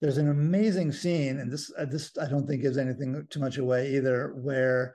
There's 0.00 0.18
an 0.18 0.28
amazing 0.30 0.92
scene, 0.92 1.38
and 1.38 1.50
this 1.50 1.72
uh, 1.78 1.84
this 1.84 2.12
I 2.20 2.28
don't 2.28 2.46
think 2.46 2.62
gives 2.62 2.78
anything 2.78 3.26
too 3.30 3.40
much 3.40 3.58
away 3.58 3.94
either, 3.94 4.34
where 4.36 4.94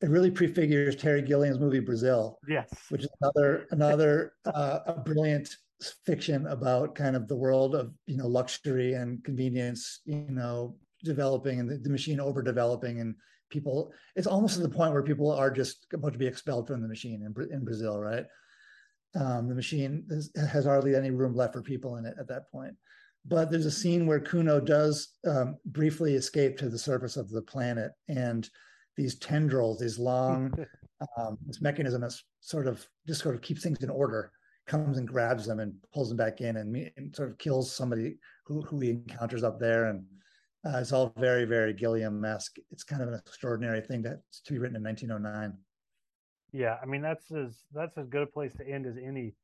it 0.00 0.08
really 0.10 0.30
prefigures 0.30 0.96
Terry 0.96 1.22
Gilliam's 1.22 1.58
movie 1.58 1.80
Brazil. 1.80 2.38
Yes, 2.48 2.70
which 2.88 3.02
is 3.02 3.10
another 3.20 3.66
another 3.70 4.32
uh, 4.46 4.80
a 4.86 4.94
brilliant 4.94 5.48
fiction 6.04 6.46
about 6.46 6.94
kind 6.94 7.14
of 7.14 7.28
the 7.28 7.36
world 7.36 7.74
of 7.74 7.92
you 8.06 8.16
know 8.16 8.26
luxury 8.26 8.94
and 8.94 9.22
convenience 9.22 10.00
you 10.04 10.26
know 10.28 10.76
developing 11.04 11.60
and 11.60 11.70
the, 11.70 11.78
the 11.78 11.90
machine 11.90 12.18
overdeveloping 12.18 13.00
and 13.00 13.14
people 13.48 13.92
it's 14.16 14.26
almost 14.26 14.56
to 14.56 14.60
the 14.60 14.68
point 14.68 14.92
where 14.92 15.02
people 15.02 15.30
are 15.30 15.50
just 15.50 15.86
about 15.92 16.12
to 16.12 16.18
be 16.18 16.26
expelled 16.26 16.66
from 16.66 16.82
the 16.82 16.88
machine 16.88 17.22
in, 17.22 17.50
in 17.52 17.64
brazil 17.64 18.00
right? 18.00 18.26
Um, 19.14 19.48
the 19.48 19.54
machine 19.54 20.04
has, 20.10 20.30
has, 20.50 20.64
hardly 20.66 20.94
any 20.94 21.10
room 21.10 21.34
left 21.34 21.54
for 21.54 21.62
people 21.62 21.96
in 21.96 22.04
it 22.04 22.14
at 22.20 22.28
that 22.28 22.50
point. 22.52 22.74
But 23.24 23.50
there's 23.50 23.64
a 23.64 23.70
scene 23.70 24.06
where 24.06 24.20
kuno 24.20 24.60
does 24.60 25.14
um, 25.26 25.56
briefly 25.64 26.14
escape 26.14 26.58
to 26.58 26.68
the 26.68 26.78
surface 26.78 27.16
of 27.16 27.30
the 27.30 27.40
planet 27.40 27.92
and 28.08 28.48
these 28.98 29.18
tendrils 29.18 29.78
these 29.78 29.98
long 29.98 30.52
um, 31.18 31.38
this 31.46 31.60
mechanism 31.62 32.02
that 32.02 32.12
sort 32.40 32.66
of 32.66 32.86
just 33.06 33.22
sort 33.22 33.34
of 33.34 33.40
keeps 33.40 33.62
things 33.62 33.78
in 33.82 33.90
order 33.90 34.30
comes 34.68 34.98
and 34.98 35.08
grabs 35.08 35.46
them 35.46 35.58
and 35.58 35.74
pulls 35.92 36.08
them 36.08 36.16
back 36.16 36.40
in 36.40 36.58
and, 36.58 36.90
and 36.96 37.16
sort 37.16 37.30
of 37.30 37.38
kills 37.38 37.74
somebody 37.74 38.16
who, 38.44 38.62
who 38.62 38.78
he 38.78 38.90
encounters 38.90 39.42
up 39.42 39.58
there. 39.58 39.86
And 39.86 40.04
uh, 40.64 40.78
it's 40.78 40.92
all 40.92 41.12
very, 41.16 41.44
very 41.44 41.72
Gilliam-esque. 41.72 42.56
It's 42.70 42.84
kind 42.84 43.02
of 43.02 43.08
an 43.08 43.14
extraordinary 43.14 43.80
thing 43.80 44.02
to, 44.04 44.18
to 44.44 44.52
be 44.52 44.58
written 44.58 44.76
in 44.76 44.82
1909. 44.82 45.56
Yeah, 46.52 46.76
I 46.82 46.86
mean 46.86 47.02
that's 47.02 47.30
as 47.30 47.64
that's 47.74 47.98
as 47.98 48.06
good 48.08 48.22
a 48.22 48.26
place 48.26 48.54
to 48.54 48.66
end 48.66 48.86
as 48.86 48.96
any. 48.96 49.34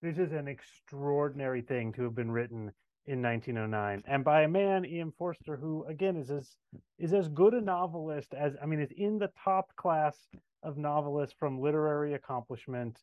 This 0.00 0.16
is 0.16 0.32
an 0.32 0.48
extraordinary 0.48 1.60
thing 1.60 1.92
to 1.92 2.04
have 2.04 2.14
been 2.14 2.30
written 2.30 2.72
in 3.06 3.20
1909 3.20 4.02
and 4.06 4.24
by 4.24 4.42
a 4.44 4.48
man 4.48 4.86
E.M. 4.86 5.12
Forster 5.18 5.58
who 5.58 5.84
again 5.84 6.16
is 6.16 6.30
as 6.30 6.56
is 6.98 7.12
as 7.12 7.28
good 7.28 7.52
a 7.52 7.60
novelist 7.60 8.32
as 8.32 8.54
I 8.62 8.66
mean 8.66 8.80
is 8.80 8.92
in 8.96 9.18
the 9.18 9.30
top 9.44 9.76
class 9.76 10.16
of 10.62 10.78
novelists 10.78 11.36
from 11.38 11.60
literary 11.60 12.14
accomplishment 12.14 12.98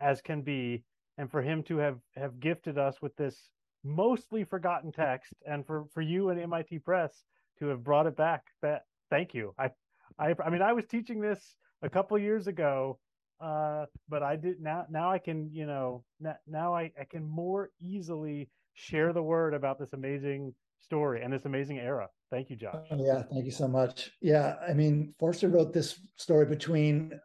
as 0.00 0.20
can 0.20 0.42
be 0.42 0.82
and 1.18 1.30
for 1.30 1.42
him 1.42 1.62
to 1.64 1.78
have 1.78 1.98
have 2.16 2.40
gifted 2.40 2.78
us 2.78 3.00
with 3.00 3.14
this 3.16 3.50
mostly 3.84 4.44
forgotten 4.44 4.90
text 4.90 5.32
and 5.46 5.66
for 5.66 5.84
for 5.92 6.00
you 6.00 6.30
and 6.30 6.40
MIT 6.40 6.80
Press 6.80 7.24
to 7.58 7.66
have 7.66 7.84
brought 7.84 8.06
it 8.06 8.16
back 8.16 8.44
that 8.62 8.84
thank 9.10 9.34
you. 9.34 9.54
I 9.58 9.70
I 10.18 10.34
I 10.44 10.50
mean 10.50 10.62
I 10.62 10.72
was 10.72 10.86
teaching 10.86 11.20
this 11.20 11.54
a 11.82 11.88
couple 11.88 12.18
years 12.18 12.46
ago 12.46 12.98
uh 13.40 13.86
but 14.08 14.22
I 14.22 14.36
did 14.36 14.60
now 14.60 14.86
now 14.90 15.10
I 15.10 15.18
can 15.18 15.50
you 15.52 15.66
know 15.66 16.04
now 16.46 16.74
I 16.74 16.92
I 16.98 17.04
can 17.04 17.24
more 17.24 17.70
easily 17.80 18.48
share 18.74 19.12
the 19.12 19.22
word 19.22 19.54
about 19.54 19.78
this 19.78 19.92
amazing 19.92 20.54
story 20.80 21.22
and 21.22 21.32
this 21.32 21.44
amazing 21.44 21.78
era. 21.78 22.08
Thank 22.30 22.50
you 22.50 22.56
Josh. 22.56 22.86
Yeah 22.96 23.22
thank 23.22 23.44
you 23.44 23.50
so 23.50 23.68
much. 23.68 24.12
Yeah 24.20 24.56
I 24.66 24.72
mean 24.72 25.14
Forster 25.18 25.48
wrote 25.48 25.72
this 25.72 26.00
story 26.16 26.46
between 26.46 27.20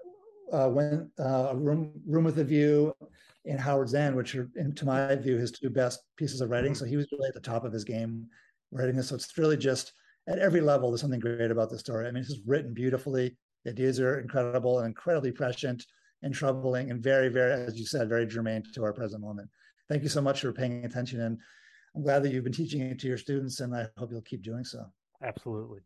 uh, 0.51 0.67
when 0.67 1.11
uh, 1.19 1.53
room 1.55 1.91
room 2.07 2.23
with 2.23 2.39
a 2.39 2.43
view 2.43 2.93
and 3.49 3.59
Howards 3.59 3.93
End, 3.93 4.15
which 4.15 4.35
are, 4.35 4.49
in, 4.55 4.73
to 4.75 4.85
my 4.85 5.15
view, 5.15 5.37
his 5.37 5.51
two 5.51 5.69
best 5.69 5.99
pieces 6.17 6.41
of 6.41 6.49
writing. 6.49 6.71
Mm-hmm. 6.73 6.79
So 6.79 6.85
he 6.85 6.97
was 6.97 7.07
really 7.11 7.27
at 7.27 7.33
the 7.33 7.39
top 7.39 7.65
of 7.65 7.73
his 7.73 7.83
game 7.83 8.27
writing 8.71 8.95
this. 8.95 9.09
So 9.09 9.15
it's 9.15 9.37
really 9.37 9.57
just 9.57 9.93
at 10.27 10.39
every 10.39 10.61
level, 10.61 10.91
there's 10.91 11.01
something 11.01 11.19
great 11.19 11.51
about 11.51 11.69
the 11.69 11.79
story. 11.79 12.07
I 12.07 12.11
mean, 12.11 12.21
it's 12.21 12.33
just 12.33 12.47
written 12.47 12.73
beautifully. 12.73 13.35
The 13.65 13.71
ideas 13.71 13.99
are 13.99 14.19
incredible 14.19 14.79
and 14.79 14.87
incredibly 14.87 15.31
prescient 15.31 15.85
and 16.21 16.33
troubling 16.33 16.91
and 16.91 17.01
very, 17.01 17.29
very, 17.29 17.53
as 17.53 17.79
you 17.79 17.85
said, 17.85 18.09
very 18.09 18.27
germane 18.27 18.63
to 18.73 18.83
our 18.83 18.93
present 18.93 19.21
moment. 19.21 19.49
Thank 19.87 20.03
you 20.03 20.09
so 20.09 20.21
much 20.21 20.41
for 20.41 20.51
paying 20.51 20.85
attention. 20.85 21.21
And 21.21 21.37
I'm 21.95 22.03
glad 22.03 22.23
that 22.23 22.31
you've 22.31 22.43
been 22.43 22.53
teaching 22.53 22.81
it 22.81 22.99
to 22.99 23.07
your 23.07 23.17
students, 23.17 23.59
and 23.61 23.75
I 23.75 23.87
hope 23.97 24.11
you'll 24.11 24.21
keep 24.21 24.43
doing 24.43 24.63
so. 24.63 24.85
Absolutely. 25.23 25.79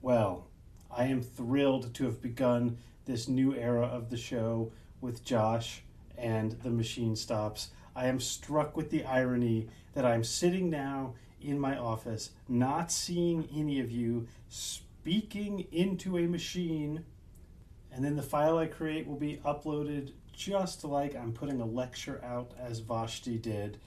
Well, 0.00 0.48
I 0.90 1.04
am 1.06 1.20
thrilled 1.20 1.92
to 1.94 2.04
have 2.04 2.22
begun 2.22 2.78
this 3.04 3.26
new 3.26 3.54
era 3.56 3.86
of 3.86 4.08
the 4.10 4.16
show 4.16 4.72
with 5.02 5.24
Josh 5.24 5.82
and 6.16 6.52
the 6.62 6.70
machine 6.70 7.16
stops. 7.16 7.68
I 7.94 8.06
am 8.06 8.20
struck 8.20 8.76
with 8.76 8.90
the 8.90 9.04
irony 9.04 9.68
that 9.92 10.06
I'm 10.06 10.24
sitting 10.24 10.70
now 10.70 11.14
in 11.42 11.58
my 11.58 11.76
office, 11.76 12.30
not 12.48 12.90
seeing 12.90 13.48
any 13.54 13.80
of 13.80 13.90
you, 13.90 14.28
speaking 14.48 15.66
into 15.72 16.16
a 16.16 16.26
machine, 16.26 17.04
And 17.94 18.02
then 18.02 18.16
the 18.16 18.22
file 18.22 18.56
I 18.56 18.66
create 18.66 19.06
will 19.06 19.18
be 19.18 19.38
uploaded 19.44 20.12
just 20.32 20.82
like 20.82 21.14
I'm 21.14 21.32
putting 21.32 21.60
a 21.60 21.66
lecture 21.66 22.22
out 22.24 22.52
as 22.58 22.78
Vashti 22.78 23.36
did. 23.36 23.78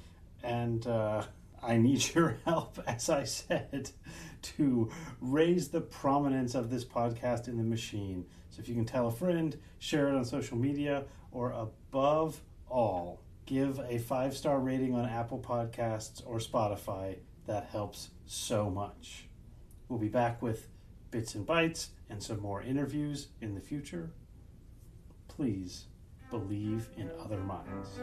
And 0.43 0.86
uh, 0.86 1.24
I 1.63 1.78
need 1.78 2.03
your 2.13 2.38
help, 2.45 2.78
as 2.86 3.09
I 3.09 3.24
said, 3.24 3.89
to 4.43 4.91
raise 5.22 5.70
the 5.70 5.82
prominence 5.82 6.53
of 6.53 6.70
this 6.70 6.86
podcast 6.86 7.47
in 7.47 7.57
the 7.57 7.63
machine. 7.63 8.26
So 8.56 8.62
if 8.62 8.70
you 8.70 8.76
can 8.76 8.86
tell 8.86 9.08
a 9.08 9.12
friend, 9.12 9.58
share 9.80 10.08
it 10.08 10.16
on 10.16 10.24
social 10.24 10.56
media, 10.56 11.03
or 11.32 11.51
above 11.51 12.39
all, 12.70 13.22
give 13.45 13.82
a 13.89 13.97
five 13.97 14.34
star 14.34 14.62
rating 14.62 14.95
on 14.95 15.03
Apple 15.03 15.39
Podcasts 15.39 16.22
or 16.26 16.38
Spotify. 16.38 17.18
That 17.47 17.68
helps 17.70 18.12
so 18.26 18.70
much. 18.70 19.28
We'll 19.89 19.99
be 19.99 20.08
back 20.08 20.41
with 20.41 20.70
bits 21.12 21.36
and 21.36 21.45
bytes 21.45 21.89
and 22.10 22.24
some 22.24 22.39
more 22.39 22.62
interviews 22.62 23.28
in 23.41 23.56
the 23.56 23.62
future. 23.62 24.12
Please 25.28 25.88
believe 26.30 26.88
in 26.95 27.12
other 27.20 27.39
minds. 27.39 27.99